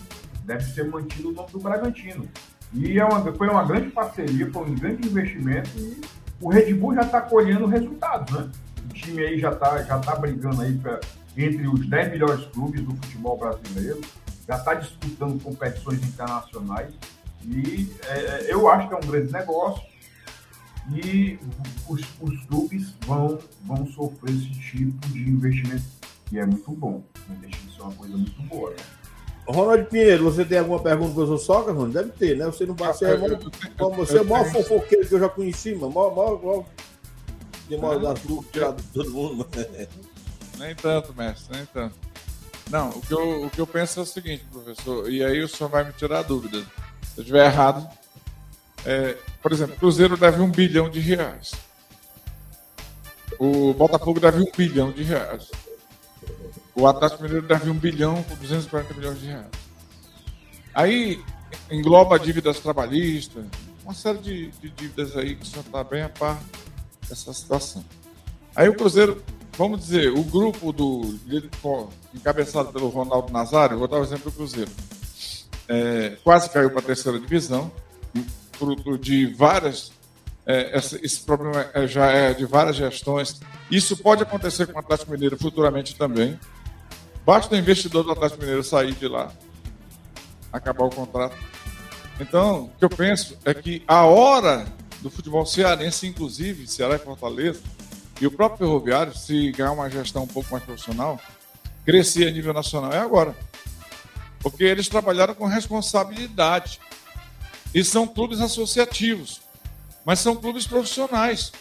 Deve 0.46 0.64
ser 0.64 0.88
mantido 0.88 1.30
o 1.30 1.32
nome 1.34 1.52
do 1.52 1.60
Bragantino. 1.60 2.30
E 2.72 3.00
é 3.00 3.04
uma, 3.04 3.34
foi 3.34 3.50
uma 3.50 3.64
grande 3.66 3.90
parceria, 3.90 4.50
foi 4.52 4.64
um 4.64 4.76
grande 4.76 5.08
investimento 5.08 5.70
e 5.78 6.02
o 6.40 6.50
Red 6.50 6.74
Bull 6.76 6.94
já 6.94 7.02
está 7.02 7.22
colhendo 7.22 7.66
resultados, 7.66 8.32
né? 8.34 8.52
O 8.86 8.94
time 8.94 9.24
aí 9.24 9.40
já 9.40 9.52
está 9.52 9.82
já 9.82 9.98
tá 9.98 10.16
brigando 10.16 10.62
aí 10.62 10.78
pra, 10.78 11.00
entre 11.36 11.68
os 11.68 11.88
10 11.88 12.12
melhores 12.12 12.46
clubes 12.46 12.82
do 12.82 12.92
futebol 12.96 13.38
brasileiro, 13.38 14.02
já 14.48 14.56
está 14.56 14.76
disputando 14.76 15.42
competições 15.42 16.04
internacionais 16.04 16.94
e 17.46 17.92
é, 18.06 18.54
eu 18.54 18.70
acho 18.70 18.88
que 18.88 18.94
é 18.94 18.98
um 18.98 19.12
grande 19.12 19.32
negócio 19.32 19.93
e 20.92 21.40
os, 21.88 22.02
os 22.20 22.46
clubes 22.46 22.94
vão, 23.06 23.40
vão 23.64 23.88
sofrer 23.88 24.32
esse 24.32 24.50
tipo 24.60 25.08
de 25.10 25.30
investimento, 25.30 25.84
que 26.26 26.40
é 26.40 26.46
muito 26.46 26.72
bom. 26.72 27.04
Investimento 27.30 27.80
é 27.80 27.84
uma 27.84 27.94
coisa 27.94 28.18
muito 28.18 28.42
boa. 28.44 28.72
Né? 28.72 28.78
Ronald 29.48 29.90
Pinheiro, 29.90 30.24
você 30.24 30.46
tem 30.46 30.60
alguma 30.60 30.80
pergunta 30.80 31.14
para 31.14 31.24
o 31.24 31.38
sogra, 31.38 31.74
Ronald? 31.74 31.94
Deve 31.94 32.12
ter, 32.12 32.38
né? 32.38 32.46
Você 32.46 32.66
não 32.66 32.76
vai 32.76 32.94
ser. 32.94 33.18
Você 33.96 34.18
é 34.18 34.22
o 34.22 34.26
maior 34.26 34.46
fofoqueiro 34.46 35.08
que 35.08 35.16
eu 35.16 35.20
já 35.20 35.30
conheci, 35.30 35.76
mano. 35.76 35.94
Maior, 35.94 36.16
maior, 36.16 36.44
maior, 36.44 36.66
de 37.68 37.78
maior 37.78 38.00
das 38.00 38.24
lucros 38.24 38.52
tirado 38.52 38.82
de 38.82 38.88
todo 38.90 39.12
mundo. 39.12 39.48
Nem 40.58 40.76
tanto, 40.76 41.14
mestre, 41.14 41.58
nem 41.58 41.66
tanto. 41.66 41.96
Não, 42.70 42.90
o 42.90 43.02
que, 43.02 43.14
eu, 43.14 43.46
o 43.46 43.50
que 43.50 43.60
eu 43.60 43.68
penso 43.68 44.00
é 44.00 44.04
o 44.04 44.06
seguinte, 44.06 44.46
professor, 44.52 45.12
e 45.12 45.24
aí 45.24 45.42
o 45.44 45.48
senhor 45.48 45.70
vai 45.70 45.84
me 45.84 45.92
tirar 45.94 46.20
a 46.20 46.24
dúvida. 46.24 46.60
Se 46.60 47.20
eu 47.20 47.22
estiver 47.22 47.46
errado, 47.46 47.88
é, 48.86 49.18
por 49.42 49.52
exemplo, 49.52 49.76
o 49.76 49.80
Cruzeiro 49.80 50.18
deve 50.18 50.42
um 50.42 50.50
bilhão 50.50 50.90
de 50.90 51.00
reais. 51.00 51.52
O 53.40 53.74
Botafogo 53.74 54.20
deve 54.20 54.40
um 54.40 54.52
bilhão 54.56 54.92
de 54.92 55.04
reais. 55.04 55.50
O 56.76 56.88
Atlético 56.88 57.24
Mineiro 57.24 57.48
deve 57.48 57.70
um 57.70 57.76
bilhão 57.76 58.24
com 58.24 58.36
240 58.36 58.94
milhões 58.94 59.20
de 59.20 59.28
reais. 59.28 59.48
Aí 60.74 61.24
engloba 61.70 62.18
dívidas 62.18 62.60
trabalhistas, 62.60 63.46
uma 63.84 63.94
série 63.94 64.18
de, 64.18 64.48
de 64.52 64.70
dívidas 64.70 65.16
aí 65.16 65.36
que 65.36 65.50
já 65.50 65.60
está 65.60 65.84
bem 65.84 66.02
a 66.02 66.10
par 66.10 66.42
dessa 67.08 67.32
situação. 67.34 67.84
Aí 68.56 68.68
o 68.70 68.76
Cruzeiro, 68.76 69.22
vamos 69.58 69.82
dizer, 69.82 70.12
o 70.12 70.24
grupo 70.24 70.72
do 70.72 71.20
encabeçado 72.14 72.72
pelo 72.72 72.90
Ronaldo 72.90 73.32
Nazário, 73.32 73.78
vou 73.78 73.88
dar 73.88 74.00
o 74.00 74.04
exemplo 74.04 74.32
do 74.32 74.36
Cruzeiro, 74.36 74.72
é, 75.68 76.18
quase 76.24 76.50
caiu 76.50 76.70
para 76.70 76.80
a 76.80 76.84
terceira 76.84 77.20
divisão, 77.20 77.72
fruto 78.58 78.98
de 78.98 79.28
várias. 79.28 79.92
É, 80.46 80.78
esse, 80.78 81.00
esse, 81.04 81.22
problema 81.22 81.70
é, 81.74 81.88
já 81.88 82.12
é 82.12 82.34
de 82.34 82.46
várias 82.46 82.76
gestões. 82.76 83.40
Isso 83.72 83.96
pode 83.98 84.24
acontecer 84.24 84.68
com 84.68 84.74
o 84.74 84.80
Atlético 84.80 85.12
Mineiro 85.12 85.38
futuramente 85.38 85.96
também. 85.96 86.40
Basta 87.26 87.56
o 87.56 87.58
investidor 87.58 88.04
do 88.04 88.12
Atlético 88.12 88.42
Mineiro 88.42 88.64
sair 88.64 88.94
de 88.94 89.08
lá, 89.08 89.32
acabar 90.52 90.86
o 90.86 90.90
contrato. 90.90 91.38
Então, 92.20 92.66
o 92.66 92.70
que 92.78 92.86
eu 92.86 92.90
penso 92.90 93.38
é 93.46 93.54
que 93.54 93.84
a 93.88 94.06
hora 94.06 94.66
do 95.02 95.10
futebol 95.10 95.46
cearense, 95.46 96.08
inclusive, 96.08 96.68
Ceará 96.68 96.96
e 96.96 97.00
Fortaleza, 97.00 97.62
e 98.22 98.28
o 98.28 98.32
próprio 98.32 98.68
Ferroviário, 98.68 99.16
se 99.16 99.52
ganhar 99.52 99.72
uma 99.72 99.90
gestão 99.90 100.24
um 100.24 100.28
pouco 100.28 100.52
mais 100.52 100.64
profissional, 100.64 101.20
crescer 101.86 102.28
a 102.28 102.32
nível 102.32 102.54
nacional 102.54 102.92
é 102.92 103.00
agora. 103.00 103.36
Porque 104.40 104.64
eles 104.64 104.88
trabalharam 104.88 105.34
com 105.34 105.46
responsabilidade. 105.46 106.80
E 107.74 107.84
são 107.84 108.08
clubes 108.08 108.40
associativos, 108.40 109.42
mas 110.06 110.20
são 110.20 110.36
clubes 110.36 110.68
profissionais. 110.68 111.52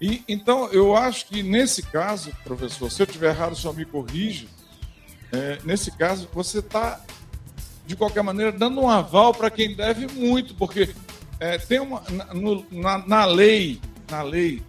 E 0.00 0.24
então 0.26 0.68
eu 0.72 0.96
acho 0.96 1.26
que 1.26 1.42
nesse 1.42 1.82
caso, 1.82 2.32
professor, 2.42 2.90
se 2.90 3.02
eu 3.02 3.06
tiver 3.06 3.30
errado, 3.30 3.54
só 3.54 3.72
me 3.72 3.84
corrija. 3.84 4.46
É, 5.32 5.58
nesse 5.64 5.92
caso, 5.92 6.28
você 6.32 6.58
está 6.58 7.00
de 7.86 7.94
qualquer 7.94 8.22
maneira 8.22 8.50
dando 8.50 8.80
um 8.80 8.88
aval 8.88 9.34
para 9.34 9.50
quem 9.50 9.74
deve 9.74 10.06
muito, 10.08 10.54
porque 10.54 10.94
é, 11.38 11.58
tem 11.58 11.80
uma 11.80 12.02
na, 12.70 12.98
na, 12.98 13.24
lei, 13.24 13.80
na 14.10 14.22
lei 14.22 14.62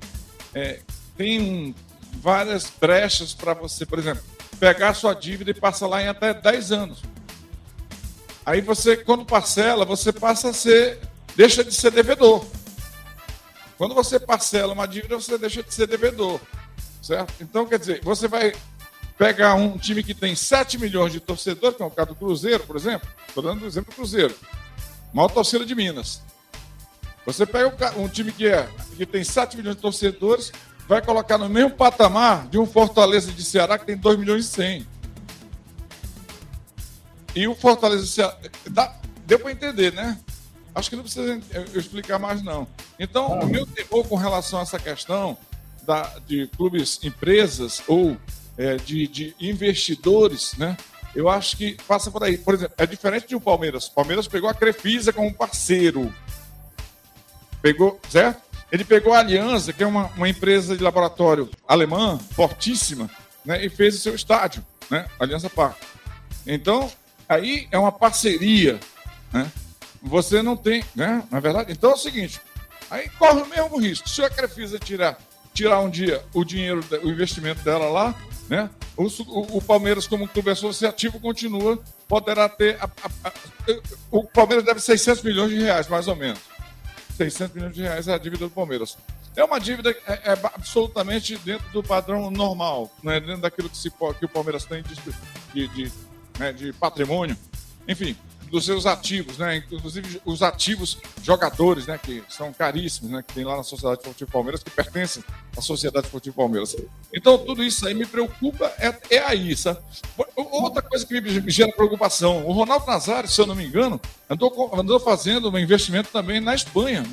é, 0.53 0.79
tem 1.17 1.39
um, 1.39 1.73
várias 2.13 2.69
brechas 2.69 3.33
para 3.33 3.53
você, 3.53 3.85
por 3.85 3.99
exemplo, 3.99 4.23
pegar 4.59 4.93
sua 4.93 5.13
dívida 5.13 5.51
e 5.51 5.53
passar 5.53 5.87
lá 5.87 6.01
em 6.01 6.07
até 6.07 6.33
10 6.33 6.71
anos. 6.71 7.01
Aí 8.45 8.61
você, 8.61 8.97
quando 8.97 9.25
parcela, 9.25 9.85
você 9.85 10.11
passa 10.11 10.49
a 10.49 10.53
ser, 10.53 10.99
deixa 11.35 11.63
de 11.63 11.73
ser 11.73 11.91
devedor. 11.91 12.45
Quando 13.77 13.95
você 13.95 14.19
parcela 14.19 14.73
uma 14.73 14.87
dívida, 14.87 15.15
você 15.15 15.37
deixa 15.37 15.63
de 15.63 15.73
ser 15.73 15.87
devedor. 15.87 16.39
Certo? 17.01 17.33
Então, 17.41 17.65
quer 17.65 17.79
dizer, 17.79 18.01
você 18.03 18.27
vai 18.27 18.53
pegar 19.17 19.55
um 19.55 19.77
time 19.77 20.03
que 20.03 20.13
tem 20.13 20.35
7 20.35 20.79
milhões 20.79 21.11
de 21.11 21.19
torcedores, 21.19 21.77
que 21.77 21.83
é 21.83 21.85
o 21.85 21.91
caso 21.91 22.09
do 22.09 22.15
Cruzeiro, 22.15 22.63
por 22.63 22.75
exemplo. 22.75 23.07
Estou 23.27 23.43
dando 23.43 23.63
o 23.63 23.67
exemplo 23.67 23.91
do 23.91 23.95
Cruzeiro. 23.95 24.35
Maior 25.13 25.29
torcida 25.29 25.65
de 25.65 25.75
Minas. 25.75 26.21
Você 27.25 27.45
pega 27.45 27.71
um 27.97 28.07
time 28.07 28.31
que, 28.31 28.47
é, 28.47 28.67
que 28.97 29.05
tem 29.05 29.23
7 29.23 29.57
milhões 29.57 29.75
de 29.75 29.81
torcedores, 29.81 30.51
vai 30.87 31.01
colocar 31.01 31.37
no 31.37 31.47
mesmo 31.47 31.71
patamar 31.71 32.47
de 32.47 32.57
um 32.57 32.65
Fortaleza 32.65 33.31
de 33.31 33.43
Ceará 33.43 33.77
que 33.77 33.85
tem 33.85 33.95
2 33.95 34.17
milhões 34.17 34.45
e 34.45 34.49
100. 34.49 34.87
E 37.35 37.47
o 37.47 37.55
Fortaleza 37.55 38.05
Ceará. 38.05 38.37
Dá, 38.69 38.95
deu 39.25 39.39
para 39.39 39.51
entender, 39.51 39.93
né? 39.93 40.19
Acho 40.73 40.89
que 40.89 40.95
não 40.95 41.03
precisa 41.03 41.41
eu 41.53 41.79
explicar 41.79 42.17
mais, 42.17 42.41
não. 42.41 42.67
Então, 42.97 43.39
o 43.39 43.45
meu 43.45 43.65
temor 43.65 44.07
com 44.07 44.15
relação 44.15 44.59
a 44.59 44.61
essa 44.61 44.79
questão 44.79 45.37
da, 45.83 46.03
de 46.27 46.47
clubes, 46.47 46.99
empresas 47.03 47.81
ou 47.87 48.17
é, 48.57 48.77
de, 48.77 49.07
de, 49.07 49.35
investidores, 49.39 50.53
né? 50.57 50.77
Eu 51.13 51.27
acho 51.27 51.57
que 51.57 51.73
passa 51.87 52.09
por 52.09 52.23
aí. 52.23 52.37
Por 52.37 52.53
exemplo, 52.53 52.75
é 52.77 52.85
diferente 52.85 53.27
de 53.27 53.35
o 53.35 53.41
Palmeiras. 53.41 53.87
O 53.87 53.91
Palmeiras 53.91 54.27
pegou 54.27 54.49
a 54.49 54.53
Crefisa 54.53 55.11
como 55.11 55.33
parceiro. 55.33 56.13
Pegou, 57.61 57.99
certo? 58.09 58.41
Ele 58.71 58.85
pegou 58.85 59.13
a 59.13 59.19
Aliança, 59.19 59.73
que 59.73 59.83
é 59.83 59.87
uma, 59.87 60.05
uma 60.15 60.29
empresa 60.29 60.77
de 60.77 60.81
laboratório 60.81 61.49
alemã, 61.67 62.17
fortíssima, 62.17 63.09
né? 63.43 63.65
E 63.65 63.69
fez 63.69 63.95
o 63.95 63.99
seu 63.99 64.15
estádio, 64.15 64.65
né? 64.89 65.05
Aliança 65.19 65.49
Parque. 65.49 65.85
Então, 66.47 66.89
aí 67.33 67.67
é 67.71 67.77
uma 67.77 67.91
parceria, 67.91 68.79
né? 69.31 69.51
Você 70.01 70.41
não 70.41 70.57
tem, 70.57 70.83
né? 70.95 71.23
Na 71.29 71.37
é 71.37 71.41
verdade, 71.41 71.71
então 71.71 71.91
é 71.91 71.93
o 71.93 71.97
seguinte, 71.97 72.41
aí 72.89 73.07
corre 73.09 73.41
o 73.41 73.47
mesmo 73.47 73.77
risco. 73.79 74.09
Se 74.09 74.23
a 74.23 74.29
Crefisa 74.29 74.79
tirar 74.79 75.17
tirar 75.53 75.79
um 75.81 75.89
dia 75.89 76.23
o 76.33 76.43
dinheiro, 76.43 76.83
o 77.03 77.09
investimento 77.09 77.61
dela 77.61 77.89
lá, 77.89 78.15
né? 78.49 78.69
O, 78.95 79.03
o, 79.03 79.57
o 79.57 79.61
Palmeiras, 79.61 80.07
como 80.07 80.27
clube 80.27 80.49
associativo, 80.49 81.19
continua, 81.19 81.81
poderá 82.07 82.47
ter. 82.49 82.77
A, 82.81 82.85
a, 82.85 83.29
a, 83.29 83.33
o 84.09 84.23
Palmeiras 84.23 84.65
deve 84.65 84.79
600 84.79 85.23
milhões 85.23 85.49
de 85.49 85.61
reais, 85.61 85.87
mais 85.87 86.07
ou 86.07 86.15
menos. 86.15 86.39
600 87.17 87.55
milhões 87.55 87.75
de 87.75 87.81
reais 87.81 88.07
é 88.07 88.13
a 88.13 88.17
dívida 88.17 88.45
do 88.45 88.51
Palmeiras. 88.51 88.97
É 89.35 89.43
uma 89.43 89.59
dívida 89.59 89.91
é, 90.07 90.31
é 90.31 90.31
absolutamente 90.53 91.37
dentro 91.37 91.65
do 91.71 91.81
padrão 91.81 92.29
normal, 92.29 92.91
né? 93.01 93.19
dentro 93.19 93.41
daquilo 93.41 93.69
que, 93.69 93.77
se, 93.77 93.89
que 93.89 94.25
o 94.25 94.29
Palmeiras 94.29 94.65
tem 94.65 94.83
de, 94.83 94.95
de, 95.53 95.67
de, 95.69 95.93
né? 96.41 96.51
de 96.51 96.73
patrimônio. 96.73 97.37
Enfim, 97.87 98.15
dos 98.51 98.65
seus 98.65 98.85
ativos, 98.85 99.37
né? 99.37 99.63
Inclusive 99.71 100.21
os 100.25 100.43
ativos 100.43 100.97
jogadores, 101.23 101.87
né? 101.87 101.97
Que 101.97 102.21
são 102.29 102.51
caríssimos, 102.51 103.11
né? 103.11 103.23
Que 103.25 103.33
tem 103.33 103.45
lá 103.45 103.55
na 103.55 103.63
Sociedade 103.63 104.01
Esportiva 104.01 104.29
Palmeiras, 104.29 104.61
que 104.61 104.69
pertencem 104.69 105.23
à 105.55 105.61
Sociedade 105.61 106.05
Esportiva 106.05 106.35
Palmeiras. 106.35 106.75
Então, 107.13 107.37
tudo 107.37 107.63
isso 107.63 107.87
aí 107.87 107.93
me 107.93 108.05
preocupa, 108.05 108.65
é, 108.77 109.15
é 109.15 109.19
aí, 109.19 109.55
sabe? 109.55 109.79
Outra 110.35 110.81
coisa 110.81 111.05
que 111.05 111.21
me 111.21 111.49
gera 111.49 111.71
preocupação, 111.71 112.45
o 112.45 112.51
Ronaldo 112.51 112.85
Nazário, 112.85 113.29
se 113.29 113.39
eu 113.39 113.47
não 113.47 113.55
me 113.55 113.65
engano, 113.65 113.99
andou, 114.29 114.69
andou 114.77 114.99
fazendo 114.99 115.49
um 115.49 115.57
investimento 115.57 116.09
também 116.11 116.41
na 116.41 116.53
Espanha. 116.53 117.03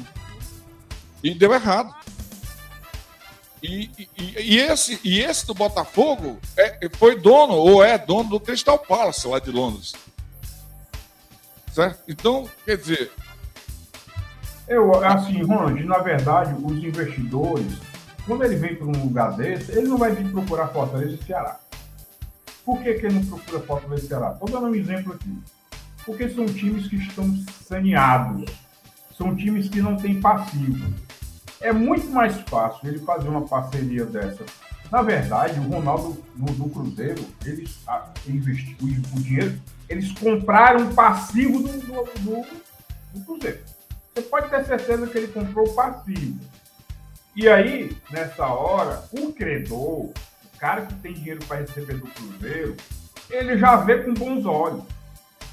E 1.22 1.34
deu 1.34 1.54
errado. 1.54 1.94
E, 3.62 3.90
e, 3.98 4.08
e, 4.38 4.58
esse, 4.58 5.00
e 5.02 5.20
esse 5.20 5.46
do 5.46 5.54
Botafogo 5.54 6.38
é, 6.56 6.88
foi 6.94 7.18
dono, 7.20 7.54
ou 7.54 7.82
é 7.82 7.98
dono 7.98 8.30
do 8.30 8.40
Crystal 8.40 8.78
Palace 8.78 9.26
lá 9.26 9.38
de 9.38 9.50
Londres. 9.50 9.94
Certo? 11.72 12.00
Então, 12.08 12.48
quer 12.64 12.76
dizer. 12.76 13.10
Eu, 14.68 14.94
assim, 15.04 15.42
Ronald, 15.42 15.82
na 15.84 15.98
verdade, 15.98 16.54
os 16.62 16.84
investidores, 16.84 17.72
quando 18.26 18.44
ele 18.44 18.56
vem 18.56 18.76
para 18.76 18.86
um 18.86 19.04
lugar 19.04 19.36
desse, 19.36 19.72
ele 19.72 19.88
não 19.88 19.96
vai 19.96 20.12
vir 20.12 20.30
procurar 20.30 20.68
Fortaleza 20.68 21.18
e 21.20 21.24
Ceará. 21.24 21.58
Por 22.64 22.82
que, 22.82 22.94
que 22.94 23.06
ele 23.06 23.14
não 23.14 23.26
procura 23.26 23.60
Fortaleza 23.60 24.04
e 24.04 24.08
Ceará? 24.08 24.32
Estou 24.32 24.48
dando 24.48 24.66
um 24.66 24.74
exemplo 24.74 25.14
aqui. 25.14 25.38
Porque 26.04 26.28
são 26.28 26.46
times 26.46 26.86
que 26.86 26.96
estão 26.96 27.34
saneados. 27.66 28.44
São 29.16 29.34
times 29.34 29.68
que 29.68 29.80
não 29.80 29.96
têm 29.96 30.20
passivo. 30.20 30.94
É 31.60 31.72
muito 31.72 32.08
mais 32.08 32.36
fácil 32.42 32.88
ele 32.88 32.98
fazer 33.00 33.28
uma 33.28 33.46
parceria 33.46 34.04
dessa. 34.04 34.44
Na 34.90 35.02
verdade, 35.02 35.58
o 35.60 35.64
Ronaldo 35.64 36.16
no, 36.34 36.52
no 36.52 36.70
Cruzeiro, 36.70 37.24
eles 37.44 37.78
investiu 38.26 38.76
o 38.82 39.20
dinheiro 39.20 39.60
eles 39.88 40.12
compraram 40.12 40.80
um 40.80 40.94
passivo 40.94 41.60
do, 41.60 41.72
do, 41.80 42.04
do, 42.20 42.46
do 43.14 43.24
Cruzeiro. 43.24 43.60
Você 44.14 44.22
pode 44.22 44.50
ter 44.50 44.64
certeza 44.66 45.06
que 45.06 45.18
ele 45.18 45.28
comprou 45.28 45.66
o 45.66 45.74
passivo. 45.74 46.38
E 47.34 47.48
aí, 47.48 47.96
nessa 48.10 48.46
hora, 48.46 49.04
o 49.12 49.32
credor, 49.32 50.06
o 50.06 50.12
cara 50.58 50.82
que 50.82 50.94
tem 50.96 51.14
dinheiro 51.14 51.44
para 51.46 51.60
receber 51.60 51.94
do 51.94 52.06
Cruzeiro, 52.08 52.76
ele 53.30 53.56
já 53.56 53.76
vê 53.76 54.02
com 54.02 54.12
bons 54.12 54.44
olhos. 54.44 54.84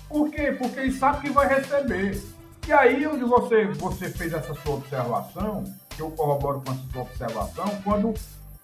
Por 0.10 0.30
quê? 0.30 0.52
Porque 0.52 0.80
ele 0.80 0.92
sabe 0.92 1.22
que 1.22 1.30
vai 1.30 1.48
receber. 1.48 2.22
E 2.68 2.74
aí, 2.74 3.06
onde 3.08 3.24
você, 3.24 3.66
você 3.66 4.10
fez 4.10 4.34
essa 4.34 4.54
sua 4.56 4.76
observação, 4.76 5.64
eu 6.02 6.12
corroboro 6.12 6.62
com 6.62 6.72
essa 6.72 6.82
sua 6.92 7.02
observação, 7.02 7.82
quando 7.84 8.14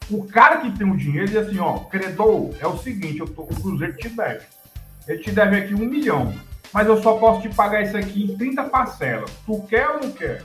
o 0.09 0.23
cara 0.25 0.57
que 0.57 0.71
tem 0.71 0.89
o 0.89 0.97
dinheiro 0.97 1.27
diz 1.27 1.37
assim, 1.37 1.59
ó, 1.59 1.79
credor, 1.79 2.53
é 2.59 2.67
o 2.67 2.77
seguinte, 2.77 3.19
eu 3.19 3.27
tô, 3.27 3.43
o 3.43 3.47
Cruzeiro 3.47 3.95
te 3.97 4.09
deve 4.09 4.45
ele 5.07 5.19
te 5.19 5.31
deve 5.31 5.57
aqui 5.57 5.73
um 5.73 5.79
milhão, 5.79 6.33
mas 6.71 6.87
eu 6.87 7.01
só 7.01 7.17
posso 7.17 7.41
te 7.41 7.49
pagar 7.49 7.81
isso 7.81 7.97
aqui 7.97 8.23
em 8.23 8.37
30 8.37 8.63
parcelas. 8.65 9.31
Tu 9.45 9.61
quer 9.63 9.89
ou 9.89 10.01
não 10.01 10.11
quer? 10.11 10.43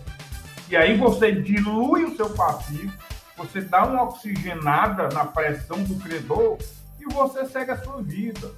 E 0.68 0.76
aí 0.76 0.96
você 0.96 1.30
dilui 1.30 2.04
o 2.04 2.16
seu 2.16 2.30
passivo, 2.30 2.92
você 3.36 3.60
dá 3.60 3.84
uma 3.84 4.04
oxigenada 4.04 5.08
na 5.08 5.24
pressão 5.24 5.82
do 5.82 5.94
credor 5.96 6.58
e 6.98 7.04
você 7.12 7.46
segue 7.46 7.70
a 7.70 7.78
sua 7.78 8.02
vida. 8.02 8.50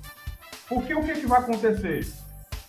Porque 0.69 0.95
o 0.95 1.03
que, 1.03 1.15
que 1.15 1.27
vai 1.27 1.41
acontecer? 1.41 2.07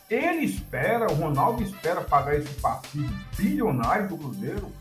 Ele 0.10 0.44
espera, 0.44 1.12
o 1.12 1.16
Ronaldo 1.16 1.62
espera 1.62 2.02
pagar 2.02 2.36
esse 2.36 2.54
passivo 2.56 3.14
bilionário 3.38 4.08
do 4.08 4.18
Cruzeiro 4.18 4.72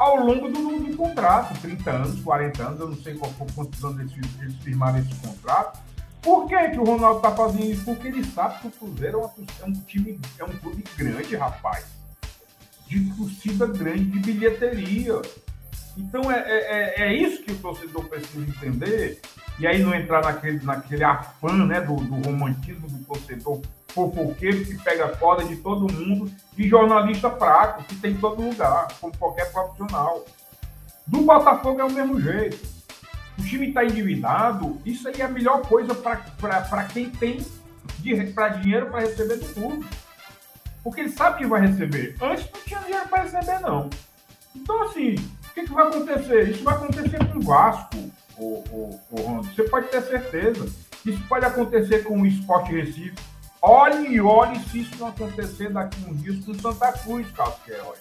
ao 0.00 0.16
longo 0.16 0.48
do, 0.48 0.78
do, 0.80 0.96
contrato, 0.96 1.60
30 1.60 1.90
anos, 1.90 2.20
40 2.22 2.62
anos, 2.62 2.80
eu 2.80 2.88
não 2.88 2.96
sei 2.96 3.14
qual, 3.16 3.30
quantos 3.54 3.84
anos 3.84 4.00
eles, 4.00 4.40
eles 4.40 4.56
firmaram 4.56 4.98
esse 4.98 5.14
contrato, 5.16 5.78
por 6.22 6.48
que, 6.48 6.70
que 6.70 6.78
o 6.78 6.84
Ronaldo 6.84 7.18
está 7.18 7.32
fazendo 7.32 7.66
isso? 7.66 7.84
Porque 7.84 8.08
ele 8.08 8.24
sabe 8.24 8.60
que 8.60 8.68
o 8.68 8.70
Cruzeiro 8.70 9.18
é, 9.18 9.20
uma, 9.20 9.32
é, 9.60 9.64
um 9.66 9.72
time, 9.82 10.18
é 10.38 10.44
um 10.44 10.56
clube 10.56 10.84
grande, 10.96 11.36
rapaz. 11.36 11.84
De 12.86 13.12
torcida 13.14 13.66
grande, 13.66 14.04
de 14.06 14.18
bilheteria. 14.20 15.20
Então 15.98 16.32
é, 16.32 16.38
é, 16.38 16.94
é, 17.02 17.02
é 17.02 17.14
isso 17.14 17.42
que 17.42 17.52
o 17.52 17.58
torcedor 17.58 18.04
precisa 18.08 18.42
entender. 18.42 19.20
E 19.58 19.66
aí 19.66 19.82
não 19.82 19.94
entrar 19.94 20.22
naquele, 20.22 20.64
naquele 20.64 21.04
afã 21.04 21.66
né, 21.66 21.82
do, 21.82 21.96
do 21.96 22.14
romantismo 22.26 22.88
do 22.88 23.04
torcedor 23.04 23.60
fofoqueiro 23.90 24.64
que 24.64 24.76
pega 24.82 25.08
corda 25.08 25.44
de 25.44 25.56
todo 25.56 25.92
mundo 25.92 26.30
e 26.56 26.68
jornalista 26.68 27.30
fraco, 27.30 27.84
que 27.84 27.96
tem 27.96 28.12
em 28.12 28.16
todo 28.16 28.42
lugar, 28.42 28.88
como 29.00 29.16
qualquer 29.16 29.50
profissional. 29.52 30.24
Do 31.06 31.22
Botafogo 31.22 31.80
é 31.80 31.84
o 31.84 31.90
mesmo 31.90 32.20
jeito 32.20 32.80
o 33.40 33.42
time 33.42 33.68
está 33.68 33.84
endividado, 33.84 34.78
isso 34.84 35.08
aí 35.08 35.14
é 35.18 35.24
a 35.24 35.28
melhor 35.28 35.62
coisa 35.62 35.94
para 35.94 36.84
quem 36.84 37.08
tem 37.10 37.44
para 38.34 38.48
dinheiro 38.48 38.86
para 38.90 39.00
receber 39.00 39.36
do 39.36 39.54
clube. 39.54 39.86
Porque 40.82 41.00
ele 41.00 41.10
sabe 41.10 41.38
que 41.38 41.46
vai 41.46 41.60
receber. 41.66 42.16
Antes 42.20 42.48
não 42.52 42.62
tinha 42.62 42.80
dinheiro 42.80 43.08
para 43.08 43.22
receber, 43.22 43.60
não. 43.60 43.90
Então, 44.54 44.82
assim, 44.84 45.14
o 45.14 45.54
que, 45.54 45.62
que, 45.62 45.72
vai 45.72 45.86
acontecer? 45.86 46.50
Isso 46.50 46.64
vai 46.64 46.74
acontecer 46.74 47.18
com 47.26 47.38
o 47.38 47.42
Vasco, 47.42 48.10
o, 48.36 48.44
o, 48.44 49.00
o. 49.10 49.42
Você 49.42 49.64
pode 49.64 49.88
ter 49.88 50.02
certeza. 50.02 50.66
Isso 51.04 51.22
pode 51.28 51.44
acontecer 51.44 52.02
com 52.04 52.20
o 52.20 52.26
Esporte 52.26 52.72
Recife. 52.72 53.29
Olhe 53.62 54.14
e 54.14 54.20
olhe 54.20 54.58
se 54.60 54.80
isso 54.80 54.96
não 54.98 55.08
acontecer 55.08 55.70
daqui 55.70 56.02
uns 56.08 56.22
dias 56.22 56.44
com 56.44 56.52
o 56.52 56.60
Santa 56.60 56.92
Cruz, 56.92 57.30
Carlos 57.32 57.58
Queiroz. 57.64 57.98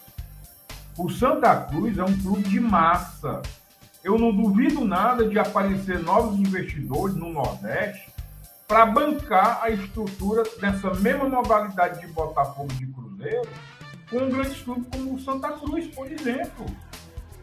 O 0.97 1.09
Santa 1.09 1.55
Cruz 1.61 1.97
é 1.97 2.03
um 2.03 2.21
clube 2.21 2.43
de 2.43 2.59
massa 2.59 3.41
eu 4.03 4.17
não 4.17 4.31
duvido 4.31 4.85
nada 4.85 5.27
de 5.27 5.37
aparecer 5.37 5.99
novos 5.99 6.39
investidores 6.39 7.15
no 7.15 7.31
Nordeste 7.31 8.09
para 8.67 8.85
bancar 8.85 9.59
a 9.61 9.69
estrutura 9.69 10.43
dessa 10.59 10.93
mesma 10.93 11.27
modalidade 11.27 11.99
de 11.99 12.07
Botafogo 12.07 12.71
de 12.73 12.85
Cruzeiro 12.87 13.49
com 14.09 14.17
um 14.17 14.29
grande 14.29 14.63
clube 14.63 14.87
como 14.91 15.15
o 15.15 15.19
Santa 15.19 15.51
Cruz, 15.51 15.87
por 15.87 16.09
exemplo. 16.09 16.65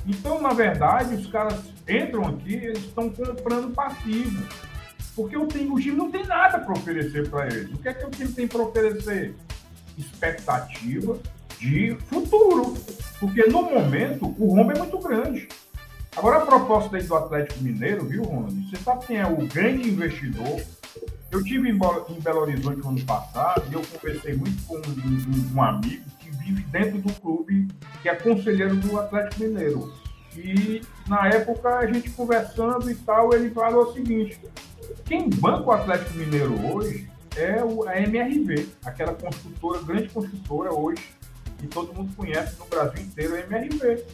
Então, 0.07 0.41
na 0.41 0.51
verdade, 0.51 1.14
os 1.17 1.27
caras 1.27 1.61
entram 1.89 2.27
aqui, 2.27 2.55
eles 2.55 2.85
estão 2.85 3.11
comprando 3.11 3.75
passivo. 3.75 4.47
Porque 5.17 5.35
o 5.35 5.47
time, 5.47 5.71
o 5.71 5.81
time 5.81 5.97
não 5.97 6.11
tem 6.11 6.27
nada 6.27 6.59
para 6.59 6.75
oferecer 6.75 7.29
para 7.31 7.47
eles. 7.47 7.73
O 7.73 7.79
que 7.79 7.89
é 7.89 7.95
que 7.95 8.05
o 8.05 8.11
time 8.11 8.31
tem 8.31 8.47
para 8.47 8.62
oferecer? 8.62 9.35
Expectativa 9.97 11.19
de 11.59 11.97
futuro. 12.07 12.75
Porque 13.19 13.47
no 13.47 13.62
momento 13.62 14.27
o 14.39 14.55
rombo 14.55 14.73
é 14.73 14.79
muito 14.79 14.99
grande. 14.99 15.49
Agora, 16.14 16.39
a 16.39 16.47
proposta 16.47 16.97
aí 16.97 17.03
do 17.03 17.14
Atlético 17.14 17.62
Mineiro, 17.62 18.05
viu, 18.05 18.25
Ronald? 18.25 18.71
Você 18.71 18.77
sabe 18.77 19.07
quem 19.07 19.17
é 19.19 19.27
o 19.27 19.37
grande 19.47 19.89
investidor? 19.89 20.62
Eu 21.31 21.43
tive 21.43 21.71
em 21.71 21.79
Belo 21.79 22.41
Horizonte 22.41 22.79
no 22.79 22.89
ano 22.89 23.05
passado 23.05 23.62
e 23.71 23.75
eu 23.75 23.83
conversei 23.83 24.35
muito 24.35 24.62
com 24.64 24.77
um, 24.77 25.55
um 25.55 25.62
amigo 25.62 26.05
que 26.21 26.31
vive 26.31 26.62
dentro 26.64 26.99
do 26.99 27.12
clube, 27.21 27.69
que 28.03 28.09
é 28.09 28.14
conselheiro 28.14 28.77
do 28.77 28.99
Atlético 28.99 29.43
Mineiro. 29.43 29.93
E 30.37 30.83
na 31.09 31.29
época 31.29 31.69
a 31.79 31.87
gente 31.87 32.11
conversando 32.11 32.91
e 32.91 32.95
tal, 32.95 33.35
ele 33.35 33.51
falou 33.51 33.91
o 33.91 33.93
seguinte: 33.93 34.39
quem 35.05 35.28
banca 35.28 35.68
o 35.68 35.72
Atlético 35.72 36.14
Mineiro 36.14 36.55
hoje 36.72 37.09
é 37.37 37.59
a 37.89 38.01
MRV, 38.01 38.68
aquela 38.84 39.14
construtora, 39.14 39.82
grande 39.82 40.09
construtora 40.09 40.72
hoje, 40.72 41.03
que 41.59 41.66
todo 41.66 41.93
mundo 41.93 42.14
conhece 42.16 42.59
no 42.59 42.66
Brasil 42.66 43.03
inteiro, 43.05 43.34
a 43.34 43.41
MRV. 43.41 44.05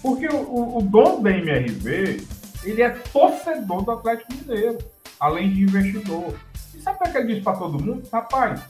Porque 0.00 0.28
o, 0.28 0.78
o 0.78 0.82
dono 0.82 1.22
da 1.22 1.30
MRV, 1.30 2.26
ele 2.64 2.82
é 2.82 2.90
torcedor 2.90 3.84
do 3.84 3.90
Atlético 3.92 4.32
Mineiro, 4.34 4.78
além 5.18 5.52
de 5.52 5.62
investidor. 5.62 6.34
E 6.74 6.80
sabe 6.80 6.98
o 7.00 7.12
que 7.12 7.18
ele 7.18 7.34
diz 7.34 7.44
para 7.44 7.56
todo 7.56 7.82
mundo? 7.82 8.08
Rapaz, 8.10 8.62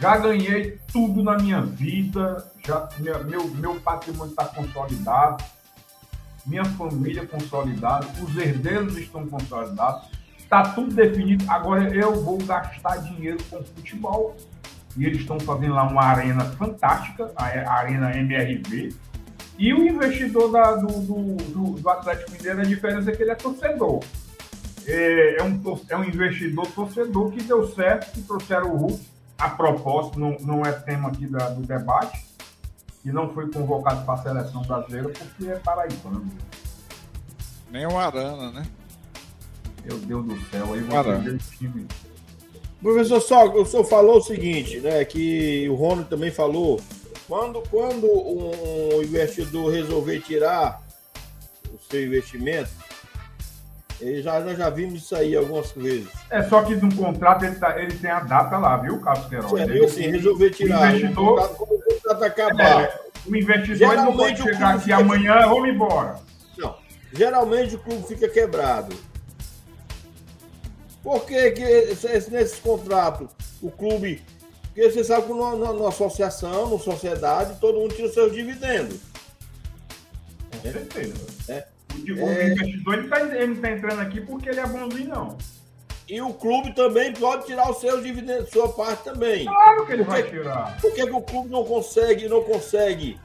já 0.00 0.16
ganhei 0.16 0.78
tudo 0.92 1.22
na 1.22 1.36
minha 1.36 1.60
vida, 1.60 2.44
já 2.66 2.88
meu, 2.98 3.46
meu 3.48 3.80
patrimônio 3.80 4.30
está 4.30 4.46
consolidado, 4.46 5.44
minha 6.44 6.64
família 6.64 7.26
consolidada, 7.26 8.06
os 8.22 8.36
herdeiros 8.36 8.96
estão 8.96 9.26
consolidados, 9.26 10.08
está 10.44 10.62
tudo 10.62 10.94
definido. 10.94 11.44
Agora 11.48 11.92
eu 11.94 12.22
vou 12.22 12.38
gastar 12.38 12.98
dinheiro 12.98 13.38
com 13.50 13.62
futebol. 13.64 14.36
E 14.96 15.04
eles 15.04 15.22
estão 15.22 15.40
fazendo 15.40 15.74
lá 15.74 15.82
uma 15.88 16.02
arena 16.02 16.44
fantástica, 16.44 17.32
a 17.36 17.72
Arena 17.72 18.16
MRV. 18.16 18.94
E 19.58 19.72
o 19.72 19.86
investidor 19.86 20.52
da, 20.52 20.76
do, 20.76 20.86
do, 20.86 21.36
do, 21.36 21.80
do, 21.80 21.88
Atlético 21.88 22.30
Mineiro, 22.32 22.60
a 22.60 22.64
diferença 22.64 23.10
é 23.10 23.16
que 23.16 23.22
ele 23.22 23.32
é 23.32 23.34
torcedor. 23.34 24.04
É, 24.86 25.40
é, 25.40 25.42
um, 25.42 25.80
é 25.88 25.96
um 25.96 26.04
investidor 26.04 26.66
torcedor 26.68 27.32
que 27.32 27.42
deu 27.42 27.66
certo, 27.68 28.12
que 28.12 28.22
trouxeram 28.22 28.72
o 28.72 28.76
Hulk. 28.76 29.00
A 29.38 29.50
propósito, 29.50 30.18
não, 30.18 30.36
não 30.40 30.62
é 30.62 30.70
tema 30.70 31.08
aqui 31.08 31.26
da, 31.26 31.48
do 31.48 31.62
debate, 31.62 32.24
que 33.02 33.10
não 33.10 33.32
foi 33.32 33.50
convocado 33.50 34.04
para 34.04 34.14
a 34.14 34.22
seleção 34.22 34.62
brasileira 34.62 35.08
porque 35.08 35.50
é 35.50 35.56
paraibano. 35.58 36.30
Nem 37.70 37.86
o 37.86 37.98
Arana, 37.98 38.52
né? 38.52 38.64
Meu 39.84 39.98
Deus 39.98 40.24
do 40.24 40.50
céu, 40.50 40.72
aí 40.72 40.80
você 40.80 41.56
time. 41.56 41.86
Professor 42.80 43.20
Só, 43.20 43.46
o 43.46 43.64
senhor 43.64 43.84
falou 43.84 44.18
o 44.18 44.22
seguinte, 44.22 44.78
né? 44.80 45.04
Que 45.04 45.68
o 45.68 45.74
Rony 45.74 46.04
também 46.04 46.30
falou. 46.30 46.80
Quando, 47.26 47.62
quando 47.70 48.06
um 48.06 49.02
investidor 49.02 49.72
resolver 49.72 50.20
tirar 50.20 50.82
o 51.72 51.78
seu 51.90 52.04
investimento, 52.04 52.70
ele 54.00 54.20
já, 54.20 54.40
nós 54.40 54.58
já 54.58 54.68
vimos 54.68 55.02
isso 55.02 55.16
aí 55.16 55.34
algumas 55.34 55.72
vezes. 55.72 56.08
É 56.28 56.42
só 56.42 56.62
que 56.62 56.74
no 56.74 56.94
contrato 56.94 57.44
ele, 57.44 57.54
tá, 57.54 57.80
ele 57.80 57.96
tem 57.96 58.10
a 58.10 58.20
data 58.20 58.58
lá, 58.58 58.76
viu, 58.76 59.00
Carlos 59.00 59.26
Queiroz? 59.28 59.52
É, 59.54 59.62
ele, 59.62 59.84
assim, 59.84 60.10
resolver 60.10 60.50
tirar 60.50 60.82
o 60.82 60.86
investidor, 60.86 61.32
o 61.32 61.48
contrato, 61.48 61.62
o 61.62 61.94
contrato 61.94 62.24
acabar. 62.24 62.82
É, 62.82 63.00
o 63.26 63.34
investidor 63.34 63.96
não 63.96 64.16
pode 64.16 64.42
chegar 64.42 64.74
aqui 64.74 64.92
amanhã, 64.92 65.46
vamos 65.46 65.68
embora. 65.68 66.16
Não. 66.58 66.76
Geralmente 67.12 67.76
o 67.76 67.78
clube 67.78 68.06
fica 68.06 68.28
quebrado. 68.28 68.94
Por 71.04 71.26
que, 71.26 71.50
que 71.50 71.62
nesse 72.30 72.56
contrato 72.62 73.28
o 73.60 73.70
clube. 73.70 74.22
Porque 74.64 74.90
você 74.90 75.04
sabe 75.04 75.26
que 75.26 75.32
numa, 75.32 75.88
associação, 75.88 76.66
numa 76.68 76.80
sociedade, 76.80 77.60
todo 77.60 77.78
mundo 77.78 77.94
tira 77.94 78.08
os 78.08 78.14
seus 78.14 78.32
dividendos. 78.32 78.98
Com 80.50 80.72
certeza. 80.72 81.14
É. 81.48 81.66
O, 81.94 82.28
é... 82.28 82.52
investidor 82.52 82.94
ele, 82.94 83.08
tá, 83.08 83.24
não 83.24 83.52
está 83.52 83.70
entrando 83.70 84.00
aqui 84.00 84.20
porque 84.22 84.48
ele 84.48 84.60
é 84.60 84.66
bonzinho, 84.66 85.08
não. 85.08 85.38
E 86.08 86.20
o 86.20 86.32
clube 86.34 86.74
também 86.74 87.12
pode 87.12 87.46
tirar 87.46 87.70
os 87.70 87.80
seus 87.80 88.02
dividendos, 88.02 88.50
sua 88.50 88.68
parte 88.68 89.04
também. 89.04 89.44
Claro 89.44 89.86
que 89.86 89.92
ele 89.92 90.04
porque, 90.04 90.22
vai 90.22 90.30
tirar. 90.30 90.80
Por 90.80 90.92
que, 90.92 91.02
o 91.04 91.22
clube 91.22 91.50
não 91.50 91.64
consegue, 91.64 92.28
não 92.28 92.42
consegue 92.42 93.18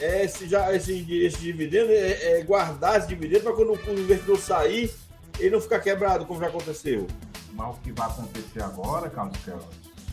é, 0.00 0.24
esse, 0.24 0.48
já, 0.48 0.74
esse, 0.74 1.24
esse 1.24 1.38
dividendo, 1.38 1.92
é, 1.92 2.38
é 2.38 2.42
guardar 2.42 2.98
esse 2.98 3.08
dividendo 3.08 3.42
para 3.42 3.52
quando 3.52 3.72
o 3.72 4.00
investidor 4.00 4.38
sair, 4.38 4.90
ele 5.38 5.50
não 5.50 5.60
ficar 5.60 5.80
quebrado, 5.80 6.26
como 6.26 6.40
já 6.40 6.48
aconteceu? 6.48 7.06
Mas 7.52 7.76
o 7.76 7.80
que 7.80 7.92
vai 7.92 8.06
acontecer 8.06 8.62
agora, 8.62 9.10
Carlos 9.10 9.36
Queiroz, 9.44 9.64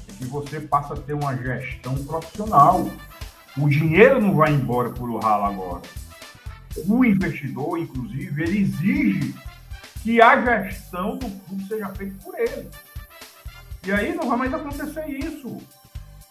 é 0.07 0.11
que 0.13 0.25
você 0.25 0.59
passa 0.59 0.93
a 0.93 0.97
ter 0.97 1.13
uma 1.13 1.35
gestão 1.35 1.95
profissional. 2.03 2.89
O 3.57 3.69
dinheiro 3.69 4.21
não 4.21 4.35
vai 4.35 4.51
embora 4.51 4.89
por 4.89 5.09
o 5.09 5.17
ralo 5.17 5.45
agora. 5.45 5.81
O 6.87 7.03
investidor, 7.03 7.79
inclusive, 7.79 8.43
ele 8.43 8.59
exige 8.59 9.35
que 10.03 10.21
a 10.21 10.63
gestão 10.63 11.17
do 11.17 11.29
clube 11.29 11.67
seja 11.67 11.89
feita 11.89 12.15
por 12.23 12.37
ele. 12.39 12.69
E 13.85 13.91
aí 13.91 14.13
não 14.13 14.29
vai 14.29 14.37
mais 14.37 14.53
acontecer 14.53 15.07
isso. 15.07 15.57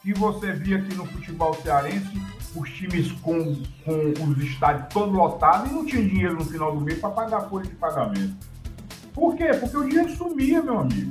Que 0.02 0.14
você 0.14 0.52
via 0.52 0.78
aqui 0.78 0.94
no 0.94 1.04
futebol 1.06 1.54
cearense, 1.54 2.22
os 2.54 2.70
times 2.70 3.10
com, 3.20 3.54
com 3.84 4.24
os 4.30 4.38
estádios 4.38 4.88
todos 4.92 5.14
lotados 5.14 5.70
e 5.70 5.74
não 5.74 5.84
tinha 5.84 6.02
dinheiro 6.02 6.34
no 6.34 6.44
final 6.44 6.74
do 6.74 6.80
mês 6.80 6.98
para 7.00 7.10
pagar 7.10 7.38
a 7.38 7.48
folha 7.48 7.66
de 7.66 7.74
pagamento. 7.74 8.36
Por 9.16 9.34
quê? 9.34 9.46
Porque 9.58 9.74
o 9.74 9.88
dinheiro 9.88 10.14
sumia, 10.14 10.62
meu 10.62 10.80
amigo. 10.80 11.10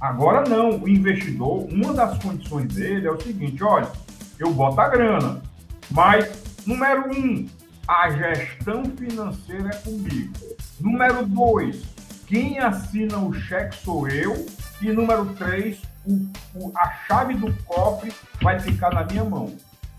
Agora 0.00 0.46
não, 0.48 0.80
o 0.80 0.88
investidor, 0.88 1.68
uma 1.72 1.94
das 1.94 2.18
condições 2.18 2.74
dele 2.74 3.06
é 3.06 3.10
o 3.10 3.20
seguinte: 3.20 3.62
olha, 3.62 3.88
eu 4.36 4.52
boto 4.52 4.80
a 4.80 4.88
grana, 4.88 5.40
mas, 5.88 6.28
número 6.66 7.08
um, 7.08 7.46
a 7.86 8.10
gestão 8.10 8.84
financeira 8.96 9.70
é 9.70 9.76
comigo. 9.76 10.32
Número 10.80 11.24
dois, 11.24 11.84
quem 12.26 12.58
assina 12.58 13.16
o 13.18 13.32
cheque 13.32 13.76
sou 13.76 14.08
eu. 14.08 14.44
E 14.82 14.92
número 14.92 15.24
três, 15.36 15.80
o, 16.04 16.28
o, 16.54 16.72
a 16.76 16.90
chave 17.06 17.34
do 17.34 17.50
cofre 17.64 18.12
vai 18.42 18.58
ficar 18.58 18.92
na 18.92 19.04
minha 19.04 19.24
mão. 19.24 19.54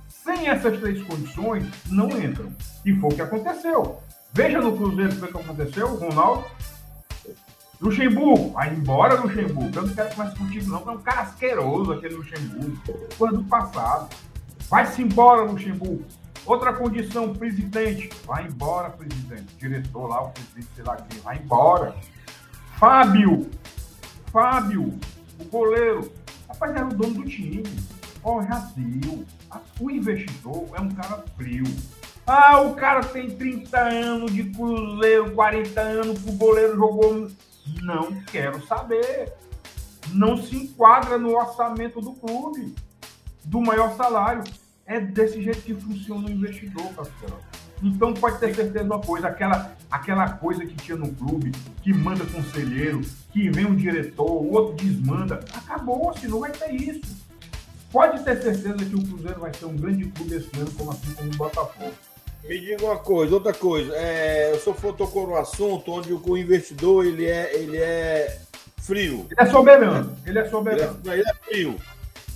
Sem 0.09 0.49
essas 0.49 0.77
três 0.79 1.01
condições, 1.03 1.65
não 1.89 2.09
entram. 2.09 2.51
E 2.85 2.93
foi 2.93 3.09
o 3.09 3.15
que 3.15 3.21
aconteceu. 3.21 3.99
Veja 4.33 4.59
no 4.59 4.75
Cruzeiro 4.75 5.13
o 5.13 5.27
que 5.27 5.37
aconteceu, 5.37 5.95
Ronaldo. 5.95 6.45
Luxemburgo, 7.79 8.51
vai 8.51 8.73
embora, 8.73 9.19
Luxemburgo. 9.19 9.71
Eu 9.75 9.87
não 9.87 9.93
quero 9.93 10.17
mais 10.17 10.33
contigo, 10.37 10.69
não. 10.71 10.89
É 10.89 10.91
um 10.91 11.01
cara 11.01 11.21
asqueroso 11.21 11.91
aquele 11.93 12.15
Luxemburgo. 12.15 12.77
Coisa 13.17 13.37
do 13.37 13.43
passado. 13.43 14.09
Vai-se 14.69 15.01
embora, 15.01 15.43
Luxemburgo. 15.43 16.03
Outra 16.45 16.73
condição, 16.73 17.33
presidente. 17.33 18.09
Vai 18.25 18.47
embora, 18.47 18.89
presidente. 18.89 19.55
Diretor 19.59 20.07
lá, 20.07 20.23
o 20.23 20.29
presidente, 20.31 20.67
sei 20.75 20.83
lá 20.83 20.95
quem. 20.95 21.19
Vai 21.19 21.37
embora. 21.37 21.95
Fábio. 22.77 23.49
Fábio, 24.31 24.99
o 25.39 25.43
goleiro. 25.45 26.11
Rapaz, 26.47 26.75
era 26.75 26.85
o 26.85 26.93
dono 26.93 27.15
do 27.15 27.25
time. 27.25 27.63
Ó, 28.23 28.37
oh, 28.37 28.43
já 28.43 28.71
deu. 28.75 29.25
O 29.79 29.91
investidor 29.91 30.67
é 30.73 30.81
um 30.81 30.89
cara 30.89 31.23
frio. 31.35 31.65
Ah, 32.25 32.59
o 32.59 32.75
cara 32.75 33.01
tem 33.01 33.29
30 33.29 33.79
anos 33.79 34.33
de 34.33 34.43
cruzeiro, 34.45 35.31
40 35.31 35.79
anos, 35.79 36.25
o 36.25 36.33
goleiro 36.33 36.75
jogou. 36.75 37.27
Não 37.81 38.21
quero 38.23 38.65
saber. 38.65 39.33
Não 40.13 40.37
se 40.37 40.55
enquadra 40.55 41.17
no 41.17 41.35
orçamento 41.35 41.99
do 41.99 42.13
clube, 42.13 42.73
do 43.43 43.61
maior 43.61 43.95
salário. 43.95 44.43
É 44.85 44.99
desse 44.99 45.41
jeito 45.41 45.61
que 45.61 45.75
funciona 45.75 46.27
o 46.27 46.31
investidor, 46.31 46.87
Castelo. 46.93 47.39
Então 47.83 48.13
pode 48.13 48.39
ter 48.39 48.55
certeza 48.55 48.79
de 48.79 48.85
uma 48.85 48.99
coisa, 48.99 49.27
aquela, 49.27 49.75
aquela 49.91 50.29
coisa 50.29 50.65
que 50.65 50.75
tinha 50.75 50.97
no 50.97 51.13
clube, 51.13 51.51
que 51.83 51.93
manda 51.93 52.25
conselheiro, 52.25 53.01
que 53.31 53.49
vem 53.51 53.65
um 53.65 53.75
diretor, 53.75 54.31
o 54.31 54.51
outro 54.51 54.75
desmanda, 54.83 55.41
acabou-se, 55.53 56.27
não 56.27 56.39
vai 56.39 56.51
ter 56.51 56.73
isso. 56.73 57.17
Pode 57.91 58.23
ter 58.23 58.41
certeza 58.41 58.77
que 58.77 58.95
o 58.95 59.03
Cruzeiro 59.03 59.39
vai 59.39 59.53
ser 59.53 59.65
um 59.65 59.75
grande 59.75 60.05
clube 60.05 60.35
esse 60.35 60.49
ano, 60.59 60.71
como 60.71 60.91
assim 60.91 61.13
como 61.13 61.31
o 61.31 61.35
Botafogo. 61.35 61.93
Me 62.43 62.59
diga 62.59 62.85
uma 62.85 62.97
coisa, 62.97 63.33
outra 63.33 63.53
coisa. 63.53 63.93
É, 63.95 64.53
o 64.55 64.59
senhor 64.59 64.93
tocou 64.93 65.27
no 65.27 65.35
assunto 65.35 65.91
onde 65.91 66.13
o 66.13 66.37
investidor 66.37 67.05
ele 67.05 67.25
é, 67.25 67.53
ele 67.55 67.77
é 67.77 68.39
frio. 68.77 69.27
Ele 69.29 69.49
é 69.49 69.51
soberano. 69.51 70.17
Ele 70.25 70.39
é 70.39 70.49
soberano. 70.49 70.99
Ele 71.03 71.09
é, 71.09 71.13
ele 71.13 71.29
é 71.29 71.33
frio. 71.33 71.75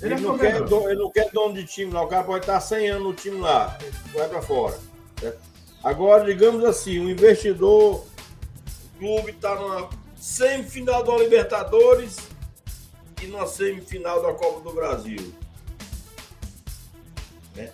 Ele, 0.02 0.14
ele, 0.14 0.14
é 0.14 0.20
não 0.20 0.38
quer, 0.38 0.56
ele 0.56 0.96
não 0.96 1.12
quer 1.12 1.32
dono 1.32 1.54
de 1.54 1.66
time 1.66 1.94
lá. 1.94 2.02
O 2.04 2.08
cara 2.08 2.24
pode 2.24 2.44
estar 2.44 2.60
100 2.60 2.90
anos 2.90 3.04
no 3.04 3.14
time 3.14 3.40
lá. 3.40 3.78
Vai 4.14 4.28
para 4.28 4.42
fora. 4.42 4.78
Certo? 5.20 5.40
Agora, 5.84 6.26
digamos 6.26 6.64
assim, 6.66 7.00
o 7.00 7.10
investidor, 7.10 7.96
o 7.96 9.00
clube 9.00 9.32
está 9.32 9.56
numa 9.56 9.90
semifinal 10.16 11.04
da 11.04 11.18
Libertadores 11.18 12.18
e 13.22 13.28
numa 13.28 13.48
semifinal 13.48 14.22
da 14.22 14.34
Copa 14.34 14.62
do 14.62 14.74
Brasil. 14.76 15.34
Né? 17.56 17.72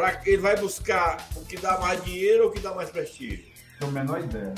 Pra, 0.00 0.18
ele 0.24 0.38
vai 0.38 0.56
buscar 0.56 1.28
o 1.36 1.44
que 1.44 1.58
dá 1.58 1.78
mais 1.78 2.02
dinheiro 2.02 2.44
ou 2.44 2.48
o 2.48 2.52
que 2.52 2.58
dá 2.58 2.74
mais 2.74 2.88
prestígio? 2.88 3.44
Tenho 3.78 3.90
a 3.90 3.94
menor 3.94 4.20
ideia. 4.20 4.54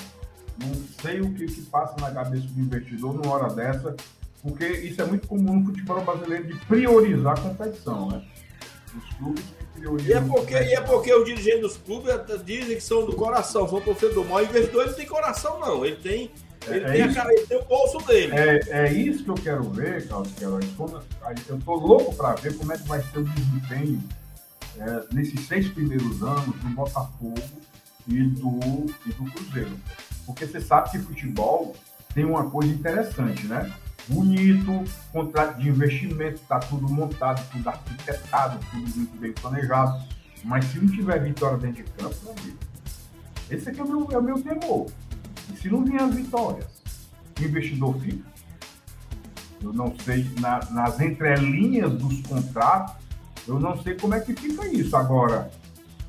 Não 0.57 0.73
sei 1.03 1.21
o 1.21 1.35
que, 1.35 1.47
que 1.47 1.63
passa 1.63 1.97
na 2.01 2.13
cabeça 2.13 2.47
do 2.47 2.61
investidor 2.61 3.13
numa 3.13 3.35
hora 3.35 3.53
dessa, 3.53 3.97
porque 4.41 4.69
isso 4.69 5.03
é 5.03 5.05
muito 5.05 5.27
comum 5.27 5.59
no 5.59 5.67
futebol 5.67 6.01
brasileiro 6.01 6.47
de 6.47 6.55
priorizar 6.67 7.37
a 7.37 7.41
competição, 7.41 8.09
né? 8.09 8.23
Os 8.97 9.17
clubes 9.17 9.45
que 9.75 10.09
e 10.09 10.13
é, 10.13 10.21
porque, 10.21 10.55
e 10.55 10.75
é 10.75 10.81
porque 10.81 11.13
os 11.13 11.25
dirigentes 11.25 11.61
dos 11.61 11.77
clubes 11.79 12.15
dizem 12.45 12.77
que 12.77 12.81
são 12.81 13.05
do 13.05 13.17
coração, 13.17 13.67
são 13.67 13.81
torcedor. 13.81 14.25
Mas 14.27 14.47
o 14.47 14.51
investidor 14.51 14.83
ele 14.83 14.91
não 14.91 14.97
tem 14.97 15.07
coração, 15.07 15.59
não. 15.59 15.85
Ele 15.85 15.97
tem, 15.97 16.31
ele, 16.69 16.85
é, 16.85 16.93
tem, 16.93 17.03
a 17.03 17.13
cara, 17.13 17.33
ele 17.33 17.47
tem 17.49 17.59
o 17.59 17.65
bolso 17.65 17.99
dele. 18.07 18.33
É, 18.33 18.61
é 18.69 18.93
isso 18.93 19.25
que 19.25 19.31
eu 19.31 19.35
quero 19.35 19.65
ver, 19.65 20.07
Carlos 20.07 20.31
Queiroz. 20.35 20.65
Eu 21.49 21.57
estou 21.57 21.75
louco 21.81 22.15
para 22.15 22.37
ver 22.37 22.57
como 22.57 22.73
é 22.73 22.79
que 22.79 22.87
vai 22.87 23.03
ser 23.03 23.19
o 23.19 23.25
desempenho 23.25 24.01
é, 24.79 25.15
nesses 25.15 25.47
seis 25.47 25.69
primeiros 25.69 26.23
anos 26.23 26.57
do 26.57 26.69
Botafogo 26.71 27.43
e 28.07 28.23
do, 28.23 28.87
e 29.07 29.13
do 29.13 29.31
Cruzeiro. 29.31 29.77
Porque 30.27 30.47
você 30.47 30.61
sabe 30.61 30.91
que 30.91 30.99
futebol 30.99 31.77
tem 32.15 32.25
uma 32.25 32.49
coisa 32.51 32.73
interessante, 32.73 33.47
né? 33.47 33.73
bonito, 34.09 34.85
contrato 35.13 35.59
de 35.59 35.69
investimento, 35.69 36.35
está 36.35 36.59
tudo 36.59 36.89
montado, 36.89 37.47
tudo 37.51 37.69
arquitetado, 37.69 38.59
tudo 38.71 38.97
muito 38.97 39.19
bem 39.19 39.33
planejado. 39.33 40.03
Mas 40.45 40.65
se 40.67 40.79
não 40.79 40.89
tiver 40.89 41.23
vitória 41.23 41.57
dentro 41.57 41.85
de 41.85 41.91
campo, 41.93 42.17
meu 42.25 42.33
amigo, 42.33 42.59
esse 43.51 43.69
aqui 43.69 43.81
é 43.81 43.85
o 43.85 43.89
meu, 43.89 44.09
é 44.11 44.19
o 44.19 44.23
meu 44.23 44.43
temor. 44.43 44.91
E 45.53 45.57
se 45.57 45.69
não 45.69 45.85
vier 45.85 46.03
as 46.03 46.15
vitórias, 46.15 46.83
o 47.39 47.45
investidor 47.45 47.99
fica. 48.01 48.33
Eu 49.63 49.73
não 49.73 49.95
sei, 50.01 50.29
na, 50.41 50.59
nas 50.71 50.99
entrelinhas 50.99 51.93
dos 51.93 52.21
contratos, 52.23 52.95
eu 53.47 53.59
não 53.59 53.81
sei 53.83 53.95
como 53.97 54.15
é 54.15 54.21
que 54.21 54.35
fica 54.35 54.67
isso. 54.69 54.97
Agora, 54.97 55.51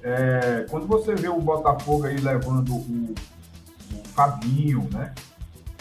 é, 0.01 0.65
quando 0.69 0.87
você 0.87 1.15
vê 1.15 1.29
o 1.29 1.39
Botafogo 1.39 2.05
aí 2.05 2.17
levando 2.17 2.73
o, 2.73 3.15
o 3.93 4.03
Fabinho, 4.13 4.87
né? 4.91 5.13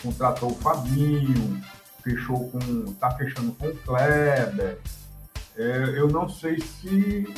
Contratou 0.02 0.50
o 0.50 0.54
Fabinho, 0.54 1.60
fechou 2.02 2.48
com. 2.50 2.92
tá 2.94 3.10
fechando 3.12 3.52
com 3.52 3.66
o 3.66 3.76
Kleber. 3.78 4.78
É, 5.56 5.94
eu 5.96 6.08
não 6.08 6.28
sei 6.28 6.60
se 6.60 7.32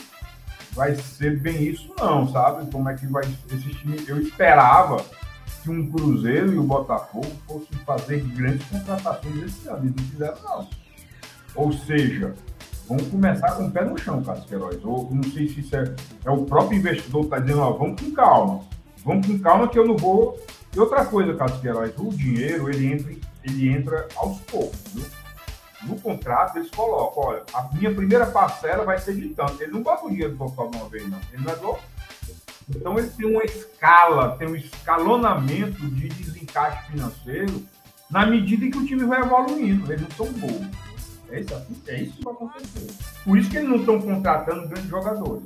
vai 0.72 0.94
ser 0.94 1.38
bem 1.38 1.62
isso, 1.64 1.92
não, 1.98 2.28
sabe? 2.30 2.70
Como 2.70 2.88
é 2.88 2.94
que 2.94 3.06
vai 3.06 3.24
esse 3.24 3.70
time. 3.74 4.04
Eu 4.06 4.20
esperava 4.20 5.04
que 5.62 5.70
um 5.70 5.90
Cruzeiro 5.90 6.52
e 6.52 6.58
o 6.58 6.62
Botafogo 6.62 7.30
fossem 7.46 7.78
fazer 7.86 8.20
grandes 8.20 8.66
contratações 8.68 9.44
esse 9.44 9.68
ano. 9.68 9.84
Eles 9.84 9.96
não 9.96 10.04
fizeram, 10.04 10.42
não. 10.42 10.68
Ou 11.54 11.72
seja, 11.72 12.34
vamos 12.88 13.08
começar 13.08 13.52
com 13.52 13.66
o 13.66 13.70
pé 13.70 13.84
no 13.84 13.98
chão, 13.98 14.22
Carlos 14.22 14.46
Queiroz. 14.46 14.84
Ou 14.84 15.08
não 15.12 15.22
sei 15.24 15.48
se 15.48 15.60
isso 15.60 15.76
é, 15.76 15.94
é 16.24 16.30
o 16.30 16.44
próprio 16.44 16.78
investidor 16.78 17.22
que 17.22 17.26
está 17.26 17.38
dizendo, 17.38 17.60
ó, 17.60 17.72
vamos 17.72 18.00
com 18.00 18.10
calma. 18.12 18.60
Vamos 19.04 19.26
com 19.26 19.38
calma 19.38 19.68
que 19.68 19.78
eu 19.78 19.86
não 19.86 19.96
vou. 19.96 20.38
E 20.74 20.80
outra 20.80 21.04
coisa, 21.04 21.34
Carlos 21.34 21.60
Queiroz, 21.60 21.92
o 21.98 22.08
dinheiro 22.10 22.68
ele 22.68 22.92
entra 22.92 23.14
ele 23.44 23.68
entra 23.68 24.08
aos 24.16 24.40
poucos. 24.40 25.12
No 25.82 26.00
contrato, 26.00 26.56
eles 26.56 26.70
colocam: 26.70 27.22
olha, 27.24 27.42
a 27.52 27.68
minha 27.74 27.94
primeira 27.94 28.26
parcela 28.26 28.84
vai 28.84 28.98
ser 28.98 29.14
de 29.14 29.28
tanto. 29.28 29.62
Ele 29.62 29.72
não 29.72 29.82
bota 29.82 30.06
o 30.06 30.10
dinheiro 30.10 30.34
do 30.34 30.46
de 30.46 30.76
uma 30.76 30.88
vez, 30.88 31.08
não. 31.08 31.20
Ele 31.32 31.44
não 31.44 31.52
é 31.52 31.56
do... 31.56 31.76
Então, 32.70 32.98
ele 32.98 33.08
tem 33.08 33.26
uma 33.26 33.44
escala, 33.44 34.36
tem 34.38 34.48
um 34.48 34.56
escalonamento 34.56 35.86
de 35.90 36.08
desencaixe 36.08 36.90
financeiro 36.90 37.62
na 38.10 38.24
medida 38.24 38.64
em 38.64 38.70
que 38.70 38.78
o 38.78 38.86
time 38.86 39.04
vai 39.04 39.20
evoluindo. 39.20 39.92
Eles 39.92 40.08
não 40.08 40.10
são 40.16 40.32
bons. 40.32 40.66
É 41.34 41.40
isso, 41.40 41.54
é 41.88 42.00
isso 42.00 42.16
que 42.16 42.24
vai 42.24 42.32
acontecer. 42.32 42.86
Por 43.24 43.38
isso 43.38 43.50
que 43.50 43.56
eles 43.56 43.68
não 43.68 43.76
estão 43.76 44.00
contratando 44.00 44.68
grandes 44.68 44.88
jogadores. 44.88 45.44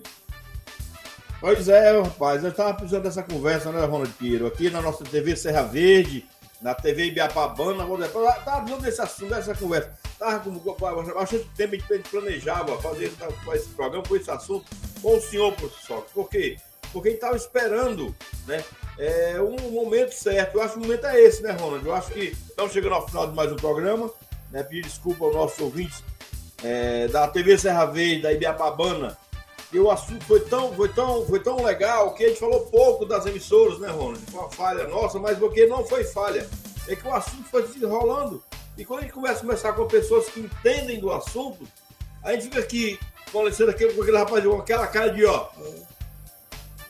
Pois 1.41 1.69
é, 1.69 1.99
rapaz, 1.99 2.45
eu 2.45 2.51
estava 2.51 2.75
precisando 2.75 3.05
dessa 3.05 3.23
conversa, 3.23 3.73
né, 3.73 3.83
Ronald 3.87 4.13
Pinheiro? 4.15 4.47
Aqui 4.47 4.69
na 4.69 4.83
nossa 4.83 5.03
TV 5.03 5.35
Serra 5.35 5.63
Verde, 5.63 6.27
na 6.61 6.75
TV 6.75 7.07
Ibiapabana, 7.07 7.85
estava 8.05 8.67
dando 8.69 8.87
esse 8.87 9.01
assunto, 9.01 9.31
dessa 9.31 9.55
conversa. 9.55 9.91
Estava 10.05 10.41
com 10.41 10.51
bastante 10.51 11.49
tempo 11.57 11.75
a 11.75 11.97
gente 11.97 12.11
planejava 12.11 12.83
fazer 12.83 13.11
esse 13.55 13.69
programa 13.71 14.05
com 14.07 14.17
esse 14.17 14.31
assunto 14.31 14.67
com 15.01 15.17
o 15.17 15.21
senhor, 15.23 15.55
professor. 15.55 16.05
Por 16.13 16.29
quê? 16.29 16.59
Porque 16.93 17.09
a 17.09 17.11
gente 17.13 17.21
estava 17.21 17.37
esperando 17.37 18.15
né, 18.47 18.63
é, 18.99 19.41
um 19.41 19.71
momento 19.71 20.13
certo. 20.13 20.57
Eu 20.57 20.63
acho 20.63 20.75
que 20.75 20.81
o 20.81 20.83
momento 20.83 21.07
é 21.07 21.19
esse, 21.19 21.43
né, 21.43 21.53
Ronald? 21.53 21.87
Eu 21.87 21.95
acho 21.95 22.11
que 22.11 22.37
estamos 22.49 22.73
chegando 22.73 22.95
ao 22.95 23.09
final 23.09 23.29
de 23.29 23.35
mais 23.35 23.51
um 23.51 23.57
programa. 23.57 24.11
Né, 24.51 24.63
pedir 24.63 24.83
desculpa 24.83 25.25
aos 25.25 25.35
nossos 25.35 25.59
ouvintes 25.59 26.03
é, 26.63 27.07
da 27.09 27.29
TV 27.29 27.59
Serra 27.59 27.85
Verde, 27.87 28.23
da 28.23 28.33
Ibiapabana, 28.33 29.17
e 29.73 29.79
o 29.79 29.91
assunto 29.91 30.25
foi 30.25 30.41
tão, 30.41 30.73
foi, 30.73 30.89
tão, 30.89 31.27
foi 31.27 31.41
tão 31.41 31.63
legal 31.63 32.15
que 32.15 32.25
a 32.25 32.29
gente 32.29 32.41
falou 32.41 32.67
pouco 32.67 33.05
das 33.05 33.27
emissoras, 33.27 33.79
né, 33.79 33.89
Ronald? 33.89 34.19
Foi 34.31 34.41
uma 34.41 34.51
falha 34.51 34.89
nossa, 34.89 35.19
mas 35.19 35.39
porque 35.39 35.67
não 35.67 35.85
foi 35.85 36.05
falha. 36.05 36.49
É 36.89 36.97
que 36.97 37.07
o 37.07 37.13
assunto 37.13 37.45
foi 37.51 37.67
se 37.69 37.79
enrolando. 37.79 38.43
E 38.79 38.85
quando 38.85 39.01
a 39.01 39.03
gente 39.03 39.13
começa 39.13 39.41
a 39.41 39.43
conversar 39.43 39.73
com 39.75 39.87
pessoas 39.87 40.29
que 40.29 40.41
entendem 40.41 40.99
do 40.99 41.13
assunto, 41.13 41.69
a 42.23 42.33
gente 42.33 42.45
fica 42.45 42.61
aqui, 42.61 42.99
conhecendo 43.31 43.71
aquele, 43.71 43.93
com 43.93 44.03
aquele 44.03 44.17
rapaz 44.17 44.43
com 44.43 44.57
aquela 44.57 44.87
cara 44.87 45.09
de 45.09 45.27
ó. 45.27 45.49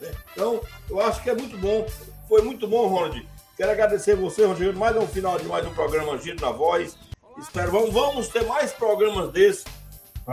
É, 0.01 0.11
então, 0.31 0.61
eu 0.89 1.01
acho 1.01 1.21
que 1.21 1.29
é 1.29 1.35
muito 1.35 1.57
bom. 1.57 1.85
Foi 2.29 2.41
muito 2.41 2.65
bom, 2.65 2.87
Ronald. 2.87 3.27
Quero 3.57 3.71
agradecer 3.71 4.15
você, 4.15 4.45
Ronald. 4.45 4.77
Mais 4.77 4.95
um 4.95 5.05
final 5.05 5.37
de 5.37 5.45
mais 5.45 5.67
um 5.67 5.73
programa 5.73 6.17
Giro 6.17 6.39
na 6.39 6.51
Voz. 6.51 6.95
Espero, 7.41 7.71
vamos, 7.71 7.93
vamos 7.93 8.27
ter 8.27 8.45
mais 8.45 8.71
programas 8.71 9.31
desses 9.31 9.63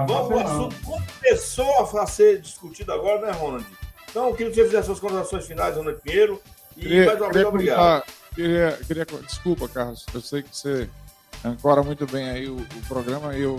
Vamos, 0.04 0.30
o 0.30 0.38
assunto 0.38 0.76
começou 0.84 2.00
a 2.00 2.06
ser 2.06 2.40
discutido 2.42 2.92
agora, 2.92 3.26
né, 3.26 3.32
Ronald? 3.32 3.66
Então, 4.10 4.28
eu 4.28 4.34
queria 4.34 4.52
que 4.52 4.56
você 4.56 4.64
fizesse 4.66 4.86
suas 4.86 5.00
considerações 5.00 5.46
finais, 5.46 5.74
Ronald 5.74 5.98
Pinheiro. 6.02 6.42
E 6.76 6.80
queria, 6.80 7.06
mais 7.06 7.20
uma 7.20 7.32
vez, 7.32 7.46
obrigado. 7.46 8.04
Queria, 8.34 8.78
queria, 8.86 9.06
desculpa, 9.26 9.66
Carlos, 9.68 10.04
eu 10.12 10.20
sei 10.20 10.42
que 10.42 10.54
você 10.54 10.90
ancora 11.42 11.82
muito 11.82 12.06
bem 12.06 12.28
aí 12.28 12.46
o, 12.46 12.56
o 12.56 12.86
programa 12.86 13.34
e 13.34 13.42
eu 13.42 13.58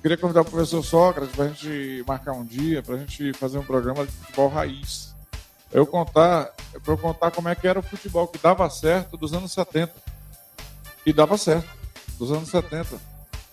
queria 0.00 0.16
convidar 0.16 0.40
o 0.40 0.44
professor 0.46 0.82
Sócrates 0.82 1.36
para 1.36 1.44
a 1.44 1.48
gente 1.48 2.02
marcar 2.06 2.32
um 2.32 2.44
dia, 2.44 2.82
para 2.82 2.94
a 2.94 2.98
gente 2.98 3.34
fazer 3.34 3.58
um 3.58 3.64
programa 3.64 4.06
de 4.06 4.12
futebol 4.12 4.48
raiz. 4.48 5.14
Eu 5.70 5.86
contar, 5.86 6.50
para 6.82 6.94
eu 6.94 6.96
contar 6.96 7.30
como 7.30 7.50
é 7.50 7.54
que 7.54 7.68
era 7.68 7.78
o 7.78 7.82
futebol 7.82 8.26
que 8.26 8.38
dava 8.38 8.70
certo 8.70 9.18
dos 9.18 9.34
anos 9.34 9.52
70. 9.52 9.92
E 11.04 11.12
dava 11.12 11.36
certo, 11.36 11.68
dos 12.18 12.32
anos 12.32 12.48
70 12.48 12.98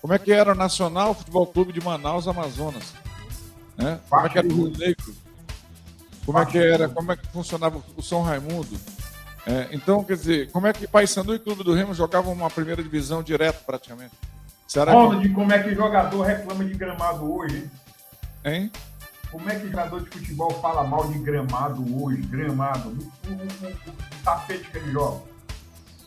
como 0.05 0.13
é 0.13 0.19
que 0.19 0.31
era 0.31 0.51
o 0.51 0.55
Nacional 0.55 1.15
Futebol 1.15 1.47
Clube 1.47 1.73
de 1.73 1.81
Manaus, 1.81 2.27
Amazonas? 2.27 2.93
Né? 3.75 3.99
Como 4.07 4.23
é 4.23 4.29
que 4.29 4.37
era 4.37 4.47
o 4.47 4.53
Rio 4.53 4.77
Negro? 4.77 5.15
Como 6.23 6.37
é 6.37 6.45
que 6.45 6.59
era? 6.59 6.87
Como 6.87 7.11
é 7.11 7.17
que 7.17 7.27
funcionava 7.29 7.81
o 7.97 8.03
São 8.03 8.21
Raimundo? 8.21 8.79
É, 9.47 9.67
então, 9.71 10.03
quer 10.03 10.15
dizer, 10.15 10.51
como 10.51 10.67
é 10.67 10.73
que 10.73 10.85
Paysandu 10.85 11.33
e 11.33 11.39
Clube 11.39 11.63
do 11.63 11.73
Remo 11.73 11.91
jogavam 11.95 12.33
uma 12.33 12.51
primeira 12.51 12.83
divisão 12.83 13.23
direto, 13.23 13.65
praticamente? 13.65 14.11
Será 14.67 14.91
Ronald, 14.91 15.27
que... 15.27 15.33
como 15.33 15.51
é 15.51 15.63
que 15.63 15.73
jogador 15.73 16.21
reclama 16.21 16.63
de 16.63 16.75
gramado 16.75 17.33
hoje, 17.33 17.57
hein? 17.57 17.71
Hein? 18.53 18.71
Como 19.31 19.49
é 19.49 19.55
que 19.55 19.67
jogador 19.67 20.03
de 20.03 20.09
futebol 20.11 20.51
fala 20.61 20.83
mal 20.83 21.07
de 21.07 21.17
gramado 21.17 21.83
hoje? 21.99 22.21
Gramado, 22.21 22.89
o, 22.89 23.31
o, 23.31 23.33
o, 23.33 23.71
o 23.71 24.23
tapete 24.23 24.69
que 24.69 24.77
ele 24.77 24.91
joga. 24.91 25.23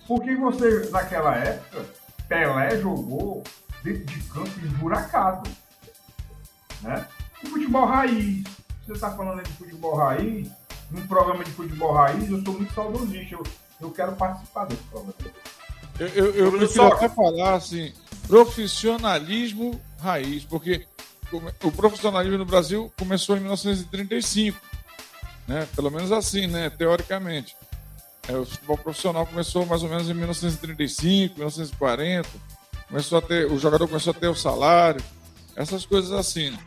Porque 0.06 0.36
você, 0.36 0.88
naquela 0.92 1.34
época, 1.34 1.97
Pelé 2.28 2.80
jogou 2.80 3.42
dentro 3.82 4.04
de 4.04 4.20
campo 4.24 4.60
esburacado. 4.62 5.50
Né? 6.82 7.06
O 7.42 7.48
futebol 7.48 7.86
raiz, 7.86 8.44
você 8.84 8.92
está 8.92 9.10
falando 9.10 9.42
de 9.42 9.52
futebol 9.52 9.96
raiz, 9.96 10.48
num 10.90 11.06
programa 11.06 11.44
de 11.44 11.50
futebol 11.50 11.92
raiz, 11.92 12.30
eu 12.30 12.42
sou 12.44 12.54
muito 12.54 12.72
saudosista, 12.74 13.34
eu, 13.34 13.42
eu 13.80 13.90
quero 13.90 14.12
participar 14.12 14.66
desse 14.66 14.82
programa. 14.84 15.14
Eu, 15.98 16.08
eu, 16.08 16.34
eu 16.34 16.52
prefiro 16.52 16.86
até 16.86 17.08
falar 17.08 17.54
assim, 17.54 17.92
profissionalismo 18.26 19.80
raiz, 19.98 20.44
porque 20.44 20.86
o 21.62 21.70
profissionalismo 21.72 22.38
no 22.38 22.44
Brasil 22.44 22.92
começou 22.98 23.36
em 23.36 23.40
1935, 23.40 24.58
né? 25.46 25.66
pelo 25.74 25.90
menos 25.90 26.12
assim, 26.12 26.46
né? 26.46 26.70
teoricamente. 26.70 27.56
É, 28.28 28.36
o 28.36 28.44
futebol 28.44 28.76
profissional 28.78 29.26
começou 29.26 29.64
mais 29.64 29.82
ou 29.82 29.88
menos 29.88 30.08
em 30.08 30.14
1935, 30.14 31.38
1940 31.38 32.28
começou 32.88 33.18
a 33.18 33.22
ter, 33.22 33.46
o 33.50 33.58
jogador 33.58 33.86
começou 33.86 34.12
a 34.12 34.14
ter 34.14 34.28
o 34.28 34.34
salário, 34.34 35.00
essas 35.54 35.84
coisas 35.84 36.10
assim. 36.12 36.50
Né? 36.50 36.58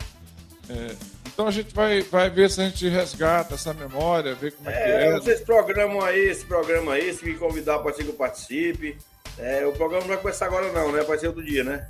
É, 0.69 0.95
então 1.27 1.47
a 1.47 1.51
gente 1.51 1.73
vai, 1.73 2.01
vai 2.01 2.29
ver 2.29 2.49
se 2.49 2.61
a 2.61 2.65
gente 2.65 2.87
resgata 2.87 3.55
essa 3.55 3.73
memória, 3.73 4.35
ver 4.35 4.53
como 4.53 4.69
é, 4.69 4.73
é 4.73 4.75
que 4.75 4.91
é. 4.91 5.19
Vocês 5.19 5.41
programam 5.41 6.01
aí 6.01 6.29
esse 6.29 6.45
programa 6.45 6.93
aí, 6.93 7.13
se 7.13 7.25
me 7.25 7.35
convidar 7.35 7.79
para 7.79 7.91
que 7.91 8.03
eu 8.03 8.13
participe. 8.13 8.97
É, 9.37 9.65
o 9.65 9.71
programa 9.71 10.01
não 10.01 10.09
vai 10.09 10.17
começar 10.17 10.45
agora 10.45 10.71
não, 10.71 10.91
né? 10.91 11.01
Vai 11.03 11.17
ser 11.17 11.27
outro 11.27 11.43
dia, 11.43 11.63
né? 11.63 11.87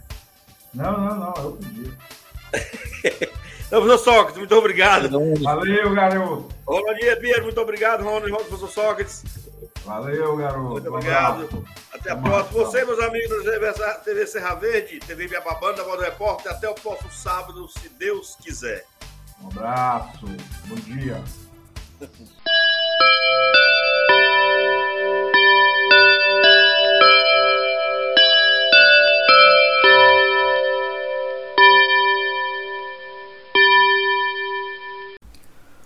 Não, 0.74 0.92
não, 0.92 1.20
não, 1.20 1.34
é 1.36 1.40
outro 1.42 1.70
dia. 1.70 1.92
Professor 3.72 3.98
Sócrates, 3.98 4.38
muito 4.38 4.54
obrigado. 4.54 5.10
Valeu, 5.42 5.94
garoto. 5.94 6.50
Ronald 6.68 7.00
Pinheiro, 7.22 7.44
muito 7.44 7.62
obrigado, 7.62 8.04
Ronald, 8.04 8.30
professor 8.30 8.70
Sócrates. 8.70 9.24
Valeu, 9.86 10.36
garoto. 10.36 10.72
Muito 10.72 10.94
obrigado. 10.94 11.66
Até 11.94 12.12
a 12.12 12.18
próxima. 12.18 12.66
Você, 12.66 12.84
meus 12.84 13.00
amigos 13.00 13.46
da 13.46 13.94
TV 13.96 14.28
Serra 14.28 14.56
Verde, 14.56 15.00
TV 15.00 15.30
Biababanda, 15.30 15.86
Modo 15.86 16.02
Repórter. 16.02 16.52
Até 16.52 16.70
o 16.70 16.76
próximo 16.76 17.10
sábado, 17.12 17.66
se 17.70 17.88
Deus 17.98 18.36
quiser. 18.42 18.84
Um 19.42 19.48
abraço. 19.48 20.26
Bom 20.68 20.76
dia. 20.76 21.24